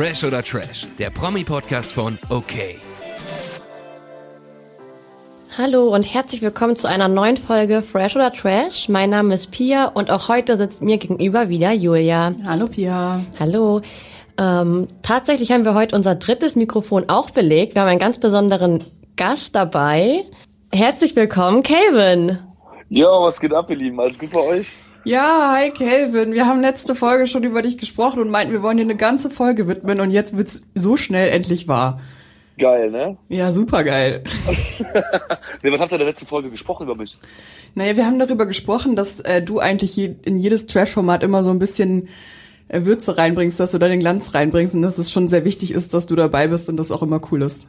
Fresh 0.00 0.24
oder 0.24 0.42
Trash, 0.42 0.86
der 0.98 1.10
Promi-Podcast 1.10 1.92
von 1.92 2.18
OK. 2.30 2.54
Hallo 5.58 5.94
und 5.94 6.04
herzlich 6.04 6.40
willkommen 6.40 6.74
zu 6.74 6.88
einer 6.88 7.06
neuen 7.06 7.36
Folge 7.36 7.82
Fresh 7.82 8.16
oder 8.16 8.32
Trash. 8.32 8.88
Mein 8.88 9.10
Name 9.10 9.34
ist 9.34 9.50
Pia 9.50 9.88
und 9.88 10.10
auch 10.10 10.30
heute 10.30 10.56
sitzt 10.56 10.80
mir 10.80 10.96
gegenüber 10.96 11.50
wieder 11.50 11.72
Julia. 11.72 12.32
Hallo 12.46 12.64
Pia. 12.64 13.26
Hallo. 13.38 13.82
Ähm, 14.38 14.88
tatsächlich 15.02 15.52
haben 15.52 15.66
wir 15.66 15.74
heute 15.74 15.94
unser 15.94 16.14
drittes 16.14 16.56
Mikrofon 16.56 17.10
auch 17.10 17.28
belegt. 17.28 17.74
Wir 17.74 17.82
haben 17.82 17.90
einen 17.90 17.98
ganz 17.98 18.18
besonderen 18.18 18.82
Gast 19.16 19.54
dabei. 19.54 20.24
Herzlich 20.72 21.14
willkommen, 21.14 21.62
Calvin. 21.62 22.38
Ja, 22.88 23.10
was 23.20 23.38
geht 23.38 23.52
ab, 23.52 23.68
ihr 23.68 23.76
Lieben? 23.76 24.00
Alles 24.00 24.18
gut 24.18 24.30
bei 24.32 24.40
euch? 24.40 24.68
Ja, 25.04 25.54
hi 25.54 25.70
Calvin. 25.70 26.34
Wir 26.34 26.46
haben 26.46 26.60
letzte 26.60 26.94
Folge 26.94 27.26
schon 27.26 27.42
über 27.42 27.62
dich 27.62 27.78
gesprochen 27.78 28.20
und 28.20 28.30
meinten, 28.30 28.52
wir 28.52 28.62
wollen 28.62 28.76
dir 28.76 28.82
eine 28.82 28.96
ganze 28.96 29.30
Folge 29.30 29.66
widmen 29.66 30.00
und 30.00 30.10
jetzt 30.10 30.36
wird's 30.36 30.60
so 30.74 30.96
schnell 30.96 31.30
endlich 31.30 31.68
wahr. 31.68 32.00
Geil, 32.58 32.90
ne? 32.90 33.16
Ja, 33.28 33.52
super 33.52 33.82
geil. 33.82 34.22
nee, 35.62 35.72
was 35.72 35.80
habt 35.80 35.92
ihr 35.92 35.94
in 35.94 36.00
der 36.00 36.08
letzten 36.08 36.26
Folge 36.26 36.50
gesprochen 36.50 36.84
über 36.84 36.94
mich? 36.94 37.16
Naja, 37.74 37.96
wir 37.96 38.04
haben 38.04 38.18
darüber 38.18 38.44
gesprochen, 38.44 38.94
dass 38.94 39.20
äh, 39.20 39.40
du 39.40 39.58
eigentlich 39.58 39.96
je, 39.96 40.14
in 40.22 40.38
jedes 40.38 40.66
Trash-Format 40.66 41.22
immer 41.22 41.42
so 41.42 41.50
ein 41.50 41.58
bisschen 41.58 42.08
äh, 42.68 42.84
Würze 42.84 43.16
reinbringst, 43.16 43.58
dass 43.58 43.70
du 43.70 43.78
da 43.78 43.88
den 43.88 44.00
Glanz 44.00 44.34
reinbringst 44.34 44.74
und 44.74 44.82
dass 44.82 44.98
es 44.98 45.10
schon 45.10 45.28
sehr 45.28 45.46
wichtig 45.46 45.70
ist, 45.70 45.94
dass 45.94 46.06
du 46.06 46.16
dabei 46.16 46.48
bist 46.48 46.68
und 46.68 46.76
das 46.76 46.92
auch 46.92 47.02
immer 47.02 47.20
cool 47.32 47.40
ist. 47.40 47.66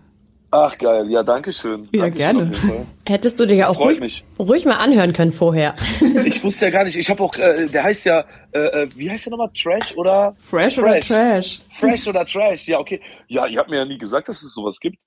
Ach 0.54 0.78
geil, 0.78 1.10
ja, 1.10 1.23
danke 1.23 1.54
schön. 1.54 1.88
Ja, 1.94 2.02
Dankeschön 2.02 2.52
gerne. 2.52 2.86
Hättest 3.08 3.40
du 3.40 3.46
dir 3.46 3.55
ja 3.55 3.70
auch 3.70 3.80
ruhig, 3.80 4.02
mich. 4.02 4.26
ruhig 4.38 4.66
mal 4.66 4.76
anhören 4.76 5.14
können 5.14 5.32
vorher. 5.32 5.76
Ich 6.26 6.44
wusste 6.44 6.66
ja 6.66 6.72
gar 6.72 6.84
nicht, 6.84 6.98
ich 6.98 7.09
habe 7.09 7.23
auch, 7.23 7.36
äh, 7.36 7.68
der 7.68 7.84
heißt 7.84 8.05
ja, 8.05 8.26
äh, 8.52 8.59
äh, 8.59 8.90
wie 8.95 9.09
heißt 9.09 9.26
der 9.26 9.32
nochmal? 9.32 9.50
Trash 9.54 9.95
oder? 9.95 10.36
Fresh, 10.40 10.78
oder 10.78 11.00
Trash? 11.00 11.62
Fresh 11.70 12.08
oder 12.08 12.26
Trash, 12.26 12.68
ja, 12.68 12.80
okay. 12.80 13.00
Ja, 13.28 13.45
ihr 13.48 13.59
habt 13.59 13.70
mir 13.70 13.78
ja 13.78 13.86
nie 13.86 13.98
gesagt, 13.98 14.28
dass 14.28 14.42
es 14.42 14.53
sowas 14.53 14.80
gibt. 14.80 14.98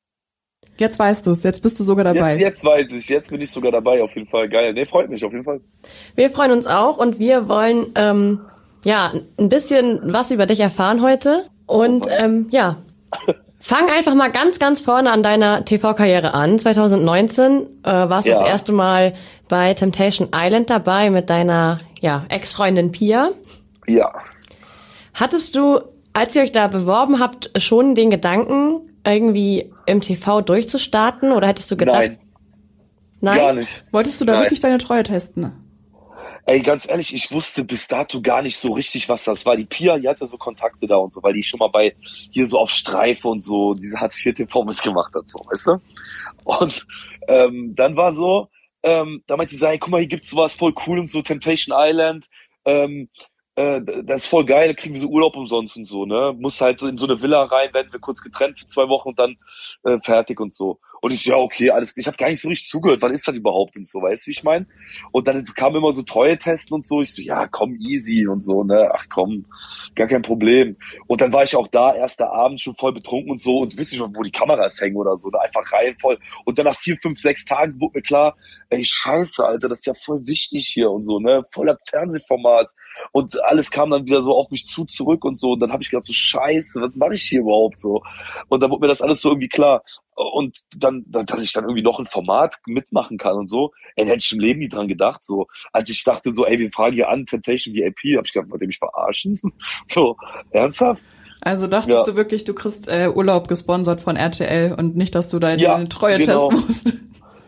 Jetzt 0.76 0.98
weißt 0.98 1.26
du's, 1.26 1.42
jetzt 1.42 1.62
bist 1.62 1.78
du 1.78 1.84
sogar 1.84 2.04
dabei. 2.04 2.32
Jetzt, 2.32 2.40
jetzt 2.40 2.64
weiß 2.64 2.86
ich, 2.90 3.08
jetzt 3.08 3.30
bin 3.30 3.40
ich 3.40 3.50
sogar 3.50 3.70
dabei, 3.70 4.02
auf 4.02 4.14
jeden 4.14 4.26
Fall. 4.28 4.48
Geil, 4.48 4.72
nee, 4.72 4.84
freut 4.84 5.08
mich, 5.08 5.24
auf 5.24 5.32
jeden 5.32 5.44
Fall. 5.44 5.60
Wir 6.14 6.30
freuen 6.30 6.52
uns 6.52 6.66
auch 6.66 6.96
und 6.98 7.18
wir 7.18 7.48
wollen 7.48 7.86
ähm, 7.94 8.40
ja 8.84 9.12
ein 9.38 9.48
bisschen 9.48 10.00
was 10.02 10.30
über 10.30 10.46
dich 10.46 10.60
erfahren 10.60 11.02
heute. 11.02 11.44
Und 11.66 12.06
ähm, 12.10 12.48
ja, 12.50 12.78
fang 13.66 13.88
einfach 13.88 14.14
mal 14.14 14.30
ganz, 14.30 14.58
ganz 14.58 14.82
vorne 14.82 15.10
an 15.10 15.22
deiner 15.22 15.64
TV-Karriere 15.64 16.34
an. 16.34 16.58
2019 16.58 17.66
äh, 17.82 17.90
warst 17.90 18.26
du 18.28 18.32
Ja. 18.32 18.40
das 18.40 18.46
erste 18.48 18.72
Mal 18.72 19.14
bei 19.48 19.72
Temptation 19.72 20.28
Island 20.34 20.68
dabei 20.68 21.08
mit 21.08 21.30
deiner 21.30 21.78
ja, 21.98 22.26
Ex-Freundin 22.28 22.92
Pia. 22.92 23.30
Ja. 23.86 24.12
Hattest 25.14 25.56
du, 25.56 25.80
als 26.12 26.36
ihr 26.36 26.42
euch 26.42 26.52
da 26.52 26.68
beworben 26.68 27.20
habt, 27.20 27.52
schon 27.56 27.94
den 27.94 28.10
Gedanken, 28.10 28.82
irgendwie 29.06 29.72
im 29.86 30.02
TV 30.02 30.42
durchzustarten? 30.42 31.32
Oder 31.32 31.48
hättest 31.48 31.70
du 31.70 31.78
gedacht, 31.78 31.96
Nein, 32.00 32.18
nein? 33.22 33.38
gar 33.38 33.52
nicht. 33.54 33.86
Wolltest 33.92 34.20
du 34.20 34.26
da 34.26 34.34
Nein. 34.34 34.42
wirklich 34.42 34.60
deine 34.60 34.76
Treue 34.76 35.04
testen? 35.04 35.52
Ey, 36.46 36.60
ganz 36.60 36.86
ehrlich, 36.86 37.14
ich 37.14 37.32
wusste 37.32 37.64
bis 37.64 37.88
dato 37.88 38.20
gar 38.20 38.42
nicht 38.42 38.58
so 38.58 38.72
richtig, 38.72 39.08
was 39.08 39.24
das 39.24 39.46
war. 39.46 39.56
Die 39.56 39.64
Pia, 39.64 39.98
die 39.98 40.08
hatte 40.08 40.26
so 40.26 40.36
Kontakte 40.36 40.86
da 40.86 40.96
und 40.96 41.12
so, 41.12 41.22
weil 41.22 41.32
die 41.32 41.42
schon 41.42 41.58
mal 41.58 41.68
bei 41.68 41.96
hier 42.32 42.46
so 42.46 42.58
auf 42.58 42.70
Streife 42.70 43.28
und 43.28 43.40
so 43.40 43.72
diese 43.72 43.98
Hartz 43.98 44.24
IV 44.24 44.34
TV 44.34 44.64
mitgemacht 44.64 45.14
hat, 45.14 45.26
so, 45.26 45.38
weißt 45.38 45.66
du? 45.68 45.80
Und 46.44 46.86
ähm, 47.28 47.74
dann 47.74 47.96
war 47.96 48.12
so, 48.12 48.48
ähm, 48.82 49.22
da 49.26 49.38
meinte 49.38 49.56
sie, 49.56 49.66
hey, 49.66 49.78
guck 49.78 49.90
mal, 49.90 50.00
hier 50.00 50.08
gibt's 50.08 50.30
sowas 50.30 50.52
voll 50.52 50.74
cool 50.86 50.98
und 50.98 51.08
so, 51.08 51.22
Temptation 51.22 51.74
Island, 51.78 52.26
ähm, 52.66 53.08
äh, 53.56 53.80
das 54.04 54.22
ist 54.22 54.26
voll 54.26 54.44
geil, 54.44 54.68
da 54.68 54.74
kriegen 54.74 54.94
wir 54.94 55.00
so 55.00 55.08
Urlaub 55.08 55.36
umsonst 55.36 55.76
und 55.76 55.84
so, 55.84 56.04
ne? 56.04 56.34
Muss 56.36 56.60
halt 56.60 56.80
so 56.80 56.88
in 56.88 56.98
so 56.98 57.06
eine 57.06 57.22
Villa 57.22 57.44
rein, 57.44 57.72
werden 57.72 57.92
wir 57.92 58.00
kurz 58.00 58.20
getrennt 58.20 58.58
für 58.58 58.66
zwei 58.66 58.88
Wochen 58.88 59.10
und 59.10 59.18
dann 59.18 59.36
äh, 59.84 59.98
fertig 60.00 60.40
und 60.40 60.52
so. 60.52 60.80
Und 61.04 61.12
ich 61.12 61.26
ja, 61.26 61.36
okay, 61.36 61.68
alles, 61.68 61.94
ich 61.98 62.06
habe 62.06 62.16
gar 62.16 62.30
nicht 62.30 62.40
so 62.40 62.48
richtig 62.48 62.66
zugehört, 62.66 63.02
was 63.02 63.12
ist 63.12 63.28
das 63.28 63.34
überhaupt 63.34 63.76
und 63.76 63.86
so, 63.86 64.00
weißt 64.00 64.24
du, 64.24 64.28
wie 64.28 64.30
ich 64.30 64.42
meine? 64.42 64.66
Und 65.12 65.28
dann 65.28 65.44
kam 65.44 65.76
immer 65.76 65.92
so 65.92 66.00
Treue-Testen 66.00 66.74
und 66.74 66.86
so. 66.86 67.02
Ich 67.02 67.12
so, 67.12 67.20
ja, 67.20 67.46
komm, 67.46 67.76
easy 67.78 68.26
und 68.26 68.40
so, 68.40 68.64
ne? 68.64 68.88
Ach 68.90 69.04
komm, 69.12 69.44
gar 69.96 70.06
kein 70.06 70.22
Problem. 70.22 70.78
Und 71.06 71.20
dann 71.20 71.30
war 71.34 71.42
ich 71.42 71.56
auch 71.56 71.68
da, 71.68 71.94
erster 71.94 72.32
Abend, 72.32 72.58
schon 72.58 72.74
voll 72.74 72.94
betrunken 72.94 73.32
und 73.32 73.38
so 73.38 73.58
und 73.58 73.76
wüsste 73.76 73.98
nicht, 73.98 74.16
wo 74.16 74.22
die 74.22 74.30
Kameras 74.30 74.80
hängen 74.80 74.96
oder 74.96 75.18
so. 75.18 75.28
Ne? 75.28 75.38
Einfach 75.42 75.70
rein 75.72 75.94
voll. 76.00 76.18
Und 76.46 76.58
dann 76.58 76.64
nach 76.64 76.74
vier, 76.74 76.96
fünf, 76.96 77.18
sechs 77.18 77.44
Tagen 77.44 77.78
wurde 77.78 77.98
mir 77.98 78.02
klar, 78.02 78.34
ey, 78.70 78.82
scheiße, 78.82 79.44
Alter, 79.44 79.68
das 79.68 79.80
ist 79.80 79.86
ja 79.86 79.92
voll 79.92 80.26
wichtig 80.26 80.70
hier 80.72 80.90
und 80.90 81.02
so, 81.02 81.20
ne? 81.20 81.42
Voller 81.52 81.76
Fernsehformat. 81.86 82.70
Und 83.12 83.44
alles 83.44 83.70
kam 83.70 83.90
dann 83.90 84.06
wieder 84.06 84.22
so 84.22 84.34
auf 84.34 84.50
mich 84.50 84.64
zu 84.64 84.86
zurück 84.86 85.26
und 85.26 85.34
so. 85.34 85.50
Und 85.50 85.60
dann 85.60 85.70
habe 85.70 85.82
ich 85.82 85.90
gedacht, 85.90 86.06
so 86.06 86.14
scheiße, 86.14 86.80
was 86.80 86.96
mache 86.96 87.12
ich 87.12 87.24
hier 87.24 87.40
überhaupt 87.40 87.78
so? 87.78 88.00
Und 88.48 88.62
dann 88.62 88.70
wurde 88.70 88.80
mir 88.80 88.88
das 88.88 89.02
alles 89.02 89.20
so 89.20 89.28
irgendwie 89.28 89.48
klar. 89.48 89.82
Und 90.14 90.58
dann, 90.76 91.04
dass 91.06 91.42
ich 91.42 91.52
dann 91.52 91.64
irgendwie 91.64 91.82
noch 91.82 91.98
ein 91.98 92.06
Format 92.06 92.56
mitmachen 92.66 93.18
kann 93.18 93.36
und 93.36 93.48
so, 93.48 93.72
ey, 93.96 94.06
hätte 94.06 94.18
ich 94.18 94.32
im 94.32 94.40
Leben 94.40 94.60
nie 94.60 94.68
dran 94.68 94.88
gedacht. 94.88 95.24
So, 95.24 95.46
als 95.72 95.90
ich 95.90 96.04
dachte 96.04 96.32
so, 96.32 96.46
ey, 96.46 96.58
wir 96.58 96.70
fragen 96.70 96.94
hier 96.94 97.08
an, 97.08 97.26
Temptation 97.26 97.74
VIP, 97.74 98.16
habe 98.16 98.26
ich 98.26 98.32
gedacht, 98.32 98.50
wollt 98.50 98.62
ihr 98.62 98.68
mich 98.68 98.78
verarschen? 98.78 99.40
so, 99.88 100.16
ernsthaft? 100.50 101.04
Also 101.40 101.66
dachtest 101.66 101.98
Ja. 101.98 102.04
du 102.04 102.16
wirklich, 102.16 102.44
du 102.44 102.54
kriegst 102.54 102.88
äh, 102.88 103.10
Urlaub 103.14 103.48
gesponsert 103.48 104.00
von 104.00 104.16
RTL 104.16 104.72
und 104.74 104.96
nicht, 104.96 105.14
dass 105.14 105.28
du 105.28 105.38
deine 105.38 105.62
Ja, 105.62 105.84
Treue 105.84 106.18
genau. 106.18 106.48
testen 106.48 106.66
musst? 106.66 106.92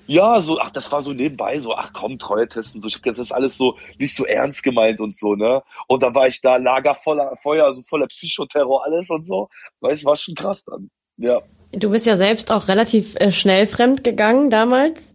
Ja, 0.08 0.40
so, 0.40 0.60
ach, 0.60 0.70
das 0.70 0.92
war 0.92 1.02
so 1.02 1.12
nebenbei, 1.12 1.58
so, 1.58 1.74
ach 1.74 1.92
komm, 1.92 2.16
Treue 2.16 2.46
testen, 2.46 2.80
so, 2.80 2.86
ich 2.86 2.94
hab 2.94 3.02
gedacht, 3.02 3.18
das 3.18 3.32
alles 3.32 3.56
so 3.56 3.76
nicht 3.98 4.14
so 4.14 4.24
ernst 4.24 4.62
gemeint 4.62 5.00
und 5.00 5.16
so, 5.16 5.34
ne? 5.34 5.64
Und 5.88 6.00
dann 6.04 6.14
war 6.14 6.28
ich 6.28 6.40
da, 6.40 6.58
Lager 6.58 6.94
voller 6.94 7.34
Feuer, 7.34 7.72
so 7.72 7.82
voller 7.82 8.06
Psychoterror, 8.06 8.84
alles 8.84 9.10
und 9.10 9.26
so. 9.26 9.48
Weißt, 9.80 10.04
war 10.04 10.14
schon 10.14 10.36
krass 10.36 10.62
dann. 10.64 10.90
Ja. 11.16 11.40
Du 11.76 11.90
bist 11.90 12.06
ja 12.06 12.16
selbst 12.16 12.50
auch 12.50 12.68
relativ 12.68 13.16
äh, 13.16 13.30
schnell 13.30 13.66
fremd 13.66 14.02
gegangen 14.02 14.48
damals. 14.48 15.14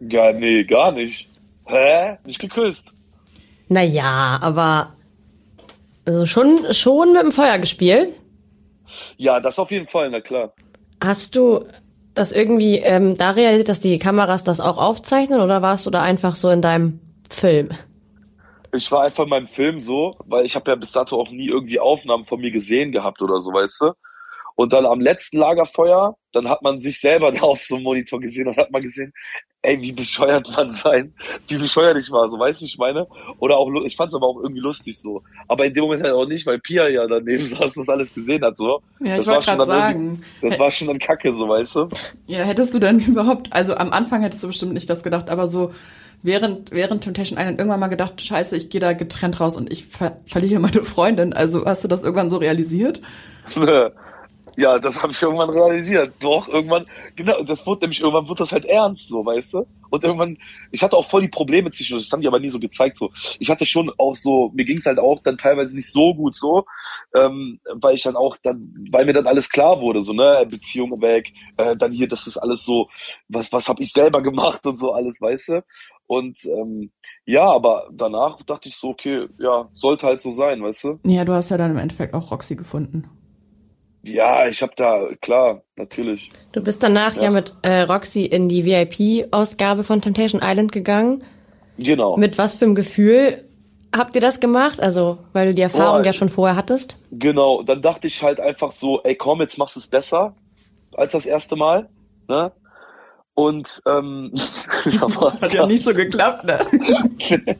Ja, 0.00 0.32
nee, 0.32 0.64
gar 0.64 0.90
nicht. 0.90 1.28
Hä? 1.66 2.16
Nicht 2.26 2.40
geküsst. 2.40 2.88
Naja, 3.68 4.38
aber 4.42 4.92
also 6.04 6.26
schon, 6.26 6.58
schon 6.72 7.12
mit 7.12 7.22
dem 7.22 7.30
Feuer 7.30 7.58
gespielt. 7.58 8.12
Ja, 9.16 9.38
das 9.38 9.60
auf 9.60 9.70
jeden 9.70 9.86
Fall, 9.86 10.10
na 10.10 10.20
klar. 10.20 10.52
Hast 11.00 11.36
du 11.36 11.64
das 12.14 12.32
irgendwie 12.32 12.78
ähm, 12.78 13.16
da 13.16 13.30
realisiert, 13.30 13.68
dass 13.68 13.78
die 13.78 14.00
Kameras 14.00 14.42
das 14.42 14.60
auch 14.60 14.78
aufzeichnen 14.78 15.40
oder 15.40 15.62
warst 15.62 15.86
du 15.86 15.90
da 15.90 16.02
einfach 16.02 16.34
so 16.34 16.50
in 16.50 16.60
deinem 16.60 16.98
Film? 17.30 17.70
Ich 18.74 18.90
war 18.90 19.04
einfach 19.04 19.24
in 19.24 19.30
meinem 19.30 19.46
Film 19.46 19.78
so, 19.78 20.10
weil 20.26 20.44
ich 20.44 20.56
habe 20.56 20.68
ja 20.70 20.74
bis 20.74 20.90
dato 20.90 21.20
auch 21.20 21.30
nie 21.30 21.46
irgendwie 21.46 21.78
Aufnahmen 21.78 22.24
von 22.24 22.40
mir 22.40 22.50
gesehen 22.50 22.90
gehabt 22.90 23.22
oder 23.22 23.38
so, 23.38 23.52
weißt 23.52 23.80
du? 23.82 23.92
Und 24.60 24.74
dann 24.74 24.84
am 24.84 25.00
letzten 25.00 25.38
Lagerfeuer, 25.38 26.18
dann 26.32 26.50
hat 26.50 26.60
man 26.60 26.80
sich 26.80 27.00
selber 27.00 27.32
da 27.32 27.40
auf 27.40 27.62
so 27.62 27.76
einem 27.76 27.84
Monitor 27.84 28.20
gesehen 28.20 28.46
und 28.46 28.58
hat 28.58 28.70
man 28.70 28.82
gesehen, 28.82 29.10
ey, 29.62 29.80
wie 29.80 29.92
bescheuert 29.92 30.46
man 30.54 30.70
sein, 30.70 31.14
wie 31.48 31.56
bescheuert 31.56 31.96
ich 31.96 32.10
war, 32.10 32.28
so, 32.28 32.38
weißt 32.38 32.60
du, 32.60 32.64
wie 32.64 32.66
ich 32.66 32.76
meine? 32.76 33.06
Oder 33.38 33.56
auch, 33.56 33.70
ich 33.86 33.96
fand's 33.96 34.14
aber 34.14 34.26
auch 34.26 34.38
irgendwie 34.42 34.60
lustig 34.60 35.00
so. 35.00 35.22
Aber 35.48 35.64
in 35.64 35.72
dem 35.72 35.84
Moment 35.84 36.02
halt 36.02 36.12
auch 36.12 36.26
nicht, 36.26 36.46
weil 36.46 36.58
Pia 36.58 36.88
ja 36.88 37.06
daneben 37.06 37.42
saß 37.46 37.74
und 37.74 37.86
das 37.86 37.88
alles 37.88 38.12
gesehen 38.12 38.44
hat, 38.44 38.58
so. 38.58 38.82
Ja, 39.00 39.16
das 39.16 39.22
ich 39.22 39.26
war 39.28 39.34
wollte 39.36 39.46
schon 39.46 39.56
gerade 39.56 39.70
dann 39.70 39.80
sagen. 39.80 40.22
Das 40.42 40.58
war 40.58 40.70
schon 40.70 40.88
dann 40.88 40.98
kacke, 40.98 41.32
so, 41.32 41.48
weißt 41.48 41.76
du? 41.76 41.88
Ja, 42.26 42.40
hättest 42.40 42.74
du 42.74 42.80
denn 42.80 42.98
überhaupt, 43.06 43.54
also 43.54 43.74
am 43.76 43.92
Anfang 43.94 44.20
hättest 44.20 44.42
du 44.42 44.48
bestimmt 44.48 44.74
nicht 44.74 44.90
das 44.90 45.02
gedacht, 45.02 45.30
aber 45.30 45.46
so 45.46 45.72
während, 46.22 46.70
während 46.70 47.02
Temptation 47.02 47.38
Island 47.38 47.58
irgendwann 47.58 47.80
mal 47.80 47.86
gedacht, 47.86 48.20
scheiße, 48.20 48.58
ich 48.58 48.68
gehe 48.68 48.82
da 48.82 48.92
getrennt 48.92 49.40
raus 49.40 49.56
und 49.56 49.72
ich 49.72 49.86
ver 49.86 50.18
verliere 50.26 50.60
meine 50.60 50.84
Freundin. 50.84 51.32
Also 51.32 51.64
hast 51.64 51.82
du 51.82 51.88
das 51.88 52.02
irgendwann 52.02 52.28
so 52.28 52.36
realisiert? 52.36 53.00
Ja, 54.56 54.78
das 54.78 55.02
habe 55.02 55.12
ich 55.12 55.22
irgendwann 55.22 55.50
realisiert. 55.50 56.14
Doch, 56.20 56.48
irgendwann, 56.48 56.86
genau, 57.16 57.42
das 57.42 57.66
wurde 57.66 57.82
nämlich, 57.82 58.00
irgendwann 58.00 58.28
wird 58.28 58.40
das 58.40 58.52
halt 58.52 58.64
ernst, 58.64 59.08
so, 59.08 59.24
weißt 59.24 59.54
du? 59.54 59.66
Und 59.90 60.04
irgendwann, 60.04 60.38
ich 60.70 60.82
hatte 60.82 60.96
auch 60.96 61.04
voll 61.04 61.22
die 61.22 61.28
Probleme 61.28 61.70
zwischen 61.70 61.94
uns, 61.94 62.04
das 62.04 62.12
haben 62.12 62.20
die 62.20 62.28
aber 62.28 62.40
nie 62.40 62.48
so 62.48 62.60
gezeigt, 62.60 62.96
so. 62.96 63.10
Ich 63.38 63.50
hatte 63.50 63.64
schon 63.64 63.90
auch 63.98 64.14
so, 64.14 64.50
mir 64.54 64.64
ging's 64.64 64.86
halt 64.86 64.98
auch 64.98 65.20
dann 65.22 65.36
teilweise 65.36 65.74
nicht 65.74 65.90
so 65.90 66.14
gut, 66.14 66.36
so, 66.36 66.64
ähm, 67.14 67.60
weil 67.74 67.94
ich 67.94 68.02
dann 68.02 68.16
auch 68.16 68.36
dann, 68.42 68.74
weil 68.90 69.04
mir 69.04 69.12
dann 69.12 69.26
alles 69.26 69.48
klar 69.48 69.80
wurde, 69.80 70.02
so, 70.02 70.12
ne, 70.12 70.46
Beziehung 70.48 71.00
weg, 71.00 71.32
äh, 71.56 71.76
dann 71.76 71.92
hier, 71.92 72.08
das 72.08 72.26
ist 72.26 72.36
alles 72.36 72.64
so, 72.64 72.88
was, 73.28 73.52
was 73.52 73.68
habe 73.68 73.82
ich 73.82 73.92
selber 73.92 74.22
gemacht 74.22 74.66
und 74.66 74.76
so 74.76 74.92
alles, 74.92 75.20
weißt 75.20 75.48
du? 75.48 75.64
Und 76.06 76.44
ähm, 76.44 76.90
ja, 77.24 77.44
aber 77.44 77.88
danach 77.92 78.42
dachte 78.42 78.68
ich 78.68 78.76
so, 78.76 78.88
okay, 78.88 79.28
ja, 79.38 79.68
sollte 79.74 80.08
halt 80.08 80.20
so 80.20 80.32
sein, 80.32 80.60
weißt 80.60 80.84
du? 80.84 81.00
Ja, 81.04 81.24
du 81.24 81.32
hast 81.32 81.50
ja 81.50 81.56
dann 81.56 81.70
im 81.70 81.78
Endeffekt 81.78 82.14
auch 82.14 82.32
Roxy 82.32 82.56
gefunden. 82.56 83.08
Ja, 84.02 84.46
ich 84.48 84.62
habe 84.62 84.72
da, 84.76 85.08
klar, 85.20 85.62
natürlich. 85.76 86.30
Du 86.52 86.62
bist 86.62 86.82
danach 86.82 87.16
ja, 87.16 87.24
Ja. 87.24 87.30
mit 87.30 87.54
äh, 87.62 87.82
Roxy 87.82 88.24
in 88.24 88.48
die 88.48 88.64
VIP-Ausgabe 88.64 89.84
von 89.84 90.00
Temptation 90.00 90.40
Island 90.42 90.72
gegangen. 90.72 91.22
Genau. 91.76 92.16
Mit 92.16 92.38
was 92.38 92.56
für 92.56 92.64
einem 92.64 92.74
Gefühl 92.74 93.44
habt 93.94 94.14
ihr 94.14 94.20
das 94.20 94.40
gemacht? 94.40 94.80
Also, 94.80 95.18
weil 95.32 95.48
du 95.48 95.54
die 95.54 95.62
Erfahrung 95.62 95.98
Boah, 96.02 96.06
ja 96.06 96.12
schon 96.12 96.28
vorher 96.28 96.56
hattest. 96.56 96.96
Genau, 97.10 97.62
dann 97.62 97.82
dachte 97.82 98.06
ich 98.06 98.22
halt 98.22 98.40
einfach 98.40 98.72
so, 98.72 99.02
ey 99.02 99.14
komm, 99.14 99.40
jetzt 99.40 99.58
machst 99.58 99.76
du 99.76 99.80
es 99.80 99.88
besser 99.88 100.34
als 100.94 101.12
das 101.12 101.26
erste 101.26 101.56
Mal. 101.56 101.88
Ne? 102.28 102.52
Und 103.34 103.82
ähm, 103.86 104.32
ja, 104.86 105.08
Hat 105.40 105.54
ja 105.54 105.66
nicht 105.66 105.84
so 105.84 105.92
geklappt, 105.94 106.44
ne? 106.44 106.58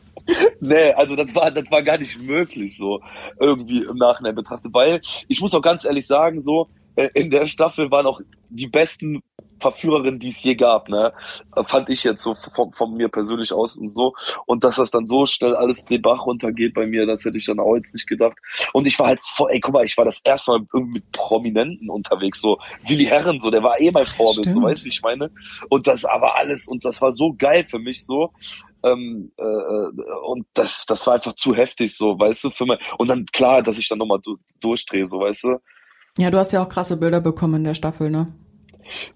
nee, 0.59 0.91
also 0.93 1.15
das 1.15 1.33
war, 1.35 1.51
das 1.51 1.69
war 1.71 1.81
gar 1.81 1.97
nicht 1.97 2.21
möglich 2.21 2.77
so 2.77 3.01
irgendwie 3.39 3.83
im 3.83 3.97
Nachhinein 3.97 4.35
betrachtet, 4.35 4.73
weil 4.73 5.01
ich 5.27 5.41
muss 5.41 5.53
auch 5.53 5.61
ganz 5.61 5.85
ehrlich 5.85 6.07
sagen, 6.07 6.41
so 6.41 6.69
äh, 6.95 7.09
in 7.13 7.31
der 7.31 7.47
Staffel 7.47 7.89
waren 7.91 8.05
auch 8.05 8.21
die 8.49 8.67
besten 8.67 9.21
Verführerin, 9.61 10.19
die 10.19 10.29
es 10.29 10.43
je 10.43 10.55
gab, 10.55 10.89
ne? 10.89 11.13
Fand 11.65 11.89
ich 11.89 12.03
jetzt 12.03 12.23
so 12.23 12.33
von, 12.33 12.73
von 12.73 12.93
mir 12.95 13.07
persönlich 13.09 13.53
aus 13.53 13.77
und 13.77 13.87
so. 13.87 14.13
Und 14.45 14.63
dass 14.63 14.77
das 14.77 14.91
dann 14.91 15.05
so 15.05 15.25
schnell 15.25 15.55
alles 15.55 15.85
den 15.85 16.01
Bach 16.01 16.25
runtergeht 16.25 16.73
bei 16.73 16.87
mir, 16.87 17.05
das 17.05 17.23
hätte 17.23 17.37
ich 17.37 17.45
dann 17.45 17.59
auch 17.59 17.75
jetzt 17.75 17.93
nicht 17.93 18.07
gedacht. 18.07 18.37
Und 18.73 18.87
ich 18.87 18.97
war 18.99 19.07
halt 19.07 19.19
voll, 19.21 19.51
ey, 19.51 19.59
guck 19.59 19.73
mal, 19.73 19.85
ich 19.85 19.95
war 19.97 20.05
das 20.05 20.19
erste 20.23 20.51
Mal 20.51 20.65
irgendwie 20.73 20.97
mit 20.97 21.11
Prominenten 21.11 21.89
unterwegs, 21.89 22.41
so 22.41 22.57
Willi 22.87 23.05
Herren, 23.05 23.39
so, 23.39 23.51
der 23.51 23.63
war 23.63 23.79
eh 23.79 23.91
mein 23.91 24.05
Vorbild, 24.05 24.45
Stimmt. 24.45 24.55
so 24.55 24.61
weißt 24.63 24.81
du, 24.81 24.85
wie 24.85 24.89
ich 24.89 25.01
meine? 25.01 25.31
Und 25.69 25.87
das 25.87 26.03
aber 26.03 26.35
alles, 26.35 26.67
und 26.67 26.83
das 26.83 27.01
war 27.01 27.11
so 27.11 27.33
geil 27.33 27.63
für 27.63 27.79
mich, 27.79 28.03
so. 28.03 28.33
Ähm, 28.83 29.31
äh, 29.37 29.43
und 30.25 30.45
das, 30.53 30.85
das 30.85 31.05
war 31.05 31.15
einfach 31.15 31.33
zu 31.33 31.55
heftig, 31.55 31.95
so, 31.95 32.17
weißt 32.17 32.45
du, 32.45 32.49
für 32.49 32.65
mich. 32.65 32.79
Und 32.97 33.09
dann 33.09 33.25
klar, 33.25 33.61
dass 33.61 33.77
ich 33.77 33.87
dann 33.87 33.99
nochmal 33.99 34.19
du, 34.23 34.37
durchdrehe, 34.59 35.05
so, 35.05 35.19
weißt 35.19 35.43
du. 35.43 35.57
Ja, 36.17 36.29
du 36.29 36.37
hast 36.37 36.51
ja 36.51 36.63
auch 36.63 36.69
krasse 36.69 36.97
Bilder 36.97 37.21
bekommen 37.21 37.55
in 37.55 37.63
der 37.63 37.73
Staffel, 37.73 38.09
ne? 38.09 38.33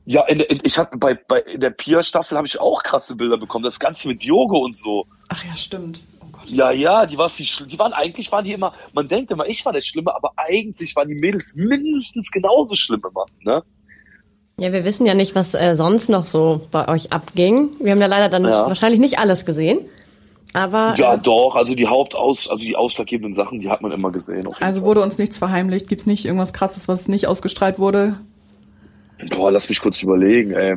Ja, 0.05 0.25
in, 0.27 0.39
in, 0.39 0.61
ich 0.63 0.77
hatte 0.77 0.97
bei, 0.97 1.15
bei 1.15 1.39
in 1.41 1.59
der 1.59 1.71
Pia-Staffel 1.71 2.37
habe 2.37 2.47
ich 2.47 2.59
auch 2.59 2.83
krasse 2.83 3.15
Bilder 3.15 3.37
bekommen. 3.37 3.63
Das 3.63 3.79
Ganze 3.79 4.07
mit 4.07 4.23
Yoga 4.23 4.57
und 4.57 4.77
so. 4.77 5.05
Ach 5.29 5.43
ja, 5.43 5.55
stimmt. 5.55 5.99
Oh 6.21 6.27
Gott. 6.31 6.45
Ja, 6.47 6.71
ja, 6.71 7.05
die 7.05 7.17
war 7.17 7.29
viel 7.29 7.45
Die 7.67 7.79
waren 7.79 7.91
eigentlich 7.91 8.31
waren 8.31 8.45
die 8.45 8.53
immer. 8.53 8.73
Man 8.93 9.07
denkt 9.07 9.31
immer, 9.31 9.45
ich 9.47 9.65
war 9.65 9.73
der 9.73 9.81
Schlimme, 9.81 10.15
aber 10.15 10.31
eigentlich 10.37 10.95
waren 10.95 11.09
die 11.09 11.15
Mädels 11.15 11.55
mindestens 11.55 12.31
genauso 12.31 12.75
schlimm 12.75 13.01
immer. 13.09 13.25
Ne? 13.41 13.63
Ja, 14.57 14.71
wir 14.71 14.85
wissen 14.85 15.05
ja 15.05 15.13
nicht, 15.13 15.35
was 15.35 15.53
äh, 15.53 15.75
sonst 15.75 16.09
noch 16.09 16.25
so 16.25 16.61
bei 16.71 16.87
euch 16.87 17.11
abging. 17.11 17.71
Wir 17.79 17.91
haben 17.91 17.99
ja 17.99 18.07
leider 18.07 18.29
dann 18.29 18.45
ja. 18.45 18.67
wahrscheinlich 18.67 19.01
nicht 19.01 19.19
alles 19.19 19.45
gesehen. 19.45 19.79
Aber 20.53 20.93
ja, 20.95 21.15
äh, 21.15 21.19
doch. 21.19 21.55
Also 21.55 21.75
die 21.75 21.87
Hauptaus, 21.87 22.49
also 22.49 22.63
die 22.63 22.77
ausschlaggebenden 22.77 23.33
Sachen, 23.33 23.59
die 23.59 23.69
hat 23.69 23.81
man 23.81 23.91
immer 23.91 24.11
gesehen. 24.11 24.47
Also 24.61 24.79
Fall. 24.79 24.87
wurde 24.87 25.01
uns 25.01 25.17
nichts 25.17 25.37
verheimlicht. 25.37 25.87
Gibt's 25.87 26.05
nicht 26.05 26.25
irgendwas 26.25 26.53
Krasses, 26.53 26.87
was 26.87 27.09
nicht 27.09 27.27
ausgestrahlt 27.27 27.79
wurde? 27.79 28.15
Boah, 29.31 29.51
lass 29.51 29.67
mich 29.67 29.81
kurz 29.81 30.01
überlegen, 30.01 30.51
ey. 30.51 30.75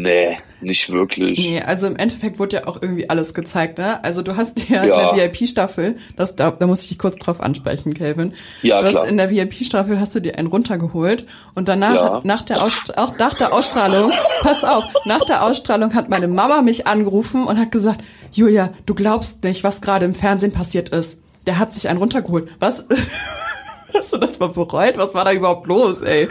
Nee, 0.00 0.36
nicht 0.60 0.90
wirklich. 0.90 1.40
Nee, 1.40 1.60
also 1.60 1.88
im 1.88 1.96
Endeffekt 1.96 2.38
wurde 2.38 2.58
ja 2.58 2.66
auch 2.68 2.80
irgendwie 2.80 3.10
alles 3.10 3.34
gezeigt, 3.34 3.78
ne? 3.78 4.04
Also 4.04 4.22
du 4.22 4.36
hast 4.36 4.68
ja, 4.68 4.84
ja. 4.84 5.10
in 5.10 5.16
der 5.16 5.32
VIP-Staffel, 5.32 5.96
das 6.14 6.36
da, 6.36 6.52
da 6.52 6.68
muss 6.68 6.82
ich 6.82 6.90
dich 6.90 6.98
kurz 7.00 7.16
drauf 7.16 7.40
ansprechen, 7.40 7.94
Kelvin. 7.94 8.32
Ja, 8.62 8.80
du 8.80 8.90
klar. 8.90 9.02
Hast, 9.02 9.10
in 9.10 9.16
der 9.16 9.28
VIP-Staffel 9.28 9.98
hast 9.98 10.14
du 10.14 10.20
dir 10.20 10.38
einen 10.38 10.46
runtergeholt 10.46 11.26
und 11.56 11.66
danach, 11.66 11.94
ja. 11.94 12.20
nach 12.22 12.42
der 12.42 12.62
auch 12.62 13.18
nach 13.18 13.34
der 13.34 13.52
Ausstrahlung, 13.52 14.12
pass 14.42 14.62
auf, 14.62 14.84
nach 15.04 15.24
der 15.24 15.42
Ausstrahlung 15.42 15.92
hat 15.96 16.08
meine 16.08 16.28
Mama 16.28 16.62
mich 16.62 16.86
angerufen 16.86 17.42
und 17.44 17.58
hat 17.58 17.72
gesagt, 17.72 18.04
Julia, 18.30 18.70
du 18.86 18.94
glaubst 18.94 19.42
nicht, 19.42 19.64
was 19.64 19.80
gerade 19.80 20.04
im 20.04 20.14
Fernsehen 20.14 20.52
passiert 20.52 20.90
ist. 20.90 21.18
Der 21.48 21.58
hat 21.58 21.72
sich 21.72 21.88
einen 21.88 21.98
runtergeholt. 21.98 22.48
Was? 22.60 22.86
Hast 23.98 24.12
du 24.12 24.16
das 24.16 24.38
mal 24.38 24.48
bereut? 24.48 24.96
Was 24.96 25.12
war 25.14 25.24
da 25.24 25.32
überhaupt 25.32 25.66
los, 25.66 26.02
ey? 26.02 26.28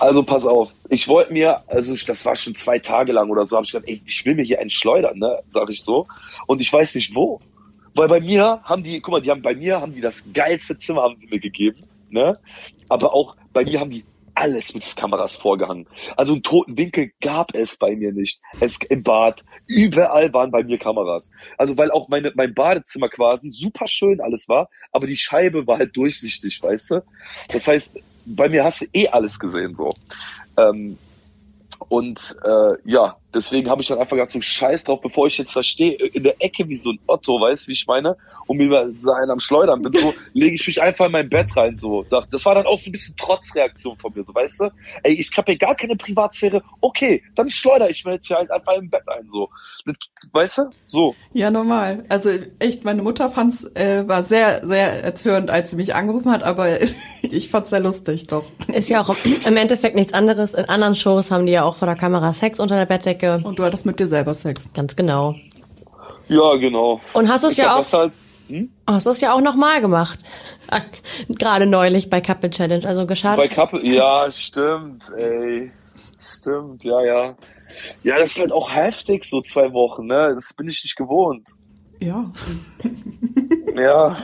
Also 0.00 0.24
pass 0.24 0.44
auf, 0.44 0.72
ich 0.88 1.06
wollte 1.06 1.32
mir, 1.32 1.62
also 1.68 1.94
das 2.06 2.26
war 2.26 2.34
schon 2.34 2.56
zwei 2.56 2.80
Tage 2.80 3.12
lang 3.12 3.30
oder 3.30 3.46
so, 3.46 3.54
habe 3.54 3.64
ich 3.64 3.72
gedacht, 3.72 3.88
ey, 3.88 4.02
ich 4.04 4.26
will 4.26 4.34
mir 4.34 4.42
hier 4.42 4.58
einen 4.58 4.70
schleudern, 4.70 5.18
ne, 5.18 5.38
sag 5.48 5.70
ich 5.70 5.82
so. 5.82 6.06
Und 6.48 6.60
ich 6.60 6.72
weiß 6.72 6.96
nicht 6.96 7.14
wo. 7.14 7.40
Weil 7.94 8.08
bei 8.08 8.20
mir 8.20 8.60
haben 8.64 8.82
die, 8.82 9.00
guck 9.00 9.12
mal, 9.12 9.20
die 9.20 9.30
haben 9.30 9.42
bei 9.42 9.54
mir 9.54 9.80
haben 9.80 9.94
die 9.94 10.00
das 10.00 10.24
geilste 10.34 10.76
Zimmer 10.76 11.02
haben 11.02 11.14
sie 11.14 11.28
mir 11.28 11.38
gegeben, 11.38 11.78
ne? 12.10 12.36
Aber 12.88 13.14
auch 13.14 13.36
bei 13.52 13.64
mir 13.64 13.78
haben 13.78 13.90
die 13.90 14.04
alles 14.34 14.74
mit 14.74 14.96
Kameras 14.96 15.36
vorgehangen. 15.36 15.86
Also 16.16 16.32
einen 16.32 16.42
toten 16.42 16.76
Winkel 16.76 17.12
gab 17.20 17.54
es 17.54 17.76
bei 17.76 17.96
mir 17.96 18.12
nicht. 18.12 18.40
Es 18.60 18.78
im 18.88 19.02
Bad, 19.02 19.44
überall 19.66 20.32
waren 20.32 20.50
bei 20.50 20.62
mir 20.62 20.78
Kameras. 20.78 21.30
Also 21.58 21.76
weil 21.78 21.90
auch 21.90 22.08
meine 22.08 22.32
mein 22.34 22.54
Badezimmer 22.54 23.08
quasi 23.08 23.50
super 23.50 23.86
schön 23.86 24.20
alles 24.20 24.48
war, 24.48 24.68
aber 24.92 25.06
die 25.06 25.16
Scheibe 25.16 25.66
war 25.66 25.78
halt 25.78 25.96
durchsichtig, 25.96 26.62
weißt 26.62 26.90
du? 26.90 27.02
Das 27.52 27.66
heißt, 27.66 27.98
bei 28.26 28.48
mir 28.48 28.64
hast 28.64 28.82
du 28.82 28.86
eh 28.92 29.08
alles 29.08 29.38
gesehen 29.38 29.74
so. 29.74 29.92
Ähm, 30.56 30.98
und 31.88 32.36
äh, 32.44 32.72
ja, 32.84 33.16
deswegen 33.34 33.68
habe 33.68 33.82
ich 33.82 33.88
dann 33.88 33.98
einfach 33.98 34.16
gesagt, 34.16 34.30
so 34.30 34.40
scheiß 34.40 34.84
drauf, 34.84 35.00
bevor 35.00 35.26
ich 35.26 35.36
jetzt 35.38 35.54
da 35.56 35.62
stehe, 35.62 35.94
in 35.94 36.22
der 36.22 36.36
Ecke 36.38 36.68
wie 36.68 36.76
so 36.76 36.90
ein 36.90 36.98
Otto, 37.06 37.40
weißt 37.40 37.66
du, 37.66 37.68
wie 37.68 37.72
ich 37.72 37.86
meine? 37.86 38.16
Und 38.46 38.58
mir 38.58 38.92
so 39.02 39.12
einen 39.12 39.30
am 39.30 39.38
Schleudern 39.38 39.82
bin, 39.82 39.92
so 39.92 40.12
lege 40.32 40.54
ich 40.54 40.66
mich 40.66 40.80
einfach 40.80 41.06
in 41.06 41.12
mein 41.12 41.28
Bett 41.28 41.54
rein. 41.56 41.76
so. 41.76 42.04
Das 42.04 42.44
war 42.44 42.54
dann 42.54 42.66
auch 42.66 42.78
so 42.78 42.88
ein 42.88 42.92
bisschen 42.92 43.16
Trotzreaktion 43.16 43.96
von 43.98 44.12
mir, 44.14 44.24
so 44.24 44.34
weißt 44.34 44.60
du? 44.60 44.70
Ey, 45.02 45.14
ich 45.14 45.30
habe 45.36 45.52
hier 45.52 45.58
gar 45.58 45.74
keine 45.74 45.96
Privatsphäre, 45.96 46.62
okay, 46.80 47.22
dann 47.34 47.48
schleudere 47.50 47.90
ich 47.90 48.04
mir 48.04 48.14
jetzt 48.14 48.26
hier 48.26 48.36
halt 48.36 48.50
einfach 48.50 48.74
im 48.74 48.88
Bett 48.88 49.02
ein. 49.08 49.28
so. 49.28 49.48
Das, 49.84 49.96
weißt 50.32 50.58
du? 50.58 50.62
So. 50.86 51.14
Ja, 51.32 51.50
normal. 51.50 52.04
Also 52.08 52.30
echt, 52.58 52.84
meine 52.84 53.02
Mutter 53.02 53.30
fand's, 53.30 53.64
äh, 53.74 54.06
war 54.06 54.22
sehr, 54.24 54.66
sehr 54.66 55.02
erzürnt, 55.02 55.50
als 55.50 55.70
sie 55.70 55.76
mich 55.76 55.94
angerufen 55.94 56.30
hat, 56.30 56.42
aber 56.42 56.80
ich 57.22 57.50
fand's 57.50 57.70
sehr 57.70 57.80
lustig, 57.80 58.26
doch. 58.28 58.44
Ist 58.72 58.88
ja 58.88 59.02
auch 59.02 59.14
im 59.24 59.56
Endeffekt 59.56 59.96
nichts 59.96 60.12
anderes. 60.12 60.54
In 60.54 60.66
anderen 60.66 60.94
Shows 60.94 61.30
haben 61.30 61.46
die 61.46 61.52
ja 61.52 61.64
auch 61.64 61.76
vor 61.76 61.86
der 61.86 61.96
Kamera 61.96 62.32
Sex 62.32 62.60
unter 62.60 62.76
der 62.76 62.86
Bettdecke. 62.86 63.23
Und 63.28 63.58
du 63.58 63.64
hattest 63.64 63.86
mit 63.86 63.98
dir 63.98 64.06
selber 64.06 64.34
Sex. 64.34 64.70
Ganz 64.74 64.96
genau. 64.96 65.34
Ja, 66.28 66.56
genau. 66.56 67.00
Und 67.12 67.28
hast 67.28 67.44
du 67.44 67.48
es 67.48 67.56
ja 67.56 67.76
auch. 67.76 67.92
Halt, 67.92 68.12
hm? 68.48 68.70
Hast 68.86 69.06
du 69.06 69.10
es 69.10 69.20
ja 69.20 69.32
auch 69.32 69.40
nochmal 69.40 69.80
gemacht. 69.80 70.18
Gerade 71.28 71.66
neulich 71.66 72.10
bei 72.10 72.20
Couple 72.20 72.50
Challenge, 72.50 72.86
also 72.86 73.06
geschadet. 73.06 73.38
Bei 73.38 73.48
Couple, 73.48 73.84
ja, 73.86 74.30
stimmt, 74.30 75.12
ey. 75.16 75.70
Stimmt, 76.18 76.84
ja, 76.84 77.02
ja. 77.02 77.34
Ja, 78.02 78.18
das 78.18 78.32
ist 78.32 78.38
halt 78.38 78.52
auch 78.52 78.74
heftig, 78.74 79.24
so 79.24 79.40
zwei 79.40 79.72
Wochen, 79.72 80.06
ne? 80.06 80.32
Das 80.34 80.52
bin 80.54 80.68
ich 80.68 80.82
nicht 80.84 80.96
gewohnt. 80.96 81.50
Ja. 82.00 82.30
ja. 83.74 84.16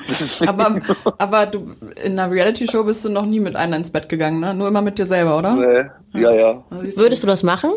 aber, 0.47 0.79
so. 0.79 0.95
aber 1.19 1.47
du, 1.47 1.75
in 2.03 2.19
einer 2.19 2.31
Reality-Show 2.31 2.85
bist 2.85 3.05
du 3.05 3.09
noch 3.09 3.27
nie 3.27 3.41
mit 3.41 3.57
einer 3.57 3.77
ins 3.77 3.91
Bett 3.91 4.09
gegangen, 4.09 4.41
ne? 4.41 4.55
Nur 4.55 4.69
immer 4.69 4.83
mit 4.83 4.99
dir 4.99 5.07
selber, 5.07 5.39
oder? 5.39 5.55
Nee, 5.55 6.21
ja, 6.21 6.33
ja. 6.33 6.65
Würdest 6.71 7.23
du 7.23 7.27
das 7.27 7.43
machen? 7.43 7.71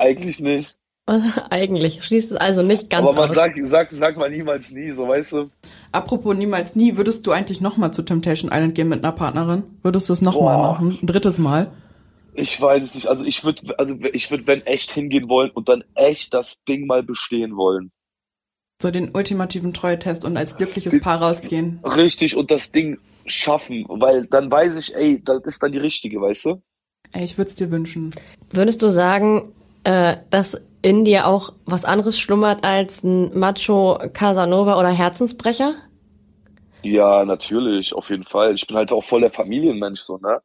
Eigentlich 0.00 0.40
nicht. 0.40 0.76
Eigentlich. 1.50 2.02
Schließt 2.04 2.32
es 2.32 2.36
also 2.36 2.62
nicht 2.62 2.88
ganz 2.90 3.08
Aber 3.08 3.20
man 3.20 3.30
aus. 3.30 3.36
sagt, 3.36 3.58
sagt, 3.66 3.96
sagt 3.96 4.18
man 4.18 4.30
niemals 4.30 4.70
nie, 4.70 4.90
so 4.90 5.08
weißt 5.08 5.32
du. 5.32 5.48
Apropos 5.92 6.36
niemals 6.36 6.76
nie, 6.76 6.96
würdest 6.96 7.26
du 7.26 7.32
eigentlich 7.32 7.60
nochmal 7.60 7.92
zu 7.92 8.02
Temptation 8.02 8.50
Island 8.52 8.74
gehen 8.74 8.88
mit 8.88 9.02
einer 9.04 9.12
Partnerin? 9.12 9.64
Würdest 9.82 10.08
du 10.08 10.12
es 10.12 10.22
nochmal 10.22 10.58
machen? 10.58 10.98
Ein 11.02 11.06
drittes 11.06 11.38
Mal? 11.38 11.72
Ich 12.34 12.60
weiß 12.60 12.82
es 12.82 12.94
nicht. 12.94 13.08
Also 13.08 13.24
ich 13.24 13.44
würde, 13.44 13.76
also 13.78 13.96
ich 14.12 14.30
würde, 14.30 14.46
wenn 14.46 14.62
echt 14.66 14.92
hingehen 14.92 15.28
wollen 15.28 15.50
und 15.50 15.68
dann 15.68 15.82
echt 15.94 16.32
das 16.32 16.62
Ding 16.64 16.86
mal 16.86 17.02
bestehen 17.02 17.56
wollen. 17.56 17.90
So 18.80 18.90
den 18.90 19.14
ultimativen 19.14 19.74
Treue-Test 19.74 20.24
und 20.24 20.36
als 20.36 20.56
glückliches 20.56 21.00
Paar 21.00 21.20
rausgehen. 21.20 21.80
Richtig, 21.84 22.36
und 22.36 22.50
das 22.50 22.72
Ding 22.72 22.98
schaffen, 23.26 23.84
weil 23.88 24.24
dann 24.26 24.50
weiß 24.50 24.76
ich, 24.76 24.94
ey, 24.94 25.22
das 25.22 25.42
ist 25.44 25.62
dann 25.62 25.72
die 25.72 25.78
richtige, 25.78 26.20
weißt 26.20 26.46
du? 26.46 26.62
Ey, 27.12 27.24
ich 27.24 27.36
würde 27.36 27.50
es 27.50 27.56
dir 27.56 27.70
wünschen. 27.70 28.14
Würdest 28.50 28.82
du 28.82 28.88
sagen, 28.88 29.52
äh, 29.84 30.16
dass 30.30 30.60
in 30.82 31.04
dir 31.04 31.26
auch 31.26 31.52
was 31.66 31.84
anderes 31.84 32.18
schlummert 32.18 32.64
als 32.64 33.02
ein 33.02 33.38
Macho 33.38 33.98
Casanova 34.12 34.78
oder 34.78 34.88
Herzensbrecher? 34.88 35.74
Ja, 36.82 37.24
natürlich, 37.24 37.94
auf 37.94 38.08
jeden 38.08 38.24
Fall. 38.24 38.54
Ich 38.54 38.66
bin 38.66 38.76
halt 38.76 38.92
auch 38.92 39.04
voll 39.04 39.20
der 39.20 39.30
Familienmensch, 39.30 40.00
so, 40.00 40.16
ne? 40.18 40.40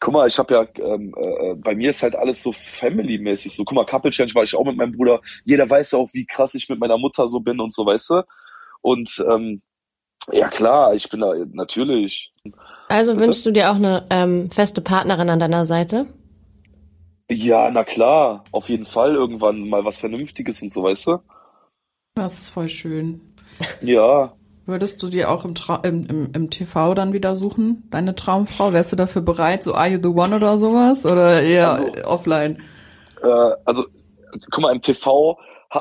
Guck 0.00 0.14
mal, 0.14 0.26
ich 0.26 0.38
habe 0.38 0.54
ja, 0.54 0.66
ähm, 0.84 1.14
äh, 1.16 1.54
bei 1.54 1.76
mir 1.76 1.90
ist 1.90 2.02
halt 2.02 2.16
alles 2.16 2.42
so 2.42 2.50
family-mäßig. 2.52 3.54
So, 3.54 3.64
guck 3.64 3.76
mal, 3.76 3.86
Couple 3.86 4.10
Change 4.10 4.34
war 4.34 4.42
ich 4.42 4.56
auch 4.56 4.64
mit 4.64 4.76
meinem 4.76 4.90
Bruder. 4.90 5.20
Jeder 5.44 5.68
weiß 5.68 5.92
ja 5.92 5.98
auch, 5.98 6.08
wie 6.12 6.26
krass 6.26 6.54
ich 6.54 6.68
mit 6.68 6.80
meiner 6.80 6.98
Mutter 6.98 7.28
so 7.28 7.38
bin 7.38 7.60
und 7.60 7.72
so, 7.72 7.86
weißt 7.86 8.10
du? 8.10 8.22
Und 8.80 9.24
ähm, 9.30 9.62
ja 10.30 10.48
klar, 10.48 10.94
ich 10.94 11.08
bin 11.08 11.20
da 11.20 11.34
natürlich. 11.52 12.32
Also 12.88 13.18
wünschst 13.18 13.46
du 13.46 13.52
dir 13.52 13.70
auch 13.70 13.76
eine 13.76 14.04
ähm, 14.10 14.50
feste 14.50 14.80
Partnerin 14.80 15.30
an 15.30 15.38
deiner 15.38 15.66
Seite? 15.66 16.06
Ja, 17.32 17.70
na 17.70 17.84
klar, 17.84 18.44
auf 18.52 18.68
jeden 18.68 18.84
Fall 18.84 19.14
irgendwann 19.14 19.68
mal 19.68 19.84
was 19.84 19.98
Vernünftiges 19.98 20.60
und 20.62 20.72
so, 20.72 20.82
weißt 20.82 21.06
du? 21.06 21.18
Das 22.14 22.34
ist 22.42 22.50
voll 22.50 22.68
schön. 22.68 23.20
Ja. 23.80 24.34
Würdest 24.66 25.02
du 25.02 25.08
dir 25.08 25.30
auch 25.30 25.44
im, 25.44 25.54
Tra 25.54 25.76
im, 25.82 26.06
im, 26.06 26.30
im 26.32 26.50
TV 26.50 26.94
dann 26.94 27.12
wieder 27.12 27.34
suchen, 27.34 27.88
deine 27.90 28.14
Traumfrau? 28.14 28.72
Wärst 28.72 28.92
du 28.92 28.96
dafür 28.96 29.22
bereit, 29.22 29.62
so 29.62 29.74
Are 29.74 29.88
You 29.88 29.98
the 30.00 30.08
One 30.08 30.36
oder 30.36 30.58
sowas? 30.58 31.04
Oder 31.04 31.42
eher 31.42 31.70
also, 31.70 32.04
offline? 32.04 32.62
Äh, 33.22 33.50
also, 33.64 33.86
guck 34.50 34.62
mal, 34.62 34.72
im 34.72 34.80
TV 34.80 35.38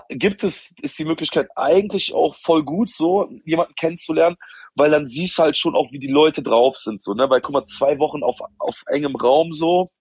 gibt 0.10 0.43
es, 0.43 0.74
ist 0.81 0.98
die 0.98 1.05
Möglichkeit 1.05 1.50
eigentlich 1.55 2.13
auch 2.13 2.36
voll 2.36 2.63
gut, 2.63 2.89
so 2.89 3.29
jemanden 3.46 3.75
kennenzulernen, 3.75 4.38
weil 4.75 4.89
dann 4.89 5.05
siehst 5.05 5.38
du 5.38 5.43
halt 5.43 5.58
schon 5.58 5.75
auch, 5.75 5.91
wie 5.91 6.00
die 6.00 6.08
Leute 6.08 6.41
drauf 6.41 6.77
sind, 6.77 7.01
so, 7.01 7.13
ne? 7.13 7.29
Weil, 7.29 7.41
guck 7.41 7.53
mal, 7.53 7.65
zwei 7.65 8.00
Wochen 8.00 8.24
auf, 8.24 8.39
auf 8.58 8.84
engem 8.88 9.15
Raum 9.15 9.53
so, 9.53 9.91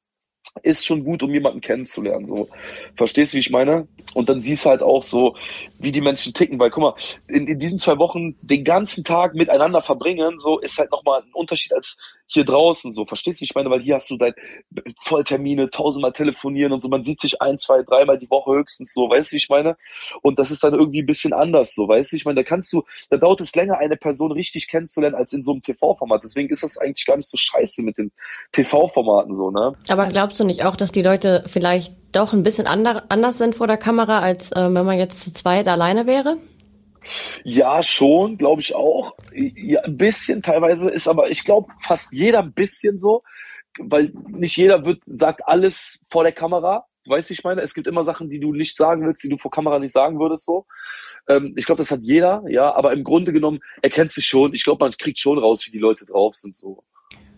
ist 0.63 0.85
schon 0.85 1.05
gut, 1.05 1.23
um 1.23 1.31
jemanden 1.31 1.61
kennenzulernen. 1.61 2.25
So, 2.25 2.49
verstehst 2.97 3.33
du, 3.33 3.37
wie 3.37 3.41
ich 3.41 3.51
meine? 3.51 3.87
Und 4.15 4.29
dann 4.29 4.41
siehst 4.41 4.65
du 4.65 4.71
halt 4.71 4.83
auch 4.83 5.03
so, 5.03 5.37
wie 5.79 5.93
die 5.93 6.01
Menschen 6.01 6.33
ticken, 6.33 6.59
weil 6.59 6.71
guck 6.71 6.83
mal, 6.83 6.95
in, 7.29 7.47
in 7.47 7.59
diesen 7.59 7.79
zwei 7.79 7.99
Wochen 7.99 8.37
den 8.43 8.65
ganzen 8.65 9.05
Tag 9.05 9.35
miteinander 9.35 9.81
verbringen, 9.81 10.39
so 10.39 10.59
ist 10.59 10.79
halt 10.79 10.91
nochmal 10.91 11.23
ein 11.23 11.33
Unterschied, 11.33 11.73
als 11.75 11.97
hier 12.33 12.45
draußen 12.45 12.93
so. 12.93 13.05
Verstehst 13.05 13.39
du, 13.39 13.43
wie 13.43 13.47
ich 13.47 13.55
meine? 13.55 13.71
Weil 13.71 13.81
hier 13.81 13.97
hast 13.97 14.09
du 14.11 14.17
dein 14.17 14.35
Volltermine, 15.01 15.69
tausendmal 15.71 16.13
telefonieren 16.13 16.73
und 16.73 16.81
so. 16.81 16.89
Man 16.89 17.03
sieht 17.03 17.21
sich 17.21 17.43
ein, 17.43 17.59
zwei, 17.59 17.83
dreimal 17.83 18.19
die 18.19 18.31
Woche 18.31 18.53
höchstens 18.53 18.93
so. 18.93 19.11
Weißt 19.11 19.31
du, 19.31 19.33
wie 19.35 19.39
ich 19.39 19.49
meine? 19.49 19.77
Und 20.23 20.39
das 20.39 20.51
ist 20.51 20.63
dann 20.63 20.75
irgendwie 20.75 21.03
ein 21.03 21.07
bisschen 21.07 21.33
anders 21.33 21.75
so. 21.75 21.89
Weißt 21.89 22.13
du, 22.13 22.17
ich 22.17 22.25
meine, 22.25 22.37
da 22.37 22.43
kannst 22.43 22.73
du, 22.73 22.85
da 23.11 23.17
dauert 23.17 23.41
es 23.41 23.55
länger, 23.55 23.79
eine 23.79 23.97
Person 23.97 24.33
richtig 24.33 24.69
kennenzulernen 24.69 25.17
als 25.17 25.33
in 25.33 25.43
so 25.43 25.53
einem 25.53 25.61
TV-Format. 25.61 26.23
Deswegen 26.23 26.49
ist 26.51 26.63
das 26.63 26.79
eigentlich 26.79 27.05
gar 27.05 27.17
nicht 27.17 27.29
so 27.29 27.37
scheiße 27.37 27.83
mit 27.83 27.99
den 27.99 28.13
TV-Formaten 28.53 29.35
so, 29.35 29.51
ne? 29.51 29.75
Aber 29.89 30.07
glaubst 30.07 30.39
du 30.39 30.45
nicht 30.45 30.65
auch, 30.65 30.77
dass 30.77 30.93
die 30.93 31.03
Leute 31.03 31.45
vielleicht 31.47 31.93
doch 32.13 32.33
ein 32.33 32.43
bisschen 32.43 32.67
ander, 32.67 33.05
anders 33.09 33.39
sind 33.39 33.55
vor 33.55 33.67
der 33.67 33.77
Kamera, 33.77 34.21
als 34.21 34.53
äh, 34.53 34.73
wenn 34.73 34.87
man 34.87 34.99
jetzt 34.99 35.23
zu 35.23 35.33
zweit 35.33 35.69
alleine 35.69 36.07
wäre? 36.07 36.37
Ja, 37.45 37.83
schon, 37.83 38.37
glaube 38.37 38.61
ich 38.61 38.75
auch. 38.75 39.15
Ja, 39.33 39.83
ein 39.83 39.97
bisschen 39.97 40.43
teilweise 40.43 40.91
ist 40.91 41.09
aber, 41.09 41.31
ich 41.31 41.45
glaube, 41.45 41.73
fast 41.81 42.13
jeder 42.13 42.41
ein 42.41 42.53
bisschen 42.53 42.99
so, 42.99 43.23
weil 43.79 44.13
nicht 44.29 44.57
jeder 44.57 44.85
wird, 44.85 45.03
sagt 45.05 45.47
alles 45.47 46.03
vor 46.11 46.23
der 46.23 46.33
Kamera. 46.33 46.87
Du 47.05 47.13
weißt, 47.13 47.31
wie 47.31 47.35
ich 47.35 47.45
meine? 47.45 47.63
Es 47.63 47.73
gibt 47.73 47.87
immer 47.87 48.05
Sachen, 48.05 48.29
die 48.29 48.41
du 48.41 48.53
nicht 48.53 48.77
sagen 48.77 49.07
willst, 49.07 49.25
die 49.25 49.29
du 49.29 49.39
vor 49.39 49.51
Kamera 49.51 49.79
nicht 49.79 49.93
sagen 49.93 50.21
würdest, 50.21 50.45
so. 50.45 50.67
Ähm, 51.29 51.55
ich 51.57 51.65
glaube, 51.65 51.79
das 51.79 51.91
hat 51.91 52.01
jeder, 52.03 52.43
ja, 52.49 52.75
aber 52.75 52.93
im 52.93 53.05
Grunde 53.05 53.33
genommen 53.33 53.61
erkennt 53.81 54.13
sich 54.13 54.27
schon. 54.27 54.53
Ich 54.53 54.65
glaube, 54.65 54.85
man 54.85 54.93
kriegt 54.93 55.19
schon 55.19 55.39
raus, 55.39 55.67
wie 55.67 55.71
die 55.71 55.79
Leute 55.79 56.05
drauf 56.05 56.35
sind, 56.35 56.55
so. 56.55 56.85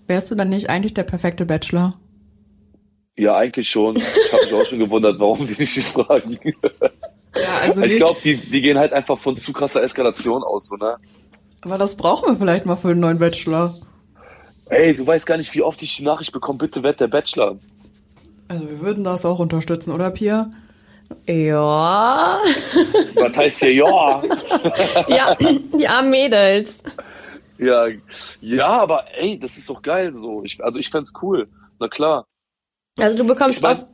Wärst 0.08 0.30
du 0.30 0.34
dann 0.34 0.48
nicht 0.48 0.68
eigentlich 0.68 0.94
der 0.94 1.04
perfekte 1.04 1.46
Bachelor? 1.46 2.00
Ja, 3.16 3.36
eigentlich 3.36 3.68
schon. 3.68 3.96
Ich 3.96 4.32
habe 4.32 4.44
mich 4.44 4.54
auch 4.54 4.66
schon 4.66 4.78
gewundert, 4.78 5.20
warum 5.20 5.46
die 5.46 5.54
mich 5.58 5.76
nicht 5.76 5.88
fragen. 5.88 6.38
Ja, 7.34 7.58
also 7.62 7.82
ich 7.82 7.96
glaube, 7.96 8.16
die, 8.22 8.36
die 8.36 8.60
gehen 8.62 8.78
halt 8.78 8.92
einfach 8.92 9.18
von 9.18 9.36
zu 9.36 9.52
krasser 9.52 9.82
Eskalation 9.82 10.42
aus, 10.42 10.66
so, 10.68 10.76
ne? 10.76 10.96
Aber 11.64 11.78
das 11.78 11.96
brauchen 11.96 12.28
wir 12.30 12.36
vielleicht 12.36 12.66
mal 12.66 12.76
für 12.76 12.88
einen 12.90 13.00
neuen 13.00 13.18
Bachelor. 13.18 13.74
Ey, 14.68 14.94
du 14.96 15.06
weißt 15.06 15.26
gar 15.26 15.36
nicht, 15.36 15.54
wie 15.54 15.62
oft 15.62 15.82
ich 15.82 15.96
die 15.96 16.02
Nachricht 16.04 16.32
bekomme, 16.32 16.58
bitte 16.58 16.82
werd 16.82 17.00
der 17.00 17.08
Bachelor. 17.08 17.58
Also 18.48 18.68
wir 18.68 18.80
würden 18.80 19.04
das 19.04 19.24
auch 19.24 19.38
unterstützen, 19.38 19.92
oder 19.92 20.10
Pia? 20.10 20.50
Ja. 21.26 22.38
Was 23.14 23.36
heißt 23.36 23.60
hier 23.60 23.72
ja? 23.74 24.22
ja, 25.08 25.34
die 25.36 25.86
armen 25.88 26.10
Mädels. 26.10 26.82
Ja, 27.58 27.86
ja, 28.40 28.66
aber 28.66 29.04
ey, 29.16 29.38
das 29.38 29.56
ist 29.56 29.68
doch 29.70 29.80
geil 29.82 30.12
so. 30.12 30.42
Ich, 30.44 30.62
also 30.62 30.78
ich 30.78 30.90
fänd's 30.90 31.12
cool. 31.22 31.48
Na 31.78 31.88
klar. 31.88 32.26
Also 32.98 33.18
du 33.18 33.24
bekommst 33.24 33.58
Ich 33.58 33.62
mein- 33.62 33.76
oft, 33.76 33.86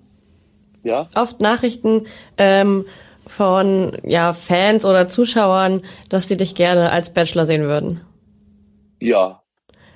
Ja? 0.84 1.08
oft 1.14 1.40
Nachrichten 1.40 2.04
ähm, 2.38 2.86
von 3.28 3.96
ja, 4.04 4.32
Fans 4.32 4.84
oder 4.84 5.06
Zuschauern, 5.08 5.82
dass 6.08 6.26
die 6.26 6.36
dich 6.36 6.54
gerne 6.54 6.90
als 6.90 7.12
Bachelor 7.12 7.46
sehen 7.46 7.62
würden. 7.62 8.00
Ja. 9.00 9.42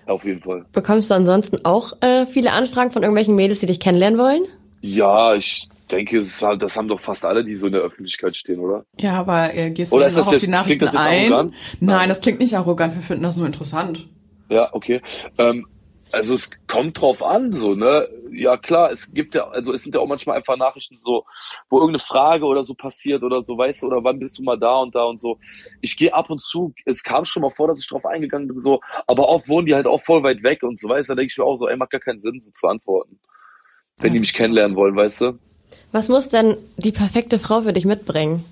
Auf 0.07 0.25
jeden 0.25 0.43
Fall. 0.43 0.65
Bekommst 0.73 1.11
du 1.11 1.15
ansonsten 1.15 1.65
auch 1.65 1.93
äh, 2.01 2.27
viele 2.27 2.53
Anfragen 2.53 2.91
von 2.91 3.03
irgendwelchen 3.03 3.37
Mädels, 3.37 3.61
die 3.61 3.67
dich 3.67 3.81
kennenlernen 3.81 4.19
wollen? 4.19 4.43
Ja, 4.81 5.35
ich 5.35 5.69
denke, 5.93 6.21
halt, 6.41 6.63
das 6.63 6.77
haben 6.77 6.89
doch 6.89 7.01
fast 7.01 7.25
alle, 7.25 7.45
die 7.45 7.55
so 7.55 7.67
in 7.67 7.73
der 7.73 7.83
Öffentlichkeit 7.83 8.37
stehen, 8.37 8.59
oder? 8.61 8.85
Ja, 8.99 9.15
aber 9.15 9.55
äh, 9.55 9.71
gehst 9.71 9.93
du 9.93 9.97
Oder 9.97 10.05
dann 10.05 10.09
ist 10.09 10.19
das 10.19 10.29
auch 10.29 10.33
auf 10.35 10.41
die 10.41 10.49
Nachrichten 10.49 10.85
das 10.85 10.97
ein? 10.97 11.33
arrogant? 11.33 11.55
Nein, 11.81 11.97
Nein. 11.97 12.09
das 12.09 12.21
klingt 12.21 12.41
nicht 12.41 12.57
arrogant. 12.57 12.95
Wir 12.95 13.03
finden 13.03 13.23
das 13.23 13.37
nur 13.37 13.47
interessant. 13.47 14.09
Ja, 14.49 14.69
okay. 14.73 15.01
Ähm, 15.39 15.67
also 16.13 16.35
es 16.35 16.51
kommt 16.67 17.01
drauf 17.01 17.23
an, 17.23 17.53
so, 17.53 17.75
ne? 17.75 18.09
Ja, 18.31 18.57
klar, 18.57 18.91
es 18.91 19.13
gibt 19.13 19.35
ja, 19.35 19.49
also 19.49 19.73
es 19.73 19.83
sind 19.83 19.95
ja 19.95 20.01
auch 20.01 20.07
manchmal 20.07 20.37
einfach 20.37 20.57
Nachrichten 20.57 20.99
so, 20.99 21.25
wo 21.69 21.79
irgendeine 21.79 21.99
Frage 21.99 22.45
oder 22.45 22.63
so 22.65 22.75
passiert 22.75 23.23
oder 23.23 23.43
so, 23.43 23.59
weißt 23.59 23.83
du, 23.83 23.87
oder 23.87 24.05
wann 24.05 24.19
bist 24.19 24.39
du 24.39 24.43
mal 24.43 24.59
da 24.59 24.77
und 24.79 24.95
da 24.95 25.05
und 25.05 25.19
so. 25.19 25.39
Ich 25.81 25.97
gehe 25.97 26.15
ab 26.15 26.31
und 26.31 26.41
zu, 26.41 26.75
es 26.87 27.03
kam 27.03 27.25
schon 27.25 27.43
mal 27.43 27.51
vor, 27.51 27.69
dass 27.69 27.81
ich 27.81 27.89
drauf 27.89 28.07
eingegangen 28.07 28.49
bin, 28.49 28.57
so, 28.57 28.81
aber 29.07 29.29
oft 29.29 29.49
wohnen 29.49 29.67
die 29.67 29.75
halt 29.75 29.87
auch 29.87 30.01
voll 30.01 30.23
weit 30.23 30.43
weg 30.43 30.63
und 30.63 30.79
so, 30.79 30.89
weißt 30.89 31.09
du, 31.09 31.13
da 31.13 31.17
denke 31.17 31.31
ich 31.31 31.39
mir 31.39 31.45
auch 31.45 31.57
so, 31.57 31.69
ey, 31.69 31.77
macht 31.77 31.91
gar 31.91 32.01
keinen 32.01 32.19
Sinn, 32.19 32.41
so 32.41 32.51
zu 32.53 32.67
antworten. 32.67 33.19
Wenn 34.01 34.13
die 34.15 34.21
mich 34.21 34.35
kennenlernen 34.35 34.77
wollen, 34.77 34.97
weißt 34.97 35.21
du? 35.21 35.39
Was 35.93 36.09
muss 36.09 36.29
denn 36.29 36.57
die 36.77 36.93
perfekte 36.93 37.39
Frau 37.39 37.61
für 37.61 37.73
dich 37.73 37.85
mitbringen? 37.85 38.45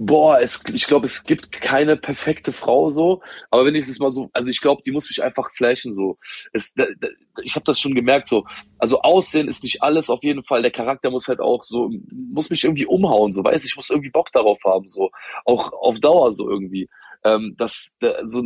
Boah, 0.00 0.40
es, 0.40 0.62
ich 0.72 0.86
glaube, 0.86 1.06
es 1.06 1.24
gibt 1.24 1.50
keine 1.50 1.96
perfekte 1.96 2.52
Frau 2.52 2.88
so, 2.88 3.20
aber 3.50 3.66
wenn 3.66 3.74
ich 3.74 3.88
es 3.88 3.98
mal 3.98 4.12
so, 4.12 4.30
also 4.32 4.48
ich 4.48 4.60
glaube, 4.60 4.80
die 4.86 4.92
muss 4.92 5.08
mich 5.08 5.24
einfach 5.24 5.50
flashen 5.50 5.92
so. 5.92 6.18
Es, 6.52 6.72
da, 6.74 6.86
da, 7.00 7.08
ich 7.42 7.56
habe 7.56 7.64
das 7.64 7.80
schon 7.80 7.96
gemerkt 7.96 8.28
so. 8.28 8.46
Also 8.78 9.00
Aussehen 9.02 9.48
ist 9.48 9.64
nicht 9.64 9.82
alles 9.82 10.08
auf 10.08 10.22
jeden 10.22 10.44
Fall. 10.44 10.62
Der 10.62 10.70
Charakter 10.70 11.10
muss 11.10 11.26
halt 11.26 11.40
auch 11.40 11.64
so, 11.64 11.90
muss 12.12 12.48
mich 12.48 12.62
irgendwie 12.62 12.86
umhauen 12.86 13.32
so, 13.32 13.42
weiß 13.42 13.64
ich 13.64 13.74
muss 13.74 13.90
irgendwie 13.90 14.10
Bock 14.10 14.30
darauf 14.32 14.60
haben 14.64 14.88
so, 14.88 15.10
auch 15.44 15.72
auf 15.72 15.98
Dauer 15.98 16.32
so 16.32 16.48
irgendwie. 16.48 16.88
Ähm, 17.24 17.56
das, 17.58 17.96
da, 17.98 18.24
so, 18.24 18.44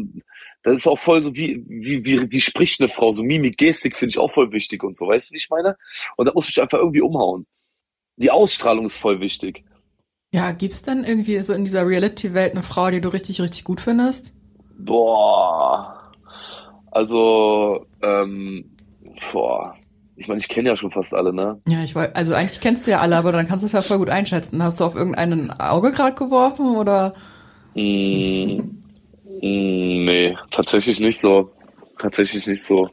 das 0.63 0.75
ist 0.77 0.87
auch 0.87 0.99
voll 0.99 1.21
so 1.21 1.35
wie 1.35 1.63
wie 1.69 2.03
wie 2.07 2.31
wie 2.31 2.41
spricht 2.41 2.81
eine 2.81 2.89
Frau 2.89 3.13
so 3.13 3.23
Mimik, 3.23 3.59
Gestik 3.59 3.95
finde 3.99 4.11
ich 4.11 4.19
auch 4.19 4.33
voll 4.33 4.53
wichtig 4.53 4.83
und 4.83 4.97
so, 4.97 5.09
weißt 5.09 5.29
du, 5.31 5.35
wie 5.35 5.39
ich 5.39 5.51
meine? 5.51 5.77
Und 6.17 6.27
da 6.27 6.33
muss 6.33 6.47
mich 6.47 6.63
einfach 6.63 6.79
irgendwie 6.79 7.03
umhauen. 7.03 7.47
Die 8.17 8.31
Ausstrahlung 8.31 8.87
ist 8.87 8.97
voll 8.97 9.21
wichtig. 9.21 9.65
Ja, 10.33 10.53
gibt's 10.53 10.83
dann 10.83 11.05
irgendwie 11.05 11.39
so 11.41 11.53
in 11.53 11.65
dieser 11.65 11.87
Reality-Welt 11.87 12.53
eine 12.53 12.63
Frau, 12.63 12.91
die 12.91 13.03
du 13.03 13.11
richtig, 13.11 13.41
richtig 13.43 13.65
gut 13.65 13.81
findest? 13.81 14.33
Boah. 14.79 16.11
Also, 16.91 17.87
ähm, 18.03 18.65
boah. 19.31 19.75
Ich 20.17 20.29
meine, 20.29 20.41
ich 20.41 20.49
kenne 20.49 20.71
ja 20.71 20.77
schon 20.77 20.91
fast 20.91 21.13
alle, 21.13 21.35
ne? 21.35 21.61
Ja, 21.69 21.83
ich 21.85 21.95
weiß, 21.95 22.15
also 22.15 22.35
eigentlich 22.35 22.61
kennst 22.61 22.87
du 22.87 22.93
ja 22.93 23.01
alle, 23.01 23.17
aber 23.17 23.33
dann 23.33 23.47
kannst 23.47 23.63
du 23.63 23.67
es 23.67 23.73
ja 23.73 23.83
voll 23.83 23.99
gut 23.99 24.09
einschätzen. 24.09 24.63
Hast 24.63 24.81
du 24.81 24.85
auf 24.85 24.95
irgendeinen 24.95 25.51
Auge 25.51 25.93
gerade 25.93 26.15
geworfen 26.15 26.77
oder? 26.77 27.13
Mm, 27.75 28.61
mm, 29.43 30.05
nee, 30.05 30.37
tatsächlich 30.51 31.01
nicht 31.01 31.21
so. 31.21 31.51
Tatsächlich 31.99 32.47
nicht 32.47 32.63
so. 32.63 32.89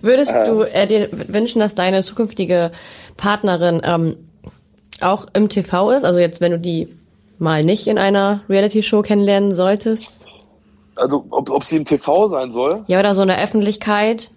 Würdest 0.00 0.34
du 0.46 0.62
äh, 0.62 0.86
dir 0.86 1.08
wünschen, 1.12 1.60
dass 1.60 1.74
deine 1.74 2.02
zukünftige 2.02 2.72
Partnerin 3.16 3.80
ähm, 3.84 4.16
auch 5.04 5.26
im 5.34 5.48
TV 5.48 5.90
ist? 5.90 6.04
Also 6.04 6.20
jetzt, 6.20 6.40
wenn 6.40 6.52
du 6.52 6.58
die 6.58 6.88
mal 7.38 7.64
nicht 7.64 7.86
in 7.86 7.98
einer 7.98 8.42
Reality-Show 8.48 9.02
kennenlernen 9.02 9.52
solltest? 9.52 10.26
Also, 10.94 11.26
ob, 11.30 11.50
ob 11.50 11.64
sie 11.64 11.76
im 11.76 11.84
TV 11.84 12.28
sein 12.28 12.50
soll? 12.50 12.84
Ja, 12.86 13.00
oder 13.00 13.14
so 13.14 13.22
in 13.22 13.28
der 13.28 13.42
Öffentlichkeit? 13.42 14.30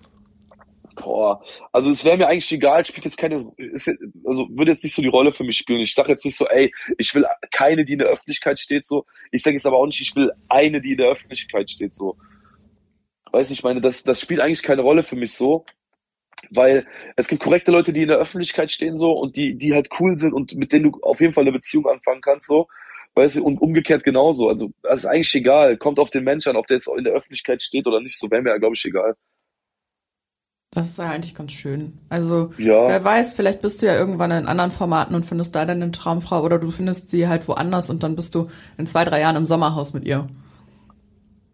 Boah. 0.96 1.44
Also, 1.74 1.92
es 1.92 2.06
wäre 2.06 2.18
mir 2.18 2.28
eigentlich 2.28 2.52
egal, 2.52 2.86
spielt 2.86 3.06
jetzt 3.06 3.18
keine, 3.18 3.46
ist, 3.58 3.92
also, 4.26 4.48
würde 4.50 4.72
jetzt 4.72 4.84
nicht 4.84 4.96
so 4.96 5.02
die 5.02 5.10
Rolle 5.10 5.34
für 5.34 5.44
mich 5.44 5.58
spielen. 5.58 5.82
Ich 5.82 5.94
sage 5.94 6.10
jetzt 6.10 6.24
nicht 6.24 6.38
so, 6.38 6.48
ey, 6.48 6.74
ich 6.98 7.14
will 7.14 7.26
keine, 7.52 7.84
die 7.84 7.94
in 7.94 8.00
der 8.00 8.08
Öffentlichkeit 8.08 8.60
steht, 8.60 8.86
so. 8.86 9.06
Ich 9.32 9.44
sage 9.44 9.56
jetzt 9.56 9.66
aber 9.66 9.78
auch 9.78 9.86
nicht, 9.86 10.00
ich 10.00 10.16
will 10.16 10.32
eine, 10.48 10.82
die 10.82 10.94
in 10.94 10.98
der 10.98 11.10
Öffentlichkeit 11.10 11.70
steht, 11.70 11.94
so. 11.94 12.18
Weiß 13.32 13.52
ich 13.52 13.64
meine, 13.64 13.82
das, 13.82 14.04
das 14.04 14.22
spielt 14.22 14.40
eigentlich 14.40 14.64
keine 14.64 14.82
Rolle 14.82 15.04
für 15.04 15.18
mich 15.18 15.34
so. 15.34 15.66
Weil 16.50 16.86
es 17.15 17.27
gibt 17.27 17.44
korrekte 17.44 17.72
Leute, 17.72 17.94
die 17.94 18.04
in 18.04 18.10
der 18.10 18.18
Öffentlichkeit 18.18 18.72
stehen, 18.72 18.98
so, 18.98 19.12
und 19.12 19.36
die, 19.36 19.58
die 19.58 19.74
halt 19.74 19.89
cool 20.00 20.18
sind 20.18 20.34
und 20.34 20.54
mit 20.56 20.72
denen 20.72 20.92
du 20.92 21.00
auf 21.01 21.22
jeden 21.22 21.34
Fall 21.34 21.44
eine 21.44 21.51
Beziehung 21.51 21.88
anfangen 21.88 22.22
kannst, 22.22 22.48
so. 22.48 22.68
Weißt 23.15 23.38
du, 23.38 23.46
und 23.46 23.62
umgekehrt 23.62 24.04
genauso. 24.04 24.50
Also, 24.50 24.72
das 24.84 25.01
ist 25.01 25.06
eigentlich 25.06 25.34
egal. 25.36 25.77
Kommt 25.77 26.00
auf 26.00 26.10
den 26.10 26.25
Mensch 26.25 26.48
an, 26.48 26.58
ob 26.58 26.68
der 26.68 26.77
jetzt 26.77 26.89
in 26.89 27.06
der 27.06 27.13
Öffentlichkeit 27.13 27.62
steht 27.62 27.88
oder 27.88 28.01
nicht, 28.01 28.20
so 28.20 28.30
wäre 28.30 28.42
mir 28.42 28.50
ja, 28.50 28.58
glaube 28.58 28.75
ich, 28.75 28.84
egal. 28.84 29.15
Das 30.72 30.89
ist 30.89 30.98
ja 30.98 31.10
eigentlich 31.10 31.34
ganz 31.34 31.54
schön. 31.54 31.98
Also, 32.10 32.51
Ja. 32.58 32.89
wer 32.89 33.01
weiß, 33.01 33.34
vielleicht 33.34 33.62
bist 33.62 33.82
du 33.82 33.86
ja 33.86 33.96
irgendwann 33.96 34.32
in 34.32 34.46
anderen 34.46 34.72
Formaten 34.72 35.15
und 35.15 35.25
findest 35.25 35.56
da 35.56 35.65
deine 35.65 35.89
Traumfrau 35.92 36.44
oder 36.44 36.60
du 36.60 36.70
findest 36.70 37.10
sie 37.10 37.30
halt 37.30 37.48
woanders 37.48 37.89
und 37.89 38.04
dann 38.04 38.18
bist 38.18 38.36
du 38.36 38.50
in 38.77 38.86
zwei, 38.86 39.06
drei 39.06 39.22
Jahren 39.22 39.38
im 39.38 39.46
Sommerhaus 39.46 39.94
mit 39.94 40.04
ihr. 40.04 40.27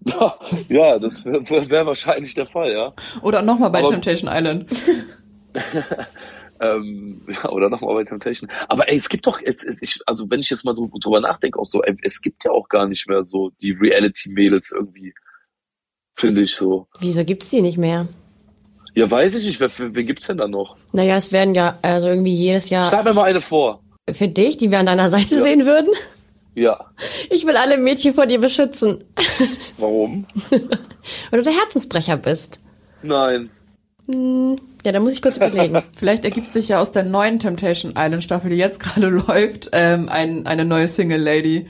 Ja, 0.06 0.36
ja, 0.70 1.00
das 1.00 1.26
wäre 1.26 1.70
wär 1.70 1.86
wahrscheinlich 1.86 2.34
der 2.34 2.46
Fall, 2.48 2.72
ja. 2.72 2.94
Oder 3.22 3.42
nochmal 3.42 3.70
bei 3.70 3.80
Aber- 3.80 3.90
Temptation 3.92 4.30
Island. 4.32 4.66
Ähm, 6.62 7.24
ja, 7.28 7.50
oder 7.50 7.70
nochmal 7.70 7.96
bei 7.96 8.04
Temptation. 8.04 8.48
Aber 8.70 8.88
ey, 8.88 8.96
es 8.96 9.10
gibt 9.10 9.26
doch, 9.26 9.42
es, 9.44 9.64
es, 9.64 9.82
ich, 9.82 10.00
also 10.06 10.30
wenn 10.30 10.42
ich 10.42 10.50
jetzt 10.52 10.64
mal 10.64 10.76
so 10.76 10.88
drüber 11.02 11.20
nachdenke, 11.20 11.58
auch 11.58 11.66
so, 11.66 11.82
ey, 11.82 11.98
es 12.04 12.22
gibt 12.22 12.46
ja 12.46 12.52
auch 12.52 12.70
gar 12.70 12.88
nicht 12.88 13.08
mehr 13.08 13.24
so 13.24 13.50
die 13.64 13.72
Reality-Mädels 13.72 14.72
irgendwie, 14.72 15.16
finde 16.14 16.42
ich 16.42 16.54
so. 16.54 16.86
Wieso 17.00 17.26
gibt's 17.26 17.50
die 17.50 17.62
nicht 17.62 17.80
mehr? 17.80 18.08
Ja, 18.94 19.10
weiß 19.10 19.34
ich 19.36 19.46
nicht, 19.46 19.60
wer, 19.60 19.72
wer, 19.76 19.96
wen 19.96 20.06
gibt's 20.06 20.28
denn 20.28 20.38
da 20.38 20.48
noch? 20.48 20.78
Naja, 20.94 21.18
es 21.18 21.32
werden 21.32 21.56
ja 21.56 21.80
also 21.82 22.10
irgendwie 22.10 22.36
jedes 22.36 22.70
Jahr 22.70 22.88
Schreib 22.88 23.06
mir 23.06 23.14
mal 23.16 23.24
eine 23.24 23.42
vor. 23.42 23.82
für 24.12 24.28
dich, 24.28 24.58
die 24.58 24.70
wir 24.70 24.78
an 24.78 24.86
deiner 24.86 25.10
Seite 25.10 25.42
sehen 25.42 25.66
würden. 25.66 25.92
Ja. 26.54 26.86
Ich 27.30 27.46
will 27.46 27.56
alle 27.56 27.78
Mädchen 27.78 28.14
vor 28.14 28.26
dir 28.26 28.40
beschützen, 28.40 29.04
Warum? 29.78 30.26
weil 30.50 31.40
du 31.40 31.44
der 31.44 31.54
Herzensbrecher 31.54 32.18
bist. 32.18 32.60
Nein. 33.02 33.50
Ja, 34.08 34.92
da 34.92 35.00
muss 35.00 35.14
ich 35.14 35.22
kurz 35.22 35.38
überlegen. 35.38 35.82
Vielleicht 35.96 36.26
ergibt 36.26 36.52
sich 36.52 36.68
ja 36.70 36.82
aus 36.82 36.92
der 36.92 37.04
neuen 37.04 37.40
Temptation 37.40 37.94
Island 37.98 38.24
Staffel, 38.24 38.50
die 38.50 38.58
jetzt 38.58 38.80
gerade 38.80 39.08
läuft, 39.28 39.70
ähm, 39.74 40.10
ein, 40.10 40.46
eine 40.46 40.66
neue 40.66 40.88
Single 40.88 41.22
Lady. 41.22 41.68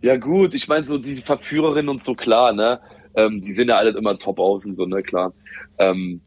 Ja 0.00 0.16
gut, 0.16 0.54
ich 0.54 0.66
meine 0.68 0.84
so 0.84 0.98
diese 0.98 1.22
Verführerinnen 1.22 1.88
und 1.88 2.02
so, 2.02 2.14
klar, 2.14 2.52
ne? 2.52 2.80
Ähm, 3.14 3.40
die 3.40 3.52
sehen 3.52 3.68
ja 3.68 3.76
alle 3.76 3.90
immer 3.90 4.18
top 4.18 4.38
aus 4.38 4.64
und 4.64 4.74
so, 4.74 4.86
ne, 4.86 5.02
klar. 5.02 5.32
Ähm, 5.78 6.20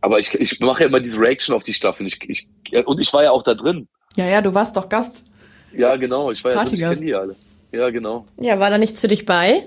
aber 0.00 0.18
ich, 0.18 0.34
ich 0.34 0.60
mache 0.60 0.82
ja 0.82 0.88
immer 0.88 1.00
diese 1.00 1.20
Reaction 1.20 1.54
auf 1.54 1.62
die 1.62 1.74
Staffel. 1.74 2.06
Ich, 2.06 2.18
ich, 2.28 2.48
und 2.86 3.00
ich 3.00 3.12
war 3.12 3.22
ja 3.22 3.30
auch 3.30 3.42
da 3.42 3.54
drin. 3.54 3.88
Ja, 4.16 4.26
ja, 4.26 4.40
du 4.40 4.54
warst 4.54 4.76
doch 4.76 4.88
Gast. 4.88 5.24
Ja, 5.76 5.96
genau, 5.96 6.30
ich 6.30 6.42
war 6.44 6.52
ja 6.52 6.64
drin, 6.64 6.74
ich 6.92 7.00
die 7.00 7.14
alle. 7.14 7.36
Ja, 7.72 7.90
genau. 7.90 8.24
Ja, 8.40 8.58
war 8.60 8.70
da 8.70 8.78
nichts 8.78 9.00
für 9.00 9.08
dich 9.08 9.24
bei? 9.26 9.64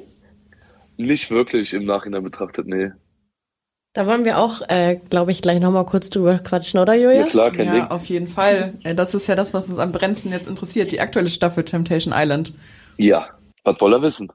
Nicht 0.97 1.29
wirklich 1.31 1.73
im 1.73 1.85
Nachhinein 1.85 2.23
betrachtet, 2.23 2.67
nee. 2.67 2.91
Da 3.93 4.05
wollen 4.05 4.23
wir 4.25 4.37
auch, 4.37 4.61
äh, 4.69 4.99
glaube 5.09 5.31
ich, 5.31 5.41
gleich 5.41 5.59
nochmal 5.59 5.85
kurz 5.85 6.09
drüber 6.09 6.37
quatschen, 6.39 6.79
oder 6.79 6.93
Julia? 6.93 7.21
Ja 7.21 7.25
klar, 7.27 7.51
kein 7.51 7.65
ja, 7.67 7.73
Ding. 7.73 7.83
auf 7.85 8.05
jeden 8.05 8.27
Fall. 8.27 8.73
Äh, 8.83 8.93
Das 8.95 9.15
ist 9.15 9.27
ja 9.27 9.35
das, 9.35 9.53
was 9.53 9.65
uns 9.65 9.79
am 9.79 9.91
brennendsten 9.91 10.31
jetzt 10.31 10.47
interessiert, 10.47 10.91
die 10.91 11.01
aktuelle 11.01 11.29
Staffel 11.29 11.63
Temptation 11.63 12.13
Island. 12.15 12.53
Ja, 12.97 13.29
was 13.63 13.79
wollt 13.81 13.95
ihr 13.95 14.01
wissen? 14.01 14.31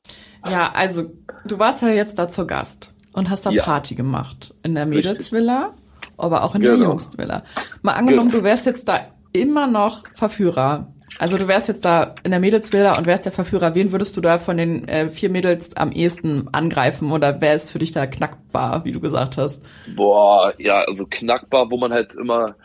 Ja, 0.48 0.72
also 0.74 1.10
du 1.46 1.58
warst 1.58 1.82
ja 1.82 1.88
jetzt 1.88 2.18
da 2.18 2.28
zur 2.28 2.46
Gast 2.46 2.94
und 3.12 3.30
hast 3.30 3.46
da 3.46 3.50
Ja. 3.50 3.62
Party 3.62 3.94
gemacht. 3.94 4.54
In 4.64 4.74
der. 4.74 4.86
Mädelsvilla, 4.86 5.74
aber 6.18 6.42
auch 6.44 6.54
in 6.56 6.62
der 6.62 6.72
Genau. 6.72 6.86
Jungsvilla. 6.90 7.42
Mal 7.82 7.92
angenommen, 7.92 8.30
Genau. 8.30 8.40
du 8.42 8.44
wärst 8.44 8.66
jetzt 8.66 8.88
da 8.88 9.00
immer 9.32 9.66
noch 9.68 10.02
Verführer. 10.14 10.92
Also 11.24 11.38
du 11.38 11.48
wärst 11.48 11.68
jetzt 11.68 11.86
da 11.86 12.16
in 12.22 12.32
der 12.32 12.38
Mädelsvilla 12.40 12.98
und 12.98 13.06
wärst 13.06 13.24
der 13.24 13.32
Verführer. 13.32 13.74
Wen 13.74 13.92
würdest 13.92 14.14
du 14.14 14.20
da 14.20 14.38
von 14.38 14.58
den 14.58 14.86
äh, 14.86 15.08
vier 15.08 15.30
Mädels 15.30 15.74
am 15.74 15.90
ehesten 15.90 16.50
angreifen 16.52 17.12
oder 17.12 17.40
wer 17.40 17.54
ist 17.54 17.70
für 17.70 17.78
dich 17.78 17.92
da 17.92 18.06
knackbar, 18.06 18.84
wie 18.84 18.92
du 18.92 19.00
gesagt 19.00 19.38
hast? 19.38 19.62
Boah, 19.96 20.52
ja, 20.58 20.82
also 20.82 21.06
knackbar, 21.08 21.70
wo 21.70 21.78
man 21.78 21.94
halt 21.94 22.14
immer, 22.14 22.56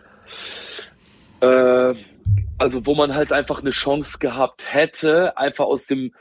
äh, 1.40 1.96
also 2.58 2.86
wo 2.86 2.96
man 2.96 3.16
halt 3.16 3.32
einfach 3.32 3.62
eine 3.62 3.70
Chance 3.70 4.18
gehabt 4.20 4.66
hätte, 4.74 5.38
einfach 5.38 5.64
aus 5.64 5.86
dem 5.86 6.12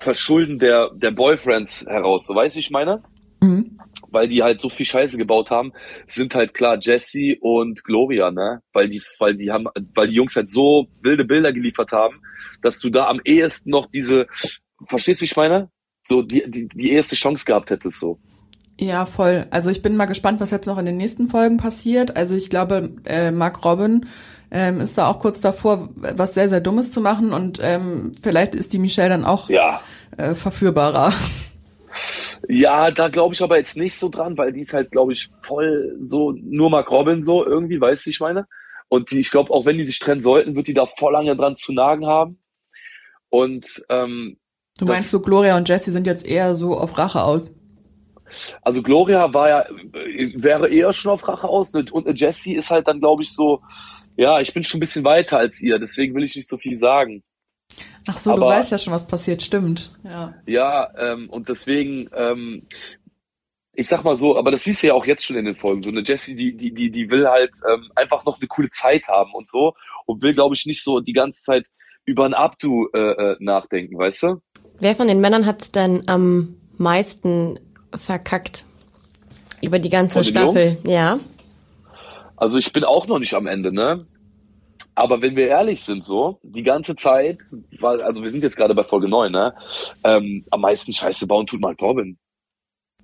Verschulden 0.00 0.58
der, 0.58 0.90
der 0.96 1.12
Boyfriends 1.12 1.86
heraus, 1.86 2.26
so 2.26 2.34
weißt 2.34 2.56
du, 2.56 2.58
ich 2.58 2.72
meine? 2.72 3.04
Mhm. 3.40 3.78
Weil 4.10 4.28
die 4.28 4.42
halt 4.42 4.60
so 4.60 4.68
viel 4.68 4.86
Scheiße 4.86 5.16
gebaut 5.16 5.50
haben, 5.50 5.72
sind 6.06 6.34
halt 6.34 6.52
klar 6.54 6.78
Jesse 6.80 7.36
und 7.40 7.84
Gloria, 7.84 8.30
ne? 8.30 8.60
Weil 8.72 8.88
die, 8.88 9.00
weil 9.18 9.36
die 9.36 9.50
haben, 9.50 9.66
weil 9.94 10.08
die 10.08 10.16
Jungs 10.16 10.34
halt 10.36 10.48
so 10.48 10.88
wilde 11.00 11.24
Bilder 11.24 11.52
geliefert 11.52 11.92
haben, 11.92 12.20
dass 12.62 12.78
du 12.80 12.90
da 12.90 13.06
am 13.06 13.20
ehesten 13.24 13.70
noch 13.70 13.86
diese, 13.86 14.26
verstehst 14.84 15.20
du, 15.20 15.22
wie 15.22 15.26
ich 15.26 15.36
meine? 15.36 15.70
So 16.06 16.22
die, 16.22 16.50
die, 16.50 16.68
die 16.68 16.90
erste 16.92 17.14
Chance 17.14 17.44
gehabt 17.44 17.70
hättest, 17.70 18.00
so. 18.00 18.18
Ja, 18.80 19.04
voll. 19.04 19.46
Also 19.50 19.70
ich 19.70 19.82
bin 19.82 19.96
mal 19.96 20.06
gespannt, 20.06 20.40
was 20.40 20.50
jetzt 20.50 20.66
noch 20.66 20.78
in 20.78 20.86
den 20.86 20.96
nächsten 20.96 21.28
Folgen 21.28 21.58
passiert. 21.58 22.16
Also 22.16 22.34
ich 22.34 22.48
glaube, 22.48 22.90
äh, 23.04 23.30
Mark 23.30 23.62
Robin 23.64 24.06
ähm, 24.50 24.80
ist 24.80 24.96
da 24.96 25.06
auch 25.06 25.18
kurz 25.18 25.40
davor, 25.40 25.90
was 25.96 26.34
sehr, 26.34 26.48
sehr 26.48 26.60
Dummes 26.62 26.90
zu 26.90 27.00
machen 27.02 27.32
und 27.32 27.60
ähm, 27.62 28.14
vielleicht 28.20 28.54
ist 28.54 28.72
die 28.72 28.78
Michelle 28.78 29.10
dann 29.10 29.24
auch 29.24 29.50
Ja. 29.50 29.82
äh, 30.16 30.34
verführbarer. 30.34 31.12
Ja, 32.48 32.90
da 32.90 33.08
glaube 33.08 33.34
ich 33.34 33.42
aber 33.42 33.56
jetzt 33.58 33.76
nicht 33.76 33.94
so 33.94 34.08
dran, 34.08 34.36
weil 34.38 34.52
die 34.52 34.60
ist 34.60 34.72
halt, 34.74 34.90
glaube 34.90 35.12
ich, 35.12 35.28
voll 35.28 35.96
so, 36.00 36.32
nur 36.32 36.70
Mark 36.70 36.90
Robin 36.90 37.22
so 37.22 37.44
irgendwie, 37.44 37.80
weißt 37.80 38.06
du, 38.06 38.10
ich 38.10 38.20
meine? 38.20 38.46
Und 38.88 39.10
die, 39.12 39.20
ich 39.20 39.30
glaube, 39.30 39.52
auch 39.52 39.66
wenn 39.66 39.78
die 39.78 39.84
sich 39.84 39.98
trennen 40.00 40.20
sollten, 40.20 40.56
wird 40.56 40.66
die 40.66 40.74
da 40.74 40.86
voll 40.86 41.12
lange 41.12 41.36
dran 41.36 41.54
zu 41.54 41.72
nagen 41.72 42.06
haben. 42.06 42.40
Und 43.28 43.84
ähm, 43.88 44.36
Du 44.78 44.84
Das- 44.86 44.96
meinst 44.96 45.10
so, 45.10 45.20
Gloria 45.20 45.56
und 45.56 45.68
Jessie 45.68 45.90
sind 45.90 46.06
jetzt 46.06 46.24
eher 46.26 46.54
so 46.54 46.76
auf 46.76 46.96
Rache 46.98 47.22
aus. 47.22 47.54
also 48.62 48.82
Gloria 48.82 49.34
war 49.34 49.48
ja, 49.48 49.64
wäre 50.36 50.68
eher 50.68 50.92
schon 50.92 51.12
auf 51.12 51.26
Rache 51.28 51.46
aus 51.48 51.74
und 51.74 51.92
und 51.92 52.18
Jessie 52.18 52.54
ist 52.54 52.70
halt 52.70 52.88
dann, 52.88 53.00
glaube 53.00 53.22
ich, 53.22 53.32
so, 53.34 53.60
ja, 54.16 54.40
ich 54.40 54.54
bin 54.54 54.62
schon 54.62 54.78
ein 54.78 54.80
bisschen 54.80 55.04
weiter 55.04 55.38
als 55.38 55.60
ihr, 55.60 55.78
deswegen 55.78 56.14
will 56.14 56.24
ich 56.24 56.34
nicht 56.36 56.48
so 56.48 56.56
viel 56.56 56.76
sagen. 56.76 57.22
Ach 58.06 58.16
so, 58.16 58.30
du 58.30 58.42
Aber- 58.42 58.52
weißt 58.56 58.72
ja 58.72 58.78
schon, 58.78 58.92
was 58.92 59.06
passiert, 59.06 59.42
stimmt. 59.42 59.92
Ja. 60.04 60.34
Ja, 60.46 60.88
ähm, 60.98 61.28
und 61.30 61.48
deswegen, 61.48 62.08
ähm, 62.14 62.66
ich 63.72 63.88
sag 63.88 64.04
mal 64.04 64.16
so, 64.16 64.36
aber 64.36 64.50
das 64.50 64.64
siehst 64.64 64.82
du 64.82 64.88
ja 64.88 64.94
auch 64.94 65.06
jetzt 65.06 65.24
schon 65.24 65.36
in 65.36 65.44
den 65.44 65.54
Folgen. 65.54 65.82
So 65.82 65.90
eine 65.90 66.02
Jessie, 66.02 66.34
die, 66.34 66.56
die, 66.56 66.72
die, 66.72 66.90
die 66.90 67.10
will 67.10 67.28
halt 67.28 67.52
ähm, 67.70 67.90
einfach 67.94 68.24
noch 68.24 68.38
eine 68.38 68.48
coole 68.48 68.70
Zeit 68.70 69.08
haben 69.08 69.32
und 69.34 69.48
so 69.48 69.74
und 70.06 70.22
will, 70.22 70.34
glaube 70.34 70.54
ich, 70.54 70.66
nicht 70.66 70.82
so 70.82 71.00
die 71.00 71.12
ganze 71.12 71.42
Zeit 71.42 71.68
über 72.04 72.24
ein 72.24 72.34
Abdu 72.34 72.88
äh, 72.92 72.98
äh, 72.98 73.36
nachdenken, 73.40 73.96
weißt 73.98 74.22
du? 74.24 74.42
Wer 74.80 74.94
von 74.96 75.06
den 75.06 75.20
Männern 75.20 75.46
hat's 75.46 75.70
denn 75.70 76.08
am 76.08 76.56
meisten 76.78 77.58
verkackt? 77.94 78.64
Über 79.62 79.78
die 79.78 79.90
ganze 79.90 80.24
Staffel, 80.24 80.64
Jungs? 80.68 80.78
ja. 80.84 81.18
Also 82.36 82.56
ich 82.56 82.72
bin 82.72 82.84
auch 82.84 83.06
noch 83.06 83.18
nicht 83.18 83.34
am 83.34 83.46
Ende, 83.46 83.72
ne? 83.74 83.98
Aber 84.94 85.22
wenn 85.22 85.36
wir 85.36 85.48
ehrlich 85.48 85.82
sind, 85.82 86.04
so, 86.04 86.40
die 86.42 86.62
ganze 86.62 86.96
Zeit, 86.96 87.38
weil, 87.78 88.02
also 88.02 88.22
wir 88.22 88.28
sind 88.28 88.42
jetzt 88.42 88.56
gerade 88.56 88.74
bei 88.74 88.82
Folge 88.82 89.08
9, 89.08 89.32
ne? 89.32 89.54
Ähm, 90.04 90.44
am 90.50 90.60
meisten 90.60 90.92
Scheiße 90.92 91.26
bauen 91.26 91.46
tut 91.46 91.60
Mark 91.60 91.80
Robin. 91.80 92.18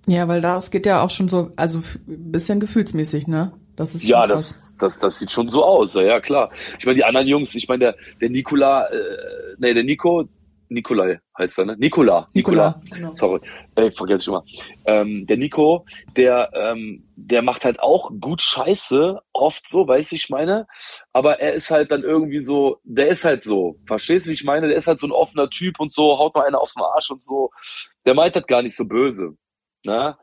Ja, 0.07 0.28
weil 0.28 0.40
das 0.40 0.71
geht 0.71 0.87
ja 0.87 1.02
auch 1.02 1.11
schon 1.11 1.28
so, 1.28 1.52
also 1.57 1.83
bisschen 2.07 2.61
gefühlsmäßig, 2.61 3.26
ne? 3.26 3.52
Das 3.75 3.95
ist 3.95 4.05
Ja, 4.05 4.26
das, 4.26 4.76
das, 4.78 4.99
das 4.99 5.19
sieht 5.19 5.30
schon 5.30 5.49
so 5.49 5.65
aus, 5.65 5.95
ja, 5.95 6.02
ja 6.02 6.21
klar. 6.21 6.50
Ich 6.78 6.87
meine, 6.87 6.97
die 6.97 7.04
anderen 7.04 7.26
Jungs, 7.26 7.54
ich 7.54 7.69
meine, 7.69 7.80
der, 7.80 7.97
der 8.21 8.30
Nikola, 8.30 8.87
äh, 8.87 9.56
nee, 9.58 9.75
der 9.75 9.84
Nico, 9.84 10.28
Nikolai 10.69 11.21
heißt 11.39 11.59
er, 11.59 11.67
ne? 11.67 11.76
Nikola, 11.79 12.29
Nikola, 12.33 12.81
Nikola, 12.83 12.97
genau. 12.97 13.15
sorry, 13.15 13.41
äh, 13.75 13.91
vergesse 13.91 14.23
ich 14.23 14.29
immer. 14.29 14.45
Ähm, 14.85 15.26
der 15.26 15.37
Nico, 15.37 15.87
der, 16.17 16.50
ähm, 16.55 17.05
der 17.17 17.43
macht 17.43 17.65
halt 17.65 17.81
auch 17.81 18.11
gut 18.21 18.43
Scheiße, 18.43 19.21
oft 19.33 19.69
so, 19.69 19.87
weißt 19.87 20.11
du, 20.11 20.13
wie 20.13 20.17
ich 20.17 20.31
meine? 20.31 20.67
Aber 21.13 21.41
er 21.41 21.52
ist 21.55 21.71
halt 21.71 21.91
dann 21.91 22.02
irgendwie 22.02 22.39
so, 22.39 22.79
der 22.85 23.09
ist 23.09 23.25
halt 23.25 23.45
so, 23.45 23.79
verstehst 23.87 24.26
du, 24.26 24.31
wie 24.31 24.35
ich 24.35 24.45
meine? 24.45 24.69
Der 24.69 24.76
ist 24.76 24.87
halt 24.87 24.99
so 24.99 25.07
ein 25.07 25.13
offener 25.13 25.50
Typ 25.50 25.81
und 25.81 25.93
so, 25.93 26.19
haut 26.19 26.35
mal 26.35 26.47
einer 26.47 26.61
auf 26.61 26.73
den 26.73 26.83
Arsch 26.83 27.11
und 27.11 27.23
so. 27.23 27.50
Der 28.05 28.15
meint 28.15 28.37
das 28.37 28.47
gar 28.47 28.63
nicht 28.63 28.76
so 28.76 28.85
böse, 28.85 29.37
ne? 29.85 30.17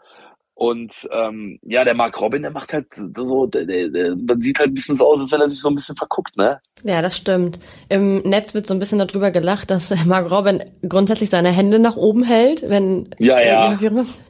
Und 0.55 1.09
ähm, 1.11 1.59
ja, 1.63 1.83
der 1.83 1.95
Mark 1.95 2.19
Robin, 2.21 2.43
der 2.43 2.51
macht 2.51 2.73
halt 2.73 2.87
so, 2.93 3.47
der, 3.47 3.65
der, 3.65 3.89
der, 3.89 4.15
man 4.15 4.39
sieht 4.39 4.59
halt 4.59 4.69
ein 4.69 4.73
bisschen 4.75 4.95
so 4.95 5.07
aus, 5.07 5.19
als 5.19 5.31
wenn 5.31 5.41
er 5.41 5.49
sich 5.49 5.59
so 5.59 5.69
ein 5.69 5.75
bisschen 5.75 5.95
verguckt, 5.95 6.37
ne? 6.37 6.59
Ja, 6.83 7.01
das 7.01 7.17
stimmt. 7.17 7.59
Im 7.89 8.19
Netz 8.19 8.53
wird 8.53 8.67
so 8.67 8.73
ein 8.73 8.79
bisschen 8.79 8.99
darüber 8.99 9.31
gelacht, 9.31 9.71
dass 9.71 9.93
Mark 10.05 10.31
Robin 10.31 10.63
grundsätzlich 10.87 11.29
seine 11.29 11.49
Hände 11.49 11.79
nach 11.79 11.95
oben 11.97 12.23
hält, 12.23 12.69
wenn 12.69 13.09
Ja, 13.17 13.37
äh, 13.39 13.47
ja. 13.47 14.01
ist. 14.01 14.21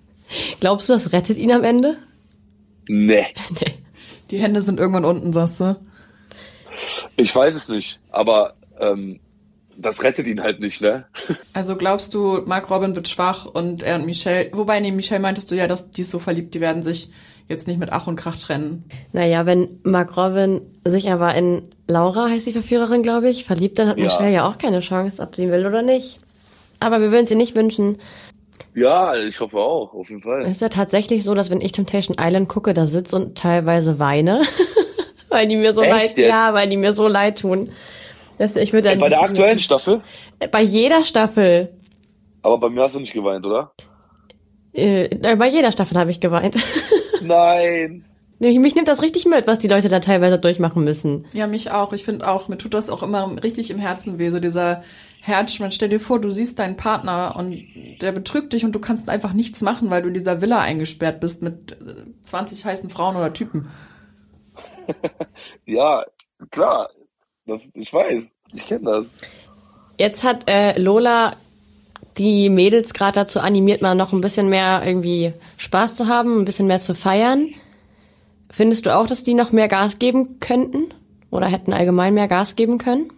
Glaubst 0.59 0.87
du, 0.89 0.93
das 0.93 1.11
rettet 1.11 1.37
ihn 1.37 1.51
am 1.51 1.63
Ende? 1.63 1.97
Nee, 2.87 3.25
Nee. 3.59 3.73
Die 4.31 4.39
Hände 4.39 4.61
sind 4.61 4.79
irgendwann 4.79 5.05
unten, 5.05 5.31
sagst 5.33 5.59
du? 5.59 5.75
ich 7.17 7.35
weiß 7.35 7.53
es 7.53 7.69
nicht, 7.69 7.99
aber 8.09 8.53
ähm, 8.79 9.19
das 9.77 10.03
rettet 10.03 10.27
ihn 10.27 10.41
halt 10.41 10.59
nicht, 10.59 10.81
ne? 10.81 11.05
Also 11.53 11.75
glaubst 11.75 12.13
du, 12.13 12.41
Mark 12.45 12.69
Robin 12.69 12.95
wird 12.95 13.07
schwach 13.07 13.45
und 13.45 13.83
er 13.83 13.95
und 13.95 14.05
Michelle, 14.05 14.49
wobei, 14.53 14.79
nee, 14.79 14.91
Michelle 14.91 15.21
meintest 15.21 15.51
du 15.51 15.55
ja, 15.55 15.67
dass 15.67 15.91
die 15.91 16.01
ist 16.01 16.11
so 16.11 16.19
verliebt, 16.19 16.53
die 16.53 16.61
werden 16.61 16.83
sich 16.83 17.09
jetzt 17.49 17.67
nicht 17.67 17.79
mit 17.79 17.91
Ach 17.91 18.07
und 18.07 18.15
Krach 18.15 18.37
trennen. 18.37 18.85
Naja, 19.11 19.45
wenn 19.45 19.79
Mark 19.83 20.15
Robin 20.15 20.61
sich 20.85 21.11
aber 21.11 21.35
in 21.35 21.63
Laura, 21.87 22.29
heißt 22.29 22.45
die 22.47 22.51
Verführerin, 22.51 23.03
glaube 23.03 23.29
ich, 23.29 23.43
verliebt, 23.45 23.77
dann 23.79 23.89
hat 23.89 23.97
Ja. 23.97 24.05
Michelle 24.05 24.31
ja 24.31 24.47
auch 24.47 24.57
keine 24.57 24.79
Chance, 24.79 25.21
ob 25.21 25.35
sie 25.35 25.51
will 25.51 25.65
oder 25.65 25.81
nicht. 25.81 26.19
Aber 26.79 27.01
wir 27.01 27.11
würden 27.11 27.25
sie 27.25 27.35
nicht 27.35 27.55
wünschen. 27.55 27.97
Ja, 28.75 29.15
ich 29.15 29.39
hoffe 29.39 29.57
auch, 29.57 29.93
auf 29.93 30.09
jeden 30.09 30.21
Fall. 30.21 30.41
Es 30.43 30.51
ist 30.51 30.61
ja 30.61 30.69
tatsächlich 30.69 31.23
so, 31.23 31.35
dass 31.35 31.49
wenn 31.49 31.61
ich 31.61 31.71
Temptation 31.73 32.17
Island 32.19 32.49
gucke, 32.49 32.73
da 32.73 32.85
sitze 32.85 33.15
und 33.15 33.37
teilweise 33.37 33.99
weine. 33.99 34.41
weil 35.29 35.47
die 35.47 35.57
mir 35.57 35.73
so 35.73 35.81
Echt 35.81 35.91
leid, 35.91 36.17
jetzt? 36.17 36.29
ja, 36.29 36.53
weil 36.53 36.69
die 36.69 36.77
mir 36.77 36.93
so 36.93 37.07
leid 37.07 37.39
tun. 37.39 37.69
Das, 38.37 38.55
ich 38.55 38.73
würde 38.73 38.95
Bei 38.97 39.09
der 39.09 39.21
aktuellen 39.21 39.59
Staffel? 39.59 40.01
bei 40.51 40.61
jeder 40.61 41.03
Staffel, 41.03 41.69
Aber 42.41 42.57
bei 42.59 42.69
mir 42.69 42.81
hast 42.83 42.95
du 42.95 42.99
nicht 42.99 43.13
geweint, 43.13 43.45
oder? 43.45 43.71
äh, 44.73 45.35
bei 45.35 45.47
jeder 45.47 45.71
Staffel 45.71 45.97
habe 45.97 46.11
ich 46.11 46.19
geweint. 46.19 46.55
Nein. 47.21 48.05
Mich 48.39 48.75
nimmt 48.75 48.89
das 48.89 49.01
richtig 49.01 49.25
mit, 49.25 49.47
was 49.47 49.59
die 49.59 49.69
Leute 49.69 49.87
da 49.87 50.01
teilweise 50.01 50.37
durchmachen 50.37 50.83
müssen. 50.83 51.25
Ja, 51.33 51.47
mich 51.47 51.71
auch. 51.71 51.93
Ich 51.93 52.03
finde 52.03 52.27
auch, 52.27 52.49
mir 52.49 52.57
tut 52.57 52.73
das 52.73 52.89
auch 52.89 53.01
immer 53.01 53.41
richtig 53.41 53.69
im 53.71 53.79
Herzen 53.79 54.19
weh, 54.19 54.29
so 54.31 54.39
dieser 54.41 54.83
Herzschmerz. 55.21 55.75
Stell 55.75 55.87
dir 55.87 55.99
vor, 56.01 56.19
du 56.19 56.29
siehst 56.29 56.59
deinen 56.59 56.75
Partner 56.75 57.35
und 57.37 57.63
der 58.01 58.11
betrügt 58.11 58.51
dich 58.51 58.65
und 58.65 58.73
du 58.75 58.79
kannst 58.79 59.07
einfach 59.07 59.31
nichts 59.31 59.61
machen, 59.61 59.89
weil 59.89 60.01
du 60.01 60.09
in 60.09 60.13
dieser 60.13 60.41
Villa 60.41 60.59
eingesperrt 60.59 61.21
bist 61.21 61.41
mit 61.41 61.71
äh, 61.73 61.75
20 62.21 62.65
heißen 62.65 62.89
Frauen 62.89 63.15
oder 63.15 63.31
Typen. 63.31 63.69
Ja, 65.65 66.03
klar. 66.51 66.89
Das, 67.45 67.61
ich 67.73 67.93
weiß. 67.93 68.31
Ich 68.53 68.65
kenne 68.65 68.91
das. 68.91 69.05
Jetzt 69.97 70.23
hat 70.23 70.49
äh, 70.49 70.79
Lola 70.79 71.35
die 72.17 72.49
Mädels 72.49 72.93
gerade 72.93 73.15
dazu 73.15 73.39
animiert, 73.39 73.81
mal 73.81 73.95
noch 73.95 74.13
ein 74.13 74.21
bisschen 74.21 74.49
mehr 74.49 74.83
irgendwie 74.85 75.33
Spaß 75.57 75.95
zu 75.95 76.07
haben, 76.07 76.39
ein 76.39 76.45
bisschen 76.45 76.67
mehr 76.67 76.79
zu 76.79 76.93
feiern. 76.93 77.49
Findest 78.51 78.85
du 78.85 78.95
auch, 78.95 79.07
dass 79.07 79.23
die 79.23 79.33
noch 79.33 79.51
mehr 79.51 79.67
Gas 79.67 79.97
geben 79.99 80.39
könnten? 80.39 80.93
Oder 81.31 81.47
hätten 81.47 81.73
allgemein 81.73 82.13
mehr 82.13 82.27
Gas 82.27 82.55
geben 82.55 82.77
können? 82.77 83.11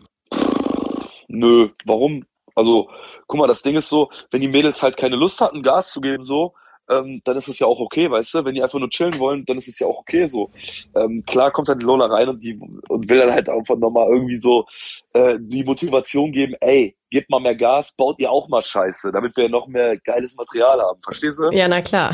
Nö, 1.27 1.69
warum? 1.83 2.23
Also, 2.55 2.87
guck 3.27 3.39
mal, 3.39 3.47
das 3.47 3.61
Ding 3.61 3.75
ist 3.75 3.89
so, 3.89 4.09
wenn 4.31 4.39
die 4.39 4.47
Mädels 4.47 4.81
halt 4.81 4.95
keine 4.95 5.17
Lust 5.17 5.41
hatten, 5.41 5.61
Gas 5.61 5.91
zu 5.91 5.99
geben, 5.99 6.23
so, 6.23 6.53
ähm, 6.89 7.21
dann 7.23 7.37
ist 7.37 7.47
es 7.47 7.59
ja 7.59 7.67
auch 7.67 7.79
okay, 7.79 8.09
weißt 8.09 8.33
du? 8.33 8.45
Wenn 8.45 8.55
die 8.55 8.63
einfach 8.63 8.79
nur 8.79 8.89
chillen 8.89 9.17
wollen, 9.19 9.45
dann 9.45 9.57
ist 9.57 9.67
es 9.67 9.79
ja 9.79 9.87
auch 9.87 9.99
okay 9.99 10.25
so. 10.25 10.49
Ähm, 10.95 11.23
klar 11.25 11.51
kommt 11.51 11.69
dann 11.69 11.79
die 11.79 11.85
Lola 11.85 12.05
rein 12.05 12.29
und 12.29 12.43
die 12.43 12.59
und 12.89 13.09
will 13.09 13.19
dann 13.19 13.31
halt 13.31 13.49
einfach 13.49 13.77
nochmal 13.77 14.07
irgendwie 14.09 14.39
so 14.39 14.65
äh, 15.13 15.37
die 15.39 15.63
Motivation 15.63 16.31
geben, 16.31 16.55
ey, 16.61 16.95
gebt 17.09 17.29
mal 17.29 17.39
mehr 17.39 17.55
Gas, 17.55 17.93
baut 17.95 18.19
ihr 18.19 18.31
auch 18.31 18.47
mal 18.47 18.61
Scheiße, 18.61 19.11
damit 19.11 19.35
wir 19.37 19.49
noch 19.49 19.67
mehr 19.67 19.97
geiles 19.97 20.35
Material 20.35 20.81
haben. 20.81 21.01
Verstehst 21.01 21.39
du? 21.39 21.49
Ja, 21.51 21.67
na 21.67 21.81
klar. 21.81 22.13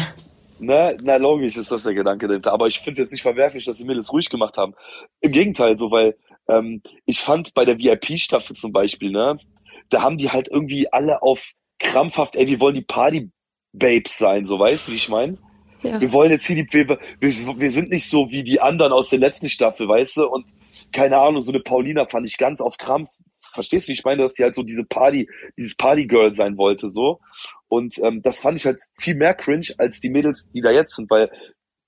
Ne? 0.59 0.95
Na, 1.01 1.15
logisch 1.15 1.57
ist 1.57 1.71
das 1.71 1.83
der 1.83 1.95
Gedanke 1.95 2.27
dahinter. 2.27 2.53
Aber 2.53 2.67
ich 2.67 2.79
finde 2.79 2.93
es 2.93 3.07
jetzt 3.07 3.11
nicht 3.11 3.23
verwerflich, 3.23 3.65
dass 3.65 3.77
die 3.77 3.85
Mädels 3.85 4.13
ruhig 4.13 4.29
gemacht 4.29 4.57
haben. 4.57 4.75
Im 5.19 5.31
Gegenteil, 5.31 5.77
so, 5.77 5.89
weil 5.89 6.15
ähm, 6.47 6.83
ich 7.05 7.19
fand 7.19 7.53
bei 7.55 7.65
der 7.65 7.79
VIP-Staffel 7.79 8.55
zum 8.55 8.71
Beispiel, 8.71 9.11
ne, 9.11 9.39
da 9.89 10.03
haben 10.03 10.17
die 10.17 10.29
halt 10.29 10.47
irgendwie 10.49 10.91
alle 10.91 11.21
auf 11.23 11.51
krampfhaft, 11.79 12.35
ey, 12.35 12.47
wir 12.47 12.59
wollen 12.59 12.75
die 12.75 12.81
Party-Babes 13.71 14.17
sein, 14.17 14.45
so 14.45 14.59
weißt 14.59 14.87
du, 14.87 14.91
wie 14.91 14.97
ich 14.97 15.09
meine? 15.09 15.37
Ja. 15.83 15.99
Wir 15.99 16.13
wollen 16.13 16.29
jetzt 16.29 16.45
hier 16.45 16.63
die, 16.63 16.71
wir, 16.71 16.99
wir, 17.19 17.71
sind 17.71 17.89
nicht 17.89 18.07
so 18.07 18.29
wie 18.29 18.43
die 18.43 18.61
anderen 18.61 18.91
aus 18.91 19.09
der 19.09 19.17
letzten 19.17 19.49
Staffel, 19.49 19.87
weißt 19.87 20.17
du? 20.17 20.27
Und 20.27 20.45
keine 20.91 21.17
Ahnung, 21.17 21.41
so 21.41 21.51
eine 21.51 21.59
Paulina 21.59 22.05
fand 22.05 22.27
ich 22.27 22.37
ganz 22.37 22.61
auf 22.61 22.77
Krampf. 22.77 23.09
Verstehst 23.39 23.87
du, 23.87 23.89
wie 23.89 23.93
ich 23.93 24.03
meine, 24.03 24.21
dass 24.21 24.35
die 24.35 24.43
halt 24.43 24.53
so 24.53 24.61
diese 24.61 24.83
Party, 24.83 25.27
dieses 25.57 25.73
Partygirl 25.73 26.35
sein 26.35 26.55
wollte, 26.55 26.87
so. 26.87 27.19
Und 27.67 27.97
ähm, 28.03 28.21
das 28.21 28.39
fand 28.39 28.59
ich 28.59 28.67
halt 28.67 28.79
viel 28.95 29.15
mehr 29.15 29.33
cringe 29.33 29.73
als 29.79 29.99
die 29.99 30.11
Mädels, 30.11 30.51
die 30.51 30.61
da 30.61 30.69
jetzt 30.69 30.95
sind, 30.95 31.09
weil 31.09 31.31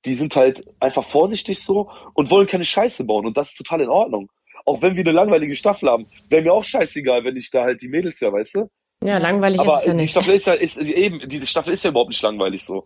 die 0.06 0.16
sind 0.16 0.36
halt 0.36 0.64
einfach 0.80 1.04
vorsichtig 1.04 1.62
so 1.62 1.92
und 2.16 2.32
wollen 2.32 2.48
keine 2.48 2.66
Scheiße 2.66 3.04
bauen. 3.04 3.28
Und 3.28 3.38
das 3.38 3.52
ist 3.52 3.58
total 3.58 3.82
in 3.82 3.90
Ordnung. 3.90 4.32
Auch 4.66 4.82
wenn 4.82 4.96
wir 4.96 5.04
eine 5.04 5.12
langweilige 5.12 5.56
Staffel 5.56 5.88
haben, 5.88 6.08
wäre 6.30 6.42
mir 6.42 6.54
auch 6.54 6.64
scheißegal, 6.64 7.24
wenn 7.26 7.36
ich 7.36 7.52
da 7.52 7.66
halt 7.66 7.84
die 7.84 7.90
Mädels 7.90 8.20
ja, 8.22 8.34
weißt 8.34 8.56
du? 8.56 8.70
Ja, 9.04 9.18
langweilig 9.18 9.60
Aber 9.60 9.76
ist 9.76 9.80
es 9.82 9.86
ja 9.86 9.94
die 9.94 10.02
nicht. 10.02 10.12
Staffel 10.12 10.36
ist 10.36 10.48
ja, 10.48 10.54
ist, 10.54 10.78
eben, 10.78 11.28
die 11.28 11.46
Staffel 11.46 11.74
ist 11.74 11.84
ja 11.84 11.90
überhaupt 11.90 12.10
nicht 12.10 12.22
langweilig 12.22 12.64
so. 12.64 12.86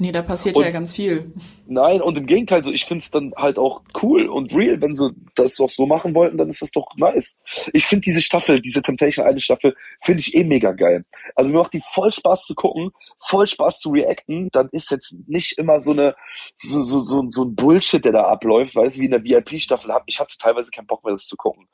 Nee, 0.00 0.12
da 0.12 0.22
passiert 0.22 0.56
Und- 0.56 0.62
ja 0.62 0.70
ganz 0.70 0.94
viel. 0.94 1.32
Nein, 1.66 2.00
und 2.00 2.16
im 2.16 2.26
Gegenteil, 2.26 2.62
so, 2.64 2.70
ich 2.70 2.84
find's 2.84 3.10
dann 3.10 3.32
halt 3.36 3.58
auch 3.58 3.82
cool 4.00 4.28
und 4.28 4.54
real. 4.54 4.80
Wenn 4.80 4.94
sie 4.94 5.10
das 5.34 5.56
doch 5.56 5.68
so 5.68 5.86
machen 5.86 6.14
wollten, 6.14 6.38
dann 6.38 6.48
ist 6.48 6.62
das 6.62 6.70
doch 6.70 6.86
nice. 6.96 7.36
Ich 7.72 7.84
finde 7.86 8.02
diese 8.02 8.22
Staffel, 8.22 8.60
diese 8.60 8.80
Temptation 8.80 9.26
Island 9.26 9.42
Staffel, 9.42 9.74
finde 10.00 10.20
ich 10.20 10.36
eh 10.36 10.44
mega 10.44 10.70
geil. 10.70 11.04
Also 11.34 11.50
mir 11.50 11.58
macht 11.58 11.74
die 11.74 11.82
voll 11.84 12.12
Spaß 12.12 12.44
zu 12.44 12.54
gucken, 12.54 12.92
voll 13.18 13.48
Spaß 13.48 13.80
zu 13.80 13.90
reacten. 13.90 14.48
Dann 14.52 14.68
ist 14.70 14.92
jetzt 14.92 15.16
nicht 15.26 15.58
immer 15.58 15.80
so 15.80 15.90
eine, 15.90 16.14
so, 16.54 16.84
so, 16.84 17.02
so, 17.02 17.26
so 17.32 17.42
ein 17.44 17.56
Bullshit, 17.56 18.04
der 18.04 18.12
da 18.12 18.22
abläuft, 18.28 18.76
weißt 18.76 18.98
du, 18.98 19.00
wie 19.00 19.06
in 19.06 19.10
der 19.10 19.24
VIP-Staffel. 19.24 19.90
Ich 20.06 20.20
hatte 20.20 20.36
teilweise 20.38 20.70
keinen 20.70 20.86
Bock 20.86 21.02
mehr, 21.04 21.12
das 21.12 21.26
zu 21.26 21.36
gucken. 21.36 21.66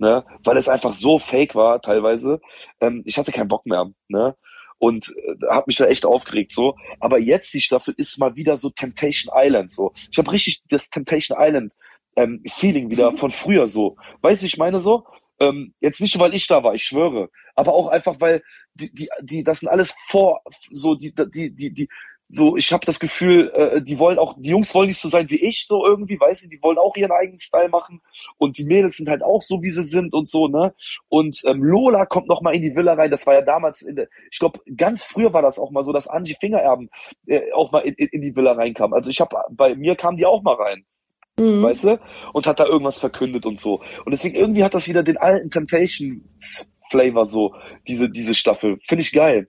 Ne? 0.00 0.24
Weil 0.44 0.56
es 0.56 0.68
einfach 0.68 0.94
so 0.94 1.18
fake 1.18 1.54
war, 1.54 1.82
teilweise. 1.82 2.40
Ähm, 2.80 3.02
ich 3.04 3.18
hatte 3.18 3.32
keinen 3.32 3.48
Bock 3.48 3.66
mehr. 3.66 3.90
Ne? 4.08 4.34
Und 4.78 5.14
äh, 5.14 5.46
habe 5.50 5.64
mich 5.66 5.76
da 5.76 5.84
echt 5.84 6.06
aufgeregt 6.06 6.52
so. 6.52 6.74
Aber 7.00 7.18
jetzt 7.18 7.52
die 7.52 7.60
Staffel 7.60 7.92
ist 7.98 8.18
mal 8.18 8.34
wieder 8.34 8.56
so 8.56 8.70
Temptation 8.70 9.30
Island 9.36 9.70
so. 9.70 9.92
Ich 10.10 10.16
habe 10.16 10.32
richtig 10.32 10.62
das 10.68 10.88
Temptation 10.88 11.36
Island 11.38 11.74
ähm, 12.16 12.42
Feeling 12.46 12.88
wieder 12.88 13.12
von 13.16 13.30
früher 13.30 13.66
so. 13.66 13.96
Weißt 14.22 14.40
du, 14.40 14.44
wie 14.44 14.48
ich 14.48 14.56
meine 14.56 14.78
so? 14.78 15.04
Ähm, 15.38 15.74
jetzt 15.80 16.00
nicht, 16.00 16.18
weil 16.18 16.34
ich 16.34 16.46
da 16.46 16.62
war, 16.62 16.74
ich 16.74 16.82
schwöre, 16.84 17.30
aber 17.54 17.72
auch 17.72 17.88
einfach, 17.88 18.20
weil 18.20 18.42
die, 18.74 18.92
die, 18.92 19.08
die, 19.22 19.42
das 19.42 19.60
sind 19.60 19.70
alles 19.70 19.94
vor, 20.06 20.42
so 20.70 20.94
die, 20.94 21.14
die, 21.14 21.54
die, 21.54 21.72
die, 21.72 21.88
so, 22.32 22.56
ich 22.56 22.72
habe 22.72 22.86
das 22.86 23.00
Gefühl, 23.00 23.50
äh, 23.54 23.82
die 23.82 23.98
wollen 23.98 24.18
auch, 24.18 24.36
die 24.38 24.50
Jungs 24.50 24.72
wollen 24.72 24.86
nicht 24.86 25.00
so 25.00 25.08
sein 25.08 25.28
wie 25.30 25.44
ich, 25.44 25.66
so 25.66 25.84
irgendwie, 25.84 26.18
weißt 26.18 26.44
du, 26.44 26.48
die 26.48 26.62
wollen 26.62 26.78
auch 26.78 26.94
ihren 26.96 27.10
eigenen 27.10 27.40
Style 27.40 27.68
machen 27.68 28.00
und 28.38 28.56
die 28.56 28.64
Mädels 28.64 28.98
sind 28.98 29.08
halt 29.08 29.24
auch 29.24 29.42
so, 29.42 29.62
wie 29.62 29.70
sie 29.70 29.82
sind 29.82 30.14
und 30.14 30.28
so, 30.28 30.46
ne? 30.46 30.72
Und 31.08 31.40
ähm, 31.44 31.64
Lola 31.64 32.06
kommt 32.06 32.28
noch 32.28 32.40
mal 32.40 32.54
in 32.54 32.62
die 32.62 32.76
Villa 32.76 32.94
rein. 32.94 33.10
Das 33.10 33.26
war 33.26 33.34
ja 33.34 33.42
damals, 33.42 33.82
in 33.82 33.96
der, 33.96 34.08
ich 34.30 34.38
glaube, 34.38 34.60
ganz 34.76 35.02
früher 35.04 35.32
war 35.32 35.42
das 35.42 35.58
auch 35.58 35.72
mal 35.72 35.82
so, 35.82 35.92
dass 35.92 36.06
Angie 36.06 36.36
Fingererben 36.38 36.88
äh, 37.26 37.52
auch 37.52 37.72
mal 37.72 37.80
in, 37.80 37.94
in, 37.94 38.06
in 38.12 38.20
die 38.20 38.36
Villa 38.36 38.52
reinkam. 38.52 38.92
Also 38.92 39.10
ich 39.10 39.20
habe, 39.20 39.36
bei 39.50 39.74
mir 39.74 39.96
kam 39.96 40.16
die 40.16 40.24
auch 40.26 40.42
mal 40.42 40.54
rein, 40.54 40.84
Mhm. 41.36 41.62
weißt 41.62 41.84
du? 41.84 42.00
Und 42.32 42.46
hat 42.46 42.60
da 42.60 42.66
irgendwas 42.66 42.98
verkündet 42.98 43.46
und 43.46 43.58
so. 43.58 43.80
Und 44.04 44.12
deswegen 44.12 44.36
irgendwie 44.36 44.62
hat 44.62 44.74
das 44.74 44.86
wieder 44.86 45.02
den 45.02 45.16
alten 45.16 45.50
Temptation-Flavor 45.50 47.26
so, 47.26 47.54
diese, 47.88 48.10
diese 48.10 48.34
Staffel. 48.34 48.78
Finde 48.86 49.02
ich 49.02 49.12
geil. 49.12 49.48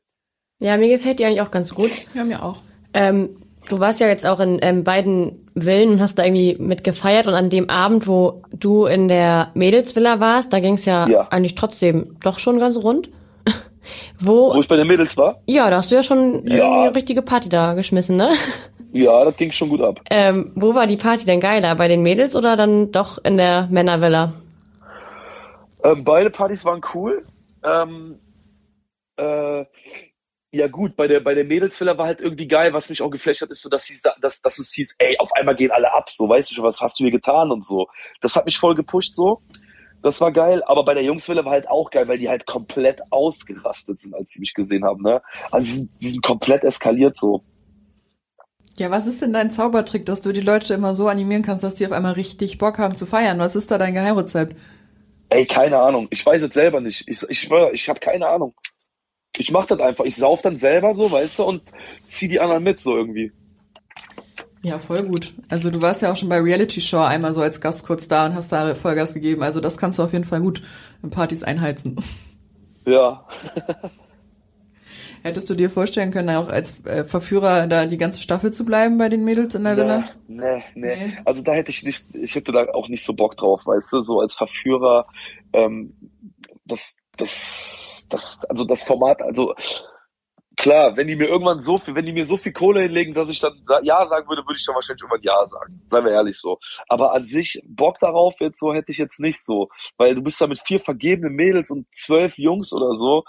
Ja, 0.59 0.77
mir 0.77 0.89
gefällt 0.89 1.19
die 1.19 1.25
eigentlich 1.25 1.41
auch 1.41 1.51
ganz 1.51 1.73
gut. 1.73 1.91
Ja, 2.13 2.23
mir 2.23 2.43
auch. 2.43 2.61
Ähm, 2.93 3.37
du 3.69 3.79
warst 3.79 3.99
ja 3.99 4.07
jetzt 4.07 4.25
auch 4.25 4.39
in 4.39 4.59
ähm, 4.61 4.83
beiden 4.83 5.47
Villen 5.55 5.89
und 5.91 6.01
hast 6.01 6.17
da 6.17 6.23
irgendwie 6.25 6.55
mit 6.59 6.83
gefeiert 6.83 7.27
und 7.27 7.33
an 7.33 7.49
dem 7.49 7.69
Abend, 7.69 8.07
wo 8.07 8.41
du 8.53 8.85
in 8.85 9.07
der 9.07 9.49
Mädelsvilla 9.53 10.19
warst, 10.19 10.53
da 10.53 10.59
ging's 10.59 10.85
ja, 10.85 11.07
Ja. 11.07 11.27
eigentlich 11.29 11.55
trotzdem 11.55 12.17
doch 12.23 12.39
schon 12.39 12.59
ganz 12.59 12.77
rund. 12.77 13.09
wo, 14.19 14.53
Wo 14.53 14.59
ich 14.59 14.67
bei 14.67 14.75
den 14.75 14.87
Mädels 14.87 15.17
war, 15.17 15.41
ja, 15.45 15.69
da 15.69 15.77
hast 15.77 15.91
du 15.91 15.95
ja 15.95 16.03
schon 16.03 16.45
Ja. 16.47 16.55
irgendwie 16.55 16.79
eine 16.87 16.95
richtige 16.95 17.21
Party 17.21 17.49
da 17.49 17.73
geschmissen, 17.73 18.15
ne? 18.17 18.29
ja, 18.93 19.25
das 19.25 19.35
ging 19.37 19.51
schon 19.51 19.69
gut 19.69 19.81
ab. 19.81 19.99
Ähm, 20.09 20.51
wo 20.55 20.75
war 20.75 20.87
die 20.87 20.97
Party 20.97 21.25
denn 21.25 21.39
geiler? 21.39 21.75
Bei 21.75 21.87
den 21.87 22.01
Mädels 22.01 22.35
oder 22.35 22.55
dann 22.55 22.91
doch 22.91 23.17
in 23.23 23.37
der 23.37 23.67
Männervilla? 23.71 24.33
Ähm, 25.83 26.03
beide 26.03 26.29
Partys 26.29 26.63
waren 26.65 26.81
cool. 26.93 27.23
Ähm, 27.63 28.19
äh, 29.17 29.65
ja 30.53 30.67
gut, 30.67 30.95
bei 30.95 31.07
der 31.07 31.21
bei 31.21 31.33
der 31.33 31.45
Mädelsvilla 31.45 31.97
war 31.97 32.07
halt 32.07 32.19
irgendwie 32.19 32.47
geil, 32.47 32.73
was 32.73 32.89
mich 32.89 33.01
auch 33.01 33.09
geflasht 33.09 33.41
hat, 33.41 33.49
ist 33.51 33.61
so, 33.61 33.69
dass 33.69 33.85
sie 33.85 33.97
dass, 34.21 34.41
dass 34.41 34.59
es 34.59 34.73
hieß, 34.73 34.95
ey, 34.99 35.17
auf 35.17 35.31
einmal 35.33 35.55
gehen 35.55 35.71
alle 35.71 35.91
ab, 35.93 36.09
so, 36.09 36.27
weißt 36.27 36.51
du 36.51 36.55
schon, 36.55 36.65
was 36.65 36.81
hast 36.81 36.99
du 36.99 37.05
hier 37.05 37.11
getan 37.11 37.51
und 37.51 37.63
so. 37.63 37.87
Das 38.19 38.35
hat 38.35 38.45
mich 38.45 38.57
voll 38.57 38.75
gepusht 38.75 39.13
so. 39.13 39.41
Das 40.03 40.19
war 40.19 40.31
geil, 40.31 40.63
aber 40.65 40.83
bei 40.83 40.95
der 40.95 41.03
Jungsvilla 41.03 41.45
war 41.45 41.51
halt 41.51 41.69
auch 41.69 41.91
geil, 41.91 42.07
weil 42.07 42.17
die 42.17 42.27
halt 42.27 42.47
komplett 42.47 43.01
ausgerastet 43.11 43.99
sind, 43.99 44.15
als 44.15 44.31
sie 44.31 44.39
mich 44.39 44.53
gesehen 44.53 44.83
haben, 44.83 45.03
ne? 45.03 45.21
Also 45.51 45.67
die 45.67 45.73
sind, 45.73 45.91
die 46.01 46.07
sind 46.07 46.23
komplett 46.23 46.63
eskaliert 46.63 47.15
so. 47.15 47.43
Ja, 48.77 48.89
was 48.89 49.05
ist 49.05 49.21
denn 49.21 49.31
dein 49.31 49.51
Zaubertrick, 49.51 50.05
dass 50.05 50.21
du 50.21 50.31
die 50.31 50.41
Leute 50.41 50.73
immer 50.73 50.95
so 50.95 51.07
animieren 51.07 51.43
kannst, 51.43 51.63
dass 51.63 51.75
die 51.75 51.85
auf 51.85 51.91
einmal 51.91 52.13
richtig 52.13 52.57
Bock 52.57 52.79
haben 52.79 52.95
zu 52.95 53.05
feiern? 53.05 53.37
Was 53.37 53.55
ist 53.55 53.69
da 53.69 53.77
dein 53.77 53.93
Geheimrezept? 53.93 54.55
Ey, 55.29 55.45
keine 55.45 55.77
Ahnung. 55.77 56.07
Ich 56.09 56.25
weiß 56.25 56.41
es 56.41 56.53
selber 56.53 56.81
nicht. 56.81 57.03
Ich, 57.07 57.23
ich 57.29 57.39
schwöre, 57.41 57.71
ich 57.73 57.87
habe 57.87 57.99
keine 57.99 58.27
Ahnung. 58.27 58.55
Ich 59.37 59.51
mach 59.51 59.65
das 59.65 59.79
einfach. 59.79 60.05
Ich 60.05 60.15
sauf 60.15 60.41
dann 60.41 60.55
selber 60.55 60.93
so, 60.93 61.11
weißt 61.11 61.39
du, 61.39 61.43
und 61.43 61.63
zieh 62.07 62.27
die 62.27 62.39
anderen 62.39 62.63
mit 62.63 62.79
so 62.79 62.97
irgendwie. 62.97 63.31
Ja, 64.63 64.77
voll 64.77 65.03
gut. 65.03 65.33
Also 65.49 65.71
du 65.71 65.81
warst 65.81 66.01
ja 66.01 66.11
auch 66.11 66.15
schon 66.15 66.29
bei 66.29 66.39
Reality 66.39 66.81
Show 66.81 66.99
einmal 66.99 67.33
so 67.33 67.41
als 67.41 67.61
Gast 67.61 67.85
kurz 67.85 68.07
da 68.07 68.27
und 68.27 68.35
hast 68.35 68.51
da 68.51 68.75
Vollgas 68.75 69.13
gegeben. 69.13 69.41
Also 69.41 69.59
das 69.59 69.77
kannst 69.77 69.97
du 69.97 70.03
auf 70.03 70.13
jeden 70.13 70.25
Fall 70.25 70.41
gut 70.41 70.61
in 71.01 71.09
Partys 71.09 71.43
einheizen. 71.43 71.97
Ja. 72.85 73.25
Hättest 75.23 75.49
du 75.49 75.55
dir 75.55 75.69
vorstellen 75.69 76.11
können, 76.11 76.35
auch 76.35 76.49
als 76.49 76.83
äh, 76.85 77.03
Verführer 77.03 77.67
da 77.67 77.85
die 77.85 77.97
ganze 77.97 78.21
Staffel 78.21 78.51
zu 78.51 78.65
bleiben 78.65 78.97
bei 78.97 79.07
den 79.07 79.23
Mädels 79.23 79.53
in 79.53 79.63
der 79.63 79.77
Villa? 79.77 80.09
Nee, 80.27 80.37
nee, 80.37 80.63
nee. 80.73 81.07
Nee. 81.07 81.17
Also 81.25 81.43
da 81.43 81.53
hätte 81.53 81.69
ich 81.69 81.83
nicht, 81.83 82.15
ich 82.15 82.33
hätte 82.33 82.51
da 82.51 82.65
auch 82.73 82.87
nicht 82.87 83.03
so 83.03 83.13
Bock 83.13 83.37
drauf, 83.37 83.67
weißt 83.67 83.93
du, 83.93 84.01
so 84.01 84.19
als 84.19 84.33
Verführer, 84.33 85.05
ähm, 85.53 85.93
das, 86.65 86.95
das, 87.21 88.07
das, 88.09 88.43
also 88.45 88.65
das 88.65 88.83
Format, 88.83 89.21
also 89.21 89.53
klar, 90.61 90.95
wenn 90.95 91.07
die 91.07 91.15
mir 91.15 91.27
irgendwann 91.27 91.61
so 91.61 91.77
viel, 91.77 91.95
wenn 91.95 92.05
die 92.05 92.13
mir 92.13 92.25
so 92.25 92.37
viel 92.37 92.51
Kohle 92.51 92.83
hinlegen, 92.83 93.13
dass 93.13 93.29
ich 93.29 93.39
dann 93.39 93.53
Ja 93.83 94.05
sagen 94.05 94.27
würde, 94.29 94.43
würde 94.43 94.57
ich 94.57 94.65
dann 94.65 94.75
wahrscheinlich 94.75 95.01
irgendwann 95.01 95.23
Ja 95.23 95.45
sagen. 95.45 95.81
Seien 95.85 96.05
wir 96.05 96.11
ehrlich 96.11 96.37
so. 96.37 96.59
Aber 96.87 97.13
an 97.13 97.25
sich, 97.25 97.61
Bock 97.65 97.97
darauf 97.99 98.39
jetzt 98.39 98.59
so, 98.59 98.73
hätte 98.73 98.91
ich 98.91 98.97
jetzt 98.97 99.19
nicht 99.19 99.43
so. 99.43 99.69
Weil 99.97 100.15
du 100.15 100.21
bist 100.21 100.39
da 100.39 100.47
mit 100.47 100.59
vier 100.59 100.79
vergebenen 100.79 101.33
Mädels 101.33 101.71
und 101.71 101.87
zwölf 101.91 102.37
Jungs 102.37 102.73
oder 102.73 102.93
so. 102.95 103.23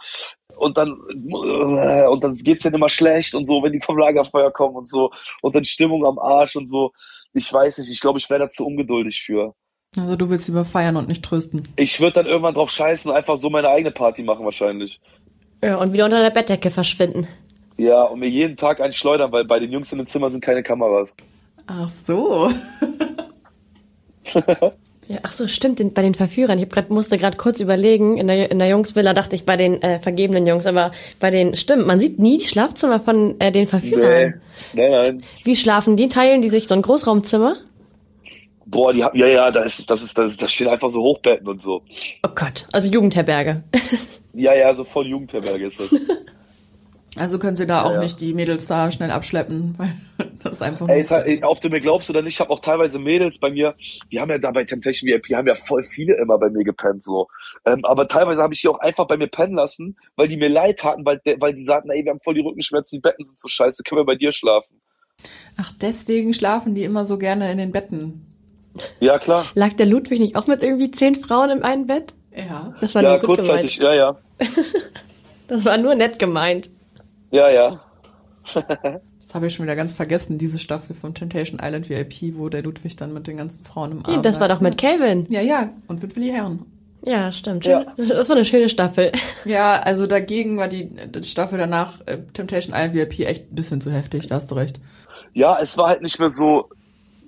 Und 0.56 0.76
dann, 0.76 0.92
und 0.92 2.24
dann 2.24 2.34
geht's 2.34 2.64
denen 2.64 2.74
immer 2.74 2.90
schlecht 2.90 3.34
und 3.34 3.46
so, 3.46 3.62
wenn 3.62 3.72
die 3.72 3.80
vom 3.80 3.96
Lagerfeuer 3.96 4.52
kommen 4.52 4.76
und 4.76 4.88
so. 4.88 5.10
Und 5.40 5.54
dann 5.54 5.64
Stimmung 5.64 6.04
am 6.04 6.18
Arsch 6.18 6.56
und 6.56 6.66
so. 6.66 6.92
Ich 7.32 7.50
weiß 7.50 7.78
nicht, 7.78 7.90
ich 7.90 8.00
glaube, 8.00 8.18
ich 8.18 8.28
wäre 8.28 8.40
da 8.40 8.50
zu 8.50 8.66
ungeduldig 8.66 9.22
für. 9.22 9.54
Also 9.98 10.16
du 10.16 10.30
willst 10.30 10.48
lieber 10.48 10.64
feiern 10.64 10.96
und 10.96 11.08
nicht 11.08 11.22
trösten. 11.24 11.68
Ich 11.76 12.00
würde 12.00 12.14
dann 12.14 12.26
irgendwann 12.26 12.54
drauf 12.54 12.70
scheißen 12.70 13.10
und 13.10 13.16
einfach 13.16 13.36
so 13.36 13.50
meine 13.50 13.68
eigene 13.68 13.90
Party 13.90 14.22
machen 14.22 14.44
wahrscheinlich. 14.44 15.00
Ja, 15.62 15.76
und 15.76 15.92
wieder 15.92 16.06
unter 16.06 16.22
der 16.22 16.30
Bettdecke 16.30 16.70
verschwinden. 16.70 17.28
Ja, 17.76 18.02
und 18.04 18.20
mir 18.20 18.28
jeden 18.28 18.56
Tag 18.56 18.80
einen 18.80 18.92
schleudern, 18.92 19.32
weil 19.32 19.44
bei 19.44 19.58
den 19.58 19.70
Jungs 19.70 19.92
in 19.92 19.98
dem 19.98 20.06
Zimmer 20.06 20.30
sind 20.30 20.42
keine 20.42 20.62
Kameras. 20.62 21.14
Ach 21.66 21.90
so. 22.06 22.50
Ja, 25.08 25.18
ach 25.24 25.32
so, 25.32 25.48
stimmt, 25.48 25.80
den, 25.80 25.92
bei 25.92 26.02
den 26.02 26.14
Verführern. 26.14 26.58
Ich 26.58 26.64
hab 26.64 26.70
grad, 26.72 26.90
musste 26.90 27.18
gerade 27.18 27.36
kurz 27.36 27.58
überlegen, 27.58 28.18
in 28.18 28.28
der, 28.28 28.52
in 28.52 28.60
der 28.60 28.68
Jungsvilla 28.68 29.14
dachte 29.14 29.34
ich 29.34 29.44
bei 29.44 29.56
den 29.56 29.82
äh, 29.82 29.98
vergebenen 29.98 30.46
Jungs, 30.46 30.64
aber 30.64 30.92
bei 31.18 31.30
den, 31.32 31.56
stimmt, 31.56 31.88
man 31.88 31.98
sieht 31.98 32.20
nie 32.20 32.38
die 32.38 32.46
Schlafzimmer 32.46 33.00
von 33.00 33.34
äh, 33.40 33.50
den 33.50 33.62
Nee, 33.62 33.66
Verführern. 33.66 34.40
nein, 34.74 34.90
nein. 34.90 35.22
Wie 35.42 35.56
schlafen 35.56 35.96
die? 35.96 36.08
Teilen 36.08 36.40
die 36.40 36.48
sich 36.48 36.68
so 36.68 36.74
ein 36.76 36.82
Großraumzimmer? 36.82 37.56
Boah, 38.66 38.92
die 38.92 39.02
haben, 39.04 39.16
ja, 39.18 39.26
ja, 39.26 39.50
da 39.50 39.62
ist, 39.62 39.90
das 39.90 40.02
ist, 40.02 40.16
das 40.16 40.32
ist, 40.32 40.42
da 40.42 40.48
stehen 40.48 40.68
einfach 40.68 40.90
so 40.90 41.02
Hochbetten 41.02 41.48
und 41.48 41.62
so. 41.62 41.82
Oh 42.24 42.30
Gott, 42.34 42.66
also 42.72 42.88
Jugendherberge. 42.88 43.64
Ja, 44.34 44.54
ja, 44.54 44.74
so 44.74 44.84
voll 44.84 45.06
Jugendherberge 45.08 45.66
ist 45.66 45.78
das. 45.78 45.94
Also 47.16 47.38
können 47.38 47.56
sie 47.56 47.66
da 47.66 47.82
auch 47.82 47.90
Ja, 47.90 47.94
ja. 47.96 48.00
nicht 48.00 48.20
die 48.20 48.32
Mädels 48.32 48.66
da 48.66 48.90
schnell 48.90 49.10
abschleppen, 49.10 49.74
weil 49.76 49.92
das 50.42 50.52
ist 50.52 50.62
einfach 50.62 50.86
nur... 50.86 50.96
Ey, 50.96 51.04
ey, 51.06 51.44
ob 51.44 51.60
du 51.60 51.68
mir 51.68 51.80
glaubst 51.80 52.08
oder 52.08 52.22
nicht, 52.22 52.34
ich 52.34 52.40
habe 52.40 52.50
auch 52.50 52.60
teilweise 52.60 52.98
Mädels 52.98 53.38
bei 53.38 53.50
mir, 53.50 53.74
die 54.10 54.20
haben 54.20 54.30
ja 54.30 54.38
da 54.38 54.50
bei 54.50 54.64
Temptation 54.64 55.06
VIP, 55.10 55.36
haben 55.36 55.46
ja 55.46 55.54
voll 55.54 55.82
viele 55.82 56.16
immer 56.16 56.38
bei 56.38 56.48
mir 56.48 56.64
gepennt, 56.64 57.02
so. 57.02 57.28
Ähm, 57.66 57.84
aber 57.84 58.08
teilweise 58.08 58.42
habe 58.42 58.54
ich 58.54 58.62
die 58.62 58.68
auch 58.68 58.78
einfach 58.78 59.06
bei 59.06 59.18
mir 59.18 59.28
pennen 59.28 59.54
lassen, 59.54 59.96
weil 60.16 60.28
die 60.28 60.38
mir 60.38 60.48
leid 60.48 60.78
taten, 60.78 61.04
weil, 61.04 61.20
weil 61.38 61.52
die 61.52 61.64
sagten, 61.64 61.90
ey, 61.90 62.02
wir 62.04 62.12
haben 62.12 62.20
voll 62.20 62.34
die 62.34 62.40
Rückenschmerzen, 62.40 62.96
die 62.96 63.00
Betten 63.02 63.26
sind 63.26 63.38
so 63.38 63.48
scheiße, 63.48 63.82
können 63.82 64.00
wir 64.00 64.06
bei 64.06 64.16
dir 64.16 64.32
schlafen? 64.32 64.80
Ach, 65.58 65.72
deswegen 65.80 66.32
schlafen 66.32 66.74
die 66.74 66.84
immer 66.84 67.04
so 67.04 67.18
gerne 67.18 67.52
in 67.52 67.58
den 67.58 67.72
Betten. 67.72 68.31
Ja, 69.00 69.18
klar. 69.18 69.46
Lag 69.54 69.74
der 69.74 69.86
Ludwig 69.86 70.18
nicht 70.20 70.36
auch 70.36 70.46
mit 70.46 70.62
irgendwie 70.62 70.90
zehn 70.90 71.16
Frauen 71.16 71.50
im 71.50 71.62
einen 71.62 71.86
Bett? 71.86 72.14
Ja. 72.34 72.74
Das 72.80 72.94
war 72.94 73.02
Ja, 73.02 73.10
nur 73.10 73.18
gut 73.20 73.36
kurzzeitig, 73.38 73.78
gemeint. 73.78 73.96
ja, 73.98 74.16
ja. 74.40 74.46
Das 75.48 75.64
war 75.66 75.76
nur 75.76 75.94
nett 75.94 76.18
gemeint. 76.18 76.70
Ja, 77.30 77.50
ja. 77.50 77.80
Das 79.24 79.36
habe 79.36 79.46
ich 79.46 79.54
schon 79.54 79.64
wieder 79.64 79.76
ganz 79.76 79.94
vergessen, 79.94 80.36
diese 80.36 80.58
Staffel 80.58 80.94
von 80.94 81.14
Temptation 81.14 81.58
Island 81.62 81.88
VIP, 81.88 82.36
wo 82.36 82.48
der 82.50 82.62
Ludwig 82.62 82.96
dann 82.96 83.14
mit 83.14 83.26
den 83.26 83.36
ganzen 83.38 83.64
Frauen 83.64 83.92
im 83.92 84.04
Arm 84.04 84.20
das 84.22 84.40
war 84.40 84.48
doch 84.48 84.60
mit 84.60 84.76
Calvin. 84.76 85.26
Ja, 85.30 85.40
ja, 85.40 85.70
und 85.86 86.02
mit 86.02 86.14
Willi 86.16 86.28
Herren. 86.30 86.66
Ja, 87.04 87.32
stimmt. 87.32 87.64
Ja. 87.64 87.86
Das 87.96 88.28
war 88.28 88.36
eine 88.36 88.44
schöne 88.44 88.68
Staffel. 88.68 89.10
Ja, 89.46 89.74
also 89.80 90.06
dagegen 90.06 90.58
war 90.58 90.68
die, 90.68 90.86
die 90.86 91.24
Staffel 91.24 91.56
danach, 91.58 92.00
äh, 92.06 92.18
Temptation 92.34 92.74
Island 92.76 92.94
VIP, 92.94 93.20
echt 93.20 93.50
ein 93.50 93.54
bisschen 93.54 93.80
zu 93.80 93.90
heftig, 93.90 94.26
da 94.26 94.34
hast 94.34 94.50
du 94.50 94.54
recht. 94.56 94.80
ja, 95.32 95.58
es 95.60 95.78
war 95.78 95.88
halt 95.88 96.02
nicht 96.02 96.18
mehr 96.18 96.28
so, 96.28 96.68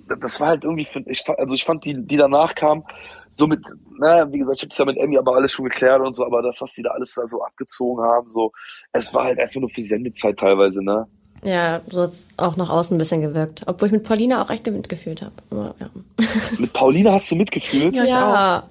das 0.07 0.39
war 0.39 0.49
halt 0.49 0.63
irgendwie, 0.63 0.87
ich, 1.07 1.23
also 1.29 1.53
ich 1.53 1.63
fand 1.63 1.85
die, 1.85 2.05
die 2.05 2.17
danach 2.17 2.55
kamen, 2.55 2.83
so 3.31 3.47
mit, 3.47 3.61
naja, 3.99 4.31
wie 4.31 4.39
gesagt, 4.39 4.57
ich 4.57 4.63
hab's 4.63 4.77
ja 4.77 4.85
mit 4.85 4.97
Emmy 4.97 5.17
aber 5.17 5.35
alles 5.35 5.51
schon 5.51 5.65
geklärt 5.65 6.01
und 6.01 6.13
so, 6.13 6.25
aber 6.25 6.41
das, 6.41 6.61
was 6.61 6.73
die 6.73 6.83
da 6.83 6.91
alles 6.91 7.13
da 7.15 7.25
so 7.25 7.43
abgezogen 7.43 8.03
haben, 8.05 8.29
so, 8.29 8.51
es 8.93 9.13
war 9.13 9.25
halt 9.25 9.39
einfach 9.39 9.59
nur 9.59 9.69
für 9.69 9.81
Sendezeit 9.81 10.37
teilweise, 10.37 10.83
ne? 10.83 11.07
Ja, 11.43 11.81
so 11.87 12.03
hat's 12.03 12.27
auch 12.37 12.55
nach 12.55 12.69
außen 12.69 12.95
ein 12.95 12.97
bisschen 12.97 13.21
gewirkt. 13.21 13.63
Obwohl 13.67 13.87
ich 13.87 13.91
mit 13.91 14.03
Paulina 14.03 14.41
auch 14.41 14.49
echt 14.49 14.65
mitgefühlt 14.65 15.21
habe. 15.21 15.75
Ja. 15.79 15.89
Mit 16.59 16.73
Paulina 16.73 17.11
hast 17.11 17.29
du 17.29 17.35
mitgefühlt? 17.35 17.93
Ja, 17.93 18.03
ja. 18.03 18.63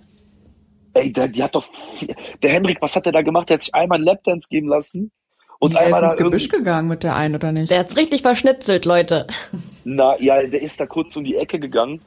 Ey, 0.95 1.13
der, 1.13 1.29
die 1.29 1.43
hat 1.43 1.55
doch, 1.55 1.65
viel, 1.73 2.17
der 2.43 2.51
Henrik, 2.51 2.79
was 2.81 2.97
hat 2.97 3.07
der 3.07 3.13
da 3.13 3.23
gemacht? 3.23 3.49
Der 3.49 3.59
hat 3.59 3.63
sich 3.63 3.75
einmal 3.75 3.97
einen 3.97 4.07
Lapdance 4.07 4.49
geben 4.49 4.67
lassen. 4.67 5.13
Und 5.61 5.75
der 5.75 5.83
einmal 5.83 6.01
ist 6.01 6.05
ins 6.05 6.17
da 6.17 6.25
Gebüsch 6.25 6.49
gegangen 6.49 6.89
mit 6.89 7.05
der 7.05 7.15
einen, 7.15 7.37
oder 7.37 7.53
nicht? 7.53 7.71
Der 7.71 7.79
hat's 7.79 7.97
richtig 7.97 8.23
verschnitzelt, 8.23 8.87
Leute. 8.87 9.29
Na, 9.85 10.21
ja, 10.21 10.47
der 10.47 10.63
ist 10.63 10.81
da 10.81 10.87
kurz 10.87 11.17
um 11.17 11.25
die 11.25 11.37
Ecke 11.37 11.59
gegangen. 11.59 12.01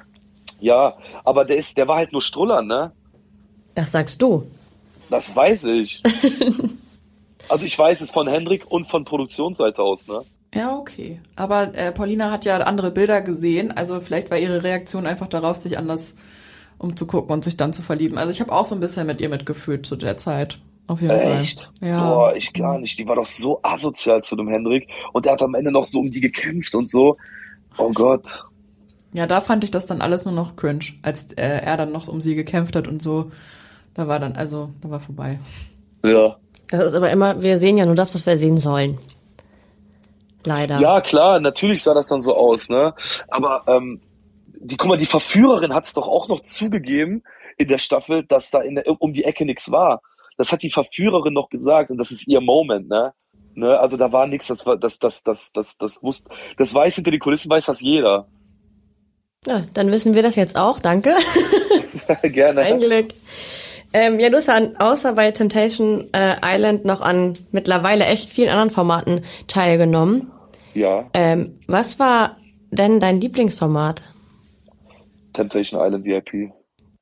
Ja, 0.60 0.98
aber 1.24 1.46
der 1.46 1.58
ist, 1.58 1.78
der 1.78 1.88
war 1.88 1.98
halt 1.98 2.12
nur 2.12 2.22
Struller, 2.22 2.62
ne? 2.62 2.92
Das 3.76 3.92
sagst 3.92 4.22
du. 4.22 4.50
Das 5.10 5.36
weiß 5.36 5.66
ich. 5.66 6.02
also 7.50 7.66
ich 7.66 7.78
weiß 7.78 8.02
es 8.02 8.12
von 8.12 8.28
Hendrik 8.28 8.70
und 8.70 8.90
von 8.90 9.06
Produktionsseite 9.06 9.82
aus, 9.82 10.08
ne? 10.08 10.22
Ja, 10.54 10.76
okay. 10.76 11.20
Aber 11.36 11.76
äh, 11.76 11.92
Paulina 11.92 12.32
hat 12.32 12.46
ja 12.46 12.58
andere 12.58 12.92
Bilder 12.92 13.22
gesehen, 13.22 13.72
also 13.72 14.00
vielleicht 14.00 14.32
war 14.32 14.38
ihre 14.38 14.64
Reaktion 14.64 15.06
einfach 15.06 15.28
darauf, 15.28 15.58
sich 15.58 15.78
anders 15.78 16.16
umzugucken 16.80 17.32
und 17.32 17.44
sich 17.44 17.58
dann 17.58 17.74
zu 17.74 17.82
verlieben. 17.82 18.18
Also 18.18 18.32
ich 18.32 18.40
habe 18.42 18.52
auch 18.52 18.66
so 18.66 18.76
ein 18.76 18.82
bisschen 18.82 19.08
mit 19.08 19.22
ihr 19.22 19.30
mitgefühlt 19.30 19.86
zu 19.86 19.96
der 19.96 20.18
Zeit. 20.18 20.60
Auf 20.88 21.02
jeden 21.02 21.20
Echt? 21.20 21.70
Fall. 21.80 21.90
Ja. 21.90 22.14
Boah, 22.14 22.36
ich 22.36 22.54
gar 22.54 22.80
nicht. 22.80 22.98
Die 22.98 23.08
war 23.08 23.16
doch 23.18 23.26
so 23.26 23.60
asozial 23.62 24.24
zu 24.24 24.36
dem 24.38 24.48
Hendrik. 24.48 24.88
Und 25.12 25.26
der 25.26 25.34
hat 25.34 25.42
am 25.42 25.54
Ende 25.54 25.72
noch 25.72 25.86
so 25.86 26.00
um 26.00 26.10
die 26.10 26.22
gekämpft 26.22 26.76
und 26.76 26.90
so. 26.90 27.18
Oh 27.78 27.92
Gott. 27.92 28.44
Ja, 29.14 29.26
da 29.26 29.42
fand 29.42 29.64
ich 29.64 29.72
das 29.72 29.86
dann 29.86 30.02
alles 30.02 30.26
nur 30.26 30.34
noch 30.34 30.56
cringe, 30.56 30.86
als 31.02 31.34
äh, 31.34 31.62
er 31.62 31.78
dann 31.78 31.92
noch 31.92 32.08
um 32.08 32.22
sie 32.22 32.36
gekämpft 32.36 32.76
hat 32.76 32.88
und 32.88 33.02
so. 33.02 33.32
Da 33.94 34.08
war 34.08 34.20
dann, 34.20 34.36
also, 34.36 34.72
da 34.82 34.90
war 34.90 35.00
vorbei. 35.00 35.40
Ja. 36.04 36.38
Das 36.70 36.88
ist 36.88 36.94
aber 36.94 37.10
immer, 37.10 37.42
wir 37.42 37.58
sehen 37.58 37.78
ja 37.78 37.86
nur 37.86 37.96
das, 37.96 38.14
was 38.14 38.26
wir 38.26 38.38
sehen 38.38 38.58
sollen. 38.58 39.00
Leider. 40.44 40.80
Ja, 40.80 41.02
klar, 41.02 41.40
natürlich 41.40 41.84
sah 41.84 41.94
das 41.94 42.08
dann 42.08 42.20
so 42.20 42.36
aus, 42.36 42.70
ne? 42.70 42.94
Aber 43.28 43.64
ähm, 43.68 44.02
die, 44.60 44.78
guck 44.78 44.90
mal, 44.90 44.98
die 44.98 45.06
Verführerin 45.06 45.74
hat 45.74 45.86
es 45.86 45.94
doch 45.94 46.08
auch 46.08 46.28
noch 46.28 46.42
zugegeben 46.42 47.24
in 47.58 47.68
der 47.68 47.80
Staffel, 47.80 48.24
dass 48.24 48.52
da 48.52 48.62
in 48.62 48.76
der, 48.76 48.86
um 49.02 49.14
die 49.14 49.24
Ecke 49.24 49.46
nichts 49.46 49.72
war. 49.72 50.02
Das 50.38 50.52
hat 50.52 50.62
die 50.62 50.70
Verführerin 50.70 51.34
noch 51.34 51.50
gesagt 51.50 51.90
und 51.90 51.98
das 51.98 52.12
ist 52.12 52.28
ihr 52.28 52.42
Moment, 52.42 52.88
ne? 52.88 53.14
Ne, 53.58 53.80
also 53.80 53.98
da 53.98 54.12
war 54.12 54.28
nichts, 54.28 54.46
das 54.46 54.68
war 54.68 54.78
das 54.78 55.00
das 55.00 55.24
das 55.24 55.52
das 55.52 55.80
das 55.80 56.04
wusste 56.04 56.30
das 56.58 56.72
weiß 56.72 56.94
hinter 56.94 57.10
den 57.10 57.20
Kulissen 57.20 57.50
weiß 57.50 57.66
das 57.66 57.82
jeder. 57.82 58.28
Ja, 59.48 59.64
dann 59.74 59.92
wissen 59.92 60.14
wir 60.14 60.22
das 60.22 60.36
jetzt 60.36 60.56
auch. 60.56 60.80
Danke. 60.80 61.16
Gerne. 62.22 62.62
Ein 62.62 62.80
Glück. 62.80 63.16
Ähm, 63.94 64.20
ja, 64.20 64.30
du 64.30 64.38
hast 64.38 64.48
ja 64.48 64.54
an, 64.54 64.76
außer 64.78 65.14
bei 65.14 65.32
Temptation 65.32 66.06
äh, 66.14 66.36
Island 66.44 66.86
noch 66.86 67.02
an 67.02 67.34
mittlerweile 67.52 68.06
echt 68.06 68.30
vielen 68.30 68.50
anderen 68.50 68.70
Formaten 68.70 69.26
teilgenommen. 69.48 70.32
Ja, 70.76 71.10
Ähm, 71.16 71.60
was 71.66 71.98
war 71.98 72.38
denn 72.70 73.00
dein 73.00 73.20
Lieblingsformat? 73.20 74.14
Temptation 75.34 75.82
Island 75.82 76.06
VIP. 76.06 76.52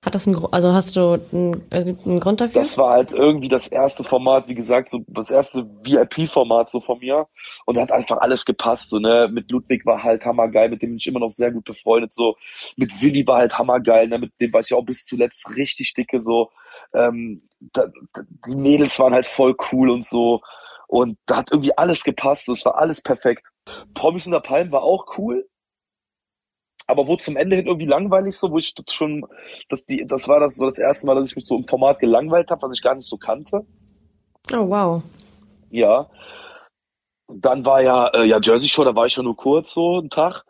Hat 0.05 0.13
das 0.13 0.25
Gru- 0.25 0.49
also 0.51 0.71
hast 0.71 0.95
du 0.95 1.19
einen, 1.33 1.65
also 1.71 1.87
einen 2.05 2.19
Grund 2.19 2.39
dafür? 2.39 2.61
Das 2.61 2.77
war 2.77 2.91
halt 2.91 3.11
irgendwie 3.11 3.49
das 3.49 3.67
erste 3.67 4.03
Format, 4.03 4.47
wie 4.47 4.53
gesagt, 4.53 4.87
so 4.87 4.99
das 5.07 5.31
erste 5.31 5.65
VIP-Format 5.83 6.69
so 6.69 6.79
von 6.79 6.99
mir. 6.99 7.25
Und 7.65 7.75
da 7.75 7.81
hat 7.81 7.91
einfach 7.91 8.17
alles 8.17 8.45
gepasst. 8.45 8.91
So, 8.91 8.99
ne? 8.99 9.27
Mit 9.31 9.49
Ludwig 9.49 9.83
war 9.87 10.03
halt 10.03 10.23
hammergeil, 10.23 10.69
mit 10.69 10.83
dem 10.83 10.91
bin 10.91 10.97
ich 10.97 11.07
immer 11.07 11.19
noch 11.19 11.31
sehr 11.31 11.51
gut 11.51 11.65
befreundet. 11.65 12.13
So, 12.13 12.35
mit 12.77 13.01
Willi 13.01 13.25
war 13.25 13.39
halt 13.39 13.57
hammergeil, 13.57 14.07
ne? 14.07 14.19
Mit 14.19 14.33
dem 14.39 14.53
war 14.53 14.59
ich 14.59 14.75
auch 14.75 14.85
bis 14.85 15.05
zuletzt 15.05 15.57
richtig 15.57 15.95
dicke. 15.95 16.21
So, 16.21 16.51
ähm, 16.93 17.41
da, 17.73 17.87
da, 18.13 18.21
die 18.47 18.55
Mädels 18.55 18.99
waren 18.99 19.13
halt 19.13 19.25
voll 19.25 19.55
cool 19.71 19.89
und 19.89 20.05
so. 20.05 20.41
Und 20.87 21.17
da 21.25 21.37
hat 21.37 21.51
irgendwie 21.51 21.75
alles 21.75 22.03
gepasst. 22.03 22.47
Das 22.47 22.63
war 22.63 22.77
alles 22.77 23.01
perfekt. 23.01 23.43
Promis 23.95 24.27
unter 24.27 24.39
Palmen 24.39 24.71
war 24.71 24.83
auch 24.83 25.17
cool. 25.17 25.47
Aber 26.87 27.07
wurde 27.07 27.23
zum 27.23 27.35
Ende 27.35 27.55
hin 27.55 27.65
irgendwie 27.65 27.87
langweilig, 27.87 28.35
so, 28.35 28.51
wo 28.51 28.57
ich 28.57 28.73
das 28.75 28.93
schon, 28.93 29.25
das, 29.69 29.85
die, 29.85 30.05
das 30.05 30.27
war 30.27 30.39
das 30.39 30.55
so 30.55 30.65
das 30.65 30.77
erste 30.77 31.07
Mal, 31.07 31.15
dass 31.15 31.29
ich 31.29 31.35
mich 31.35 31.45
so 31.45 31.57
im 31.57 31.67
Format 31.67 31.99
gelangweilt 31.99 32.51
habe, 32.51 32.61
was 32.61 32.73
ich 32.75 32.83
gar 32.83 32.95
nicht 32.95 33.07
so 33.07 33.17
kannte. 33.17 33.65
oh, 34.53 34.69
wow. 34.69 35.03
Ja. 35.71 36.07
Dann 37.27 37.65
war 37.65 37.81
ja, 37.81 38.07
äh, 38.09 38.25
ja, 38.25 38.39
Jersey 38.39 38.69
Shore, 38.69 38.89
da 38.89 38.95
war 38.95 39.07
ich 39.07 39.15
ja 39.15 39.23
nur 39.23 39.35
kurz 39.35 39.73
so 39.73 39.97
einen 39.97 40.11
Tag. 40.11 40.43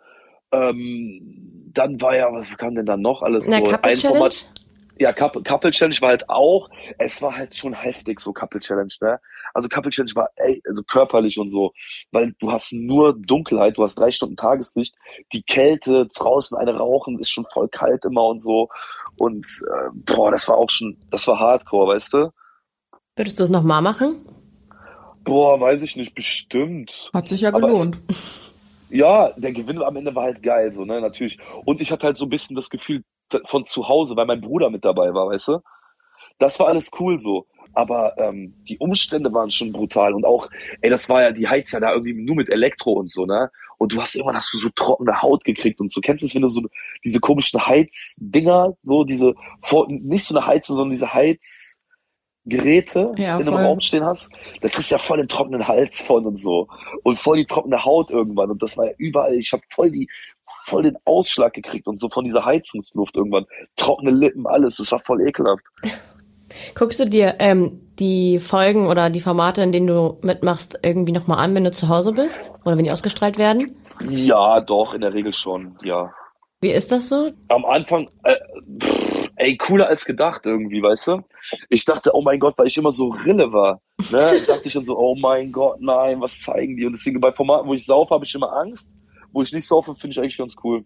Ähm, 0.52 1.71
dann 1.74 2.00
war 2.02 2.15
ja, 2.15 2.32
was 2.32 2.50
kam 2.58 2.76
denn 2.76 2.86
dann 2.86 3.02
noch 3.02 3.21
alles 3.21 3.48
Na, 3.48 3.63
so? 3.63 3.71
Ein? 3.82 3.98
Format, 3.98 4.48
ja, 4.97 5.12
Couple, 5.13 5.43
Couple 5.43 5.71
Challenge 5.71 5.95
war 6.01 6.10
halt 6.10 6.29
auch, 6.29 6.69
es 6.97 7.21
war 7.21 7.36
halt 7.36 7.55
schon 7.55 7.73
heftig, 7.73 8.19
so 8.19 8.31
Couple 8.34 8.60
Challenge, 8.60 8.91
ne? 9.01 9.19
Also 9.53 9.67
Couple 9.69 9.91
Challenge 9.91 10.12
war, 10.15 10.29
ey, 10.38 10.62
also 10.67 10.84
körperlich 10.84 11.38
und 11.39 11.49
so, 11.49 11.73
weil 12.12 12.34
du 12.39 12.51
hast 12.51 12.71
nur 12.73 13.13
Dunkelheit, 13.19 13.77
du 13.77 13.84
hast 13.84 13.95
drei 13.95 14.12
Stunden 14.12 14.36
Tageslicht, 14.36 14.95
die 15.34 15.43
Kälte, 15.43 16.08
draußen 16.08 16.58
eine 16.58 16.75
rauchen, 16.77 17.19
ist 17.19 17.29
schon 17.29 17.45
voll 17.51 17.67
kalt 17.67 18.05
immer 18.05 18.25
und 18.25 18.39
so. 18.39 18.69
Und 19.17 19.45
äh, 19.45 19.89
boah, 19.93 20.31
das 20.31 20.47
war 20.47 20.58
auch 20.58 20.69
schon, 20.69 20.97
das 21.12 21.27
war 21.27 21.39
Hardcore, 21.39 21.93
weißt 21.93 22.13
du? 22.13 22.29
Würdest 23.15 23.39
du 23.39 23.43
es 23.43 23.49
nochmal 23.49 23.81
machen? 23.81 24.25
Boah, 25.23 25.60
weiß 25.60 25.81
ich 25.81 25.95
nicht, 25.95 26.13
bestimmt. 26.13 27.10
Hat 27.13 27.27
sich 27.27 27.41
ja 27.41 27.49
Aber 27.53 27.67
es- 27.67 27.73
gelohnt. 27.73 27.97
Ja, 28.89 29.31
der 29.36 29.51
Gewinn 29.51 29.81
am 29.81 29.95
Ende 29.95 30.13
war 30.13 30.23
halt 30.23 30.43
geil, 30.43 30.71
so, 30.71 30.86
ne, 30.86 31.01
natürlich. 31.01 31.39
Und 31.65 31.81
ich 31.81 31.91
hatte 31.91 32.05
halt 32.05 32.17
so 32.17 32.25
ein 32.25 32.29
bisschen 32.29 32.55
das 32.55 32.69
Gefühl 32.69 33.03
von 33.45 33.65
zu 33.65 33.88
Hause, 33.88 34.15
weil 34.15 34.25
mein 34.25 34.41
Bruder 34.41 34.69
mit 34.69 34.85
dabei 34.85 35.13
war, 35.13 35.27
weißt 35.27 35.49
du? 35.49 35.59
Das 36.39 36.59
war 36.59 36.67
alles 36.67 36.91
cool 36.99 37.19
so. 37.19 37.47
Aber 37.73 38.17
ähm, 38.17 38.55
die 38.69 38.77
Umstände 38.77 39.33
waren 39.33 39.51
schon 39.51 39.73
brutal. 39.73 40.13
Und 40.13 40.25
auch, 40.25 40.49
ey, 40.81 40.89
das 40.89 41.09
war 41.09 41.21
ja 41.21 41.31
die 41.31 41.47
Heizer 41.47 41.81
da 41.81 41.91
irgendwie 41.91 42.13
nur 42.13 42.35
mit 42.35 42.49
Elektro 42.49 42.93
und 42.93 43.09
so, 43.09 43.25
ne? 43.25 43.51
Und 43.77 43.91
du 43.91 43.99
hast 43.99 44.15
irgendwann 44.15 44.38
hast 44.38 44.53
du 44.53 44.57
so 44.57 44.69
trockene 44.73 45.21
Haut 45.21 45.43
gekriegt 45.43 45.81
und 45.81 45.91
so. 45.91 45.99
Kennst 45.99 46.23
du 46.23 46.27
es, 46.27 46.35
wenn 46.35 46.43
du 46.43 46.47
so 46.47 46.61
diese 47.03 47.19
komischen 47.19 47.65
Heizdinger, 47.65 48.77
so 48.79 49.03
diese, 49.03 49.33
nicht 49.89 50.25
so 50.25 50.38
eine 50.38 50.47
Heizung, 50.47 50.77
sondern 50.77 50.93
diese 50.93 51.13
Heizgeräte 52.45 53.12
Ja, 53.17 53.36
in 53.38 53.43
einem 53.43 53.53
voll. 53.53 53.63
Raum 53.63 53.79
stehen 53.79 54.03
hast? 54.03 54.29
Da 54.62 54.69
kriegst 54.69 54.91
du 54.91 54.95
ja 54.95 54.99
voll 54.99 55.17
den 55.17 55.27
trockenen 55.27 55.67
Hals 55.67 56.01
von 56.01 56.25
und 56.25 56.38
so. 56.38 56.67
Und 57.03 57.19
voll 57.19 57.38
die 57.38 57.45
trockene 57.45 57.84
Haut 57.84 58.12
irgendwann. 58.12 58.51
Und 58.51 58.62
das 58.62 58.77
war 58.77 58.86
ja 58.86 58.91
überall. 58.97 59.36
Ich 59.36 59.51
habe 59.51 59.63
voll 59.69 59.91
die, 59.91 60.08
voll 60.65 60.84
den 60.84 60.97
Ausschlag 61.05 61.53
gekriegt 61.53 61.88
und 61.88 61.99
so 61.99 62.10
von 62.10 62.23
dieser 62.25 62.45
Heizungsluft 62.45 63.15
irgendwann. 63.15 63.45
Trockene 63.75 64.12
Lippen, 64.12 64.45
alles. 64.47 64.77
Das 64.77 64.91
war 64.91 64.99
voll 64.99 65.27
ekelhaft. 65.27 65.65
Guckst 66.75 66.99
du 66.99 67.05
dir 67.05 67.36
ähm, 67.39 67.81
die 67.99 68.39
Folgen 68.39 68.88
oder 68.88 69.10
die 69.10 69.19
Formate, 69.19 69.62
in 69.62 69.71
denen 69.71 69.88
du 69.88 70.19
mitmachst, 70.21 70.79
irgendwie 70.84 71.12
nochmal 71.12 71.39
an, 71.39 71.55
wenn 71.55 71.63
du 71.63 71.71
zu 71.71 71.89
Hause 71.89 72.13
bist? 72.13 72.51
Oder 72.63 72.77
wenn 72.77 72.86
die 72.86 72.91
ausgestrahlt 72.91 73.38
werden? 73.38 73.75
Ja, 74.10 74.62
doch, 74.62 74.93
in 74.93 75.01
der 75.01 75.13
Regel 75.13 75.34
schon, 75.34 75.77
ja. 75.84 76.13
Wie 76.62 76.71
ist 76.71 76.91
das 76.91 77.10
so? 77.10 77.31
Am 77.49 77.65
Anfang, 77.65 78.08
äh, 78.23 78.36
pff, 78.81 78.94
ey, 79.36 79.58
cooler 79.58 79.88
als 79.88 80.06
gedacht 80.06 80.41
irgendwie, 80.45 80.82
weißt 80.82 81.08
du? 81.08 81.21
Ich 81.69 81.86
dachte, 81.86 82.12
oh 82.13 82.21
mein 82.21 82.39
Gott, 82.39 82.58
weil 82.58 82.67
ich 82.67 82.78
immer 82.78 82.91
so 82.91 83.10
Rille 83.10 83.52
war, 83.52 83.82
ne? 84.12 84.41
dachte 84.48 84.63
ich 84.65 84.74
dann 84.74 84.86
so, 84.86 84.98
oh 84.98 85.15
mein 85.15 85.52
Gott, 85.52 85.82
nein, 85.82 86.21
was 86.21 86.41
zeigen 86.41 86.78
die? 86.78 86.86
Und 86.86 86.93
deswegen 86.93 87.19
bei 87.19 87.32
Formaten, 87.32 87.67
wo 87.67 87.74
ich 87.74 87.86
saufe, 87.86 88.13
habe 88.13 88.26
ich 88.26 88.36
immer 88.36 88.54
Angst. 88.54 88.89
Wo 89.32 89.41
ich 89.41 89.52
nicht 89.52 89.67
saufe, 89.67 89.95
finde 89.95 90.13
ich 90.13 90.19
eigentlich 90.19 90.38
ganz 90.38 90.56
cool. 90.63 90.86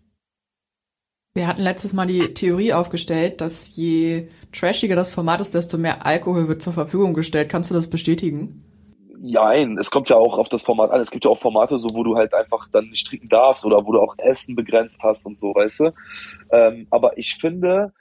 Wir 1.35 1.47
hatten 1.47 1.61
letztes 1.61 1.93
Mal 1.93 2.07
die 2.07 2.33
Theorie 2.33 2.73
aufgestellt, 2.73 3.39
dass 3.39 3.75
je 3.75 4.29
trashiger 4.51 4.95
das 4.95 5.11
Format 5.11 5.39
ist, 5.41 5.53
desto 5.53 5.77
mehr 5.77 6.05
Alkohol 6.05 6.47
wird 6.47 6.61
zur 6.61 6.73
Verfügung 6.73 7.13
gestellt. 7.13 7.49
Kannst 7.49 7.69
du 7.69 7.75
das 7.75 7.89
bestätigen? 7.89 8.65
Nein, 9.21 9.77
es 9.77 9.91
kommt 9.91 10.09
ja 10.09 10.15
auch 10.15 10.37
auf 10.37 10.49
das 10.49 10.63
Format 10.63 10.91
an. 10.91 11.01
Es 11.01 11.11
gibt 11.11 11.25
ja 11.25 11.31
auch 11.31 11.37
Formate, 11.37 11.77
so 11.77 11.89
wo 11.93 12.03
du 12.03 12.15
halt 12.15 12.33
einfach 12.33 12.67
dann 12.71 12.89
nicht 12.89 13.05
trinken 13.05 13.29
darfst 13.29 13.65
oder 13.65 13.85
wo 13.85 13.91
du 13.91 13.99
auch 13.99 14.15
Essen 14.17 14.55
begrenzt 14.55 15.03
hast 15.03 15.25
und 15.25 15.37
so, 15.37 15.53
weißt 15.53 15.79
du. 15.81 15.93
Ähm, 16.51 16.87
aber 16.89 17.17
ich 17.17 17.35
finde, 17.35 17.93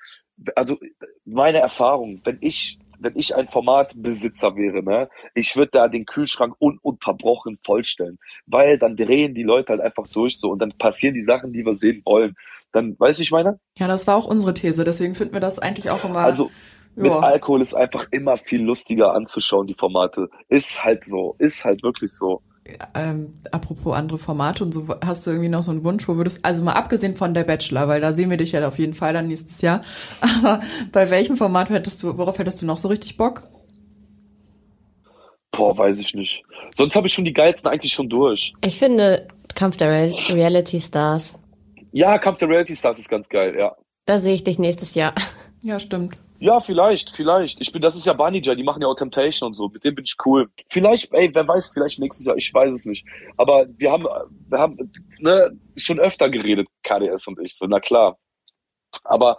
also 0.54 0.78
meine 1.24 1.58
Erfahrung, 1.58 2.20
wenn 2.24 2.38
ich 2.40 2.78
wenn 3.00 3.16
ich 3.16 3.34
ein 3.36 3.48
Formatbesitzer 3.48 4.56
wäre, 4.56 4.82
ne, 4.82 5.08
ich 5.34 5.56
würde 5.56 5.70
da 5.72 5.88
den 5.88 6.04
Kühlschrank 6.04 6.56
ununterbrochen 6.58 7.58
vollstellen, 7.64 8.18
weil 8.46 8.76
dann 8.78 8.96
drehen 8.96 9.34
die 9.34 9.44
Leute 9.44 9.70
halt 9.70 9.80
einfach 9.80 10.06
durch 10.08 10.38
so 10.40 10.50
und 10.50 10.58
dann 10.58 10.72
passieren 10.76 11.14
die 11.14 11.22
Sachen, 11.22 11.52
die 11.52 11.64
wir 11.64 11.74
sehen 11.74 12.02
wollen. 12.04 12.34
Dann, 12.72 12.98
weißt 12.98 13.18
du, 13.18 13.22
ich 13.22 13.30
meine? 13.30 13.58
Ja, 13.78 13.86
das 13.86 14.06
war 14.06 14.16
auch 14.16 14.26
unsere 14.26 14.52
These. 14.52 14.84
Deswegen 14.84 15.14
finden 15.14 15.32
wir 15.32 15.40
das 15.40 15.58
eigentlich 15.58 15.90
auch 15.90 16.04
immer. 16.04 16.18
Also 16.18 16.50
mit 16.94 17.12
ja. 17.12 17.20
Alkohol 17.20 17.62
ist 17.62 17.74
einfach 17.74 18.08
immer 18.10 18.36
viel 18.36 18.62
lustiger 18.62 19.14
anzuschauen, 19.14 19.66
die 19.66 19.74
Formate. 19.74 20.28
Ist 20.48 20.82
halt 20.82 21.04
so, 21.04 21.36
ist 21.38 21.64
halt 21.64 21.82
wirklich 21.82 22.12
so. 22.12 22.42
Ähm, 22.94 23.34
apropos 23.50 23.94
andere 23.94 24.18
Formate 24.18 24.64
und 24.64 24.72
so, 24.72 24.86
hast 25.04 25.26
du 25.26 25.30
irgendwie 25.30 25.48
noch 25.48 25.62
so 25.62 25.70
einen 25.70 25.84
Wunsch, 25.84 26.08
wo 26.08 26.16
würdest, 26.16 26.44
also 26.44 26.62
mal 26.62 26.72
abgesehen 26.72 27.14
von 27.14 27.34
der 27.34 27.44
Bachelor, 27.44 27.88
weil 27.88 28.00
da 28.00 28.12
sehen 28.12 28.30
wir 28.30 28.36
dich 28.36 28.52
ja 28.52 28.66
auf 28.66 28.78
jeden 28.78 28.94
Fall 28.94 29.12
dann 29.12 29.28
nächstes 29.28 29.60
Jahr, 29.62 29.80
aber 30.20 30.60
bei 30.92 31.10
welchem 31.10 31.36
Format 31.36 31.70
hättest 31.70 32.02
du, 32.02 32.16
worauf 32.18 32.38
hättest 32.38 32.62
du 32.62 32.66
noch 32.66 32.78
so 32.78 32.88
richtig 32.88 33.16
Bock? 33.16 33.44
Boah, 35.50 35.76
weiß 35.76 35.98
ich 35.98 36.14
nicht. 36.14 36.44
Sonst 36.76 36.94
habe 36.94 37.06
ich 37.06 37.12
schon 37.12 37.24
die 37.24 37.32
geilsten 37.32 37.70
eigentlich 37.70 37.92
schon 37.92 38.08
durch. 38.08 38.52
Ich 38.62 38.78
finde, 38.78 39.26
Kampf 39.54 39.76
der 39.76 39.90
Real 39.90 40.14
Reality 40.28 40.78
Stars. 40.78 41.42
Ja, 41.92 42.18
Kampf 42.18 42.38
der 42.38 42.48
Reality 42.48 42.76
Stars 42.76 42.98
ist 42.98 43.08
ganz 43.08 43.28
geil, 43.28 43.56
ja. 43.58 43.74
Da 44.04 44.18
sehe 44.18 44.34
ich 44.34 44.44
dich 44.44 44.58
nächstes 44.58 44.94
Jahr. 44.94 45.14
Ja, 45.62 45.80
stimmt. 45.80 46.16
Ja, 46.40 46.60
vielleicht, 46.60 47.10
vielleicht. 47.10 47.60
Ich 47.60 47.72
bin, 47.72 47.82
das 47.82 47.96
ist 47.96 48.06
ja 48.06 48.12
Banija, 48.12 48.54
die 48.54 48.62
machen 48.62 48.80
ja 48.80 48.88
auch 48.88 48.94
Temptation 48.94 49.48
und 49.48 49.54
so. 49.54 49.68
Mit 49.68 49.84
dem 49.84 49.96
bin 49.96 50.04
ich 50.04 50.14
cool. 50.24 50.48
Vielleicht, 50.68 51.12
ey, 51.12 51.30
wer 51.34 51.46
weiß, 51.46 51.70
vielleicht 51.74 51.98
nächstes 51.98 52.26
Jahr, 52.26 52.36
ich 52.36 52.54
weiß 52.54 52.72
es 52.72 52.84
nicht. 52.84 53.04
Aber 53.36 53.66
wir 53.76 53.90
haben, 53.90 54.06
wir 54.48 54.58
haben, 54.58 54.92
ne, 55.18 55.50
schon 55.76 55.98
öfter 55.98 56.30
geredet, 56.30 56.68
KDS 56.84 57.26
und 57.26 57.40
ich, 57.40 57.56
so, 57.56 57.66
na 57.66 57.80
klar. 57.80 58.18
Aber, 59.04 59.38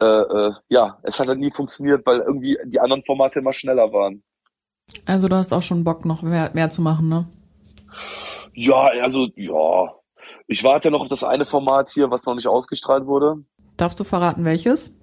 äh, 0.00 0.06
äh, 0.06 0.52
ja, 0.68 0.98
es 1.04 1.20
hat 1.20 1.28
halt 1.28 1.38
nie 1.38 1.52
funktioniert, 1.52 2.04
weil 2.04 2.20
irgendwie 2.20 2.58
die 2.64 2.80
anderen 2.80 3.04
Formate 3.04 3.38
immer 3.38 3.52
schneller 3.52 3.92
waren. 3.92 4.22
Also 5.06 5.28
du 5.28 5.36
hast 5.36 5.52
auch 5.52 5.62
schon 5.62 5.84
Bock, 5.84 6.04
noch 6.04 6.22
mehr, 6.22 6.50
mehr 6.52 6.70
zu 6.70 6.82
machen, 6.82 7.08
ne? 7.08 7.28
Ja, 8.54 8.90
also, 9.02 9.28
ja. 9.36 9.94
Ich 10.48 10.64
warte 10.64 10.88
ja 10.88 10.90
noch 10.90 11.02
auf 11.02 11.08
das 11.08 11.22
eine 11.22 11.46
Format 11.46 11.88
hier, 11.90 12.10
was 12.10 12.26
noch 12.26 12.34
nicht 12.34 12.48
ausgestrahlt 12.48 13.06
wurde. 13.06 13.44
Darfst 13.76 14.00
du 14.00 14.04
verraten, 14.04 14.44
welches? 14.44 14.99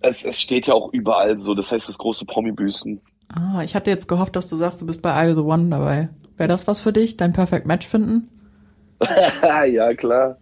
Es, 0.00 0.24
es 0.24 0.40
steht 0.40 0.66
ja 0.66 0.74
auch 0.74 0.92
überall 0.92 1.38
so, 1.38 1.54
das 1.54 1.70
heißt 1.72 1.88
das 1.88 1.98
große 1.98 2.24
Promi-Büßen. 2.24 3.00
Ah, 3.34 3.62
ich 3.62 3.74
hatte 3.74 3.90
jetzt 3.90 4.08
gehofft, 4.08 4.36
dass 4.36 4.46
du 4.48 4.56
sagst, 4.56 4.80
du 4.80 4.86
bist 4.86 5.00
bei 5.02 5.30
I 5.30 5.32
The 5.34 5.40
One 5.40 5.68
dabei. 5.70 6.08
Wäre 6.36 6.48
das 6.48 6.66
was 6.66 6.80
für 6.80 6.92
dich? 6.92 7.16
Dein 7.16 7.32
Perfect 7.32 7.66
Match 7.66 7.86
finden? 7.86 8.28
ja, 9.66 9.94
klar. 9.94 10.38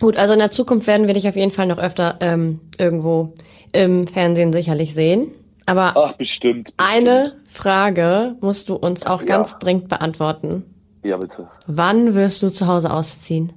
Gut, 0.00 0.16
also 0.16 0.32
in 0.32 0.40
der 0.40 0.50
Zukunft 0.50 0.86
werden 0.86 1.06
wir 1.06 1.14
dich 1.14 1.28
auf 1.28 1.36
jeden 1.36 1.50
Fall 1.52 1.66
noch 1.66 1.78
öfter 1.78 2.18
ähm, 2.20 2.60
irgendwo 2.78 3.32
im 3.72 4.06
Fernsehen 4.06 4.52
sicherlich 4.52 4.92
sehen. 4.94 5.28
Aber 5.66 5.94
Ach, 5.96 6.12
bestimmt. 6.14 6.74
bestimmt. 6.76 7.08
eine 7.08 7.32
Frage 7.50 8.36
musst 8.40 8.68
du 8.68 8.74
uns 8.74 9.06
auch 9.06 9.20
Ja. 9.22 9.26
ganz 9.28 9.58
dringend 9.58 9.88
beantworten. 9.88 10.64
Ja, 11.04 11.16
bitte. 11.16 11.48
Wann 11.66 12.14
wirst 12.14 12.42
du 12.42 12.48
zu 12.50 12.66
Hause 12.66 12.92
ausziehen? 12.92 13.52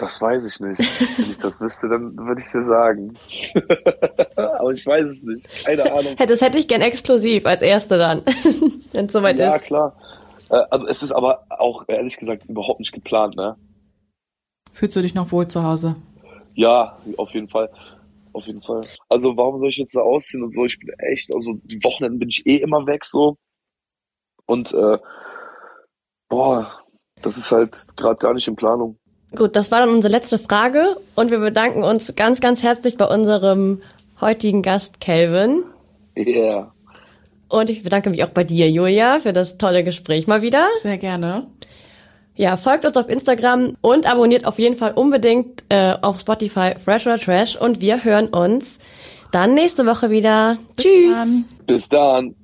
Das 0.00 0.20
weiß 0.20 0.46
ich 0.46 0.60
nicht. 0.60 0.78
Wenn 0.78 1.30
ich 1.30 1.38
das 1.38 1.60
wüsste, 1.60 1.88
dann 1.88 2.16
würde 2.16 2.40
ich 2.40 2.46
es 2.46 2.52
dir 2.52 2.62
sagen. 2.62 3.12
Aber 4.36 4.70
ich 4.70 4.84
weiß 4.86 5.06
es 5.06 5.22
nicht. 5.22 5.46
Keine 5.64 5.92
Ahnung. 5.98 6.16
Das 6.16 6.40
hätte 6.40 6.58
ich 6.58 6.68
gern 6.68 6.80
exklusiv 6.80 7.44
als 7.46 7.60
Erste 7.62 7.98
dann, 7.98 8.22
wenn 8.94 9.06
es 9.06 9.12
soweit 9.12 9.38
Ja, 9.38 9.56
ist. 9.56 9.64
klar. 9.66 9.94
Äh, 10.48 10.62
Also 10.70 10.86
es 10.88 11.02
ist 11.02 11.12
aber 11.12 11.44
auch 11.50 11.84
ehrlich 11.88 12.16
gesagt 12.16 12.46
überhaupt 12.46 12.80
nicht 12.80 12.92
geplant, 12.92 13.36
ne? 13.36 13.56
Fühlst 14.72 14.96
du 14.96 15.02
dich 15.02 15.14
noch 15.14 15.30
wohl 15.32 15.48
zu 15.48 15.62
Hause? 15.64 15.96
Ja, 16.54 16.96
auf 17.18 17.30
jeden 17.30 17.48
Fall. 17.48 17.68
Auf 18.32 18.46
jeden 18.46 18.62
Fall. 18.62 18.80
Also 19.08 19.36
warum 19.36 19.58
soll 19.58 19.68
ich 19.68 19.76
jetzt 19.76 19.94
da 19.94 20.00
ausziehen 20.00 20.42
und 20.44 20.52
so? 20.54 20.64
Ich 20.64 20.78
bin 20.78 20.88
echt, 20.98 21.34
also 21.34 21.54
die 21.64 21.82
Wochenenden 21.84 22.18
bin 22.20 22.28
ich 22.30 22.46
eh 22.46 22.56
immer 22.56 22.86
weg 22.86 23.04
so. 23.04 23.36
Und 24.46 24.72
äh, 24.72 24.98
boah, 26.28 26.80
das 27.22 27.36
ist 27.36 27.50
halt 27.52 27.76
gerade 27.96 28.16
gar 28.16 28.32
nicht 28.34 28.46
in 28.48 28.56
Planung. 28.56 28.98
Gut, 29.34 29.54
das 29.54 29.70
war 29.70 29.80
dann 29.80 29.90
unsere 29.90 30.12
letzte 30.12 30.38
Frage 30.38 30.96
und 31.14 31.30
wir 31.30 31.38
bedanken 31.38 31.84
uns 31.84 32.14
ganz, 32.16 32.40
ganz 32.40 32.62
herzlich 32.62 32.96
bei 32.96 33.06
unserem 33.06 33.80
heutigen 34.20 34.62
Gast 34.62 35.00
Kelvin. 35.00 35.62
Yeah. 36.16 36.72
Und 37.48 37.70
ich 37.70 37.82
bedanke 37.82 38.10
mich 38.10 38.24
auch 38.24 38.30
bei 38.30 38.44
dir, 38.44 38.68
Julia, 38.70 39.20
für 39.20 39.32
das 39.32 39.56
tolle 39.56 39.84
Gespräch 39.84 40.26
mal 40.26 40.42
wieder. 40.42 40.66
Sehr 40.82 40.98
gerne. 40.98 41.46
Ja, 42.34 42.56
folgt 42.56 42.84
uns 42.84 42.96
auf 42.96 43.08
Instagram 43.08 43.76
und 43.80 44.10
abonniert 44.10 44.46
auf 44.46 44.58
jeden 44.58 44.76
Fall 44.76 44.92
unbedingt 44.92 45.64
äh, 45.68 45.94
auf 46.00 46.20
Spotify 46.20 46.74
Fresh 46.82 47.06
oder 47.06 47.18
Trash 47.18 47.56
und 47.56 47.80
wir 47.80 48.02
hören 48.02 48.28
uns 48.28 48.78
dann 49.30 49.54
nächste 49.54 49.86
Woche 49.86 50.10
wieder. 50.10 50.56
Tschüss. 50.76 51.16
Dann. 51.16 51.44
Bis 51.66 51.88
dann. 51.88 52.34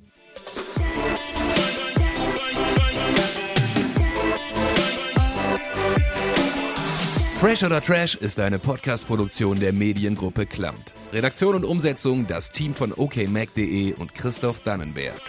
Fresh 7.39 7.61
oder 7.61 7.79
Trash 7.79 8.15
ist 8.15 8.39
eine 8.39 8.57
Podcast-Produktion 8.57 9.59
der 9.59 9.71
Mediengruppe 9.71 10.47
Klamt. 10.47 10.95
Redaktion 11.13 11.53
und 11.53 11.65
Umsetzung 11.65 12.25
das 12.25 12.49
Team 12.49 12.73
von 12.73 12.91
okmac.de 12.91 13.93
und 13.93 14.15
Christoph 14.15 14.61
Dannenberg. 14.61 15.21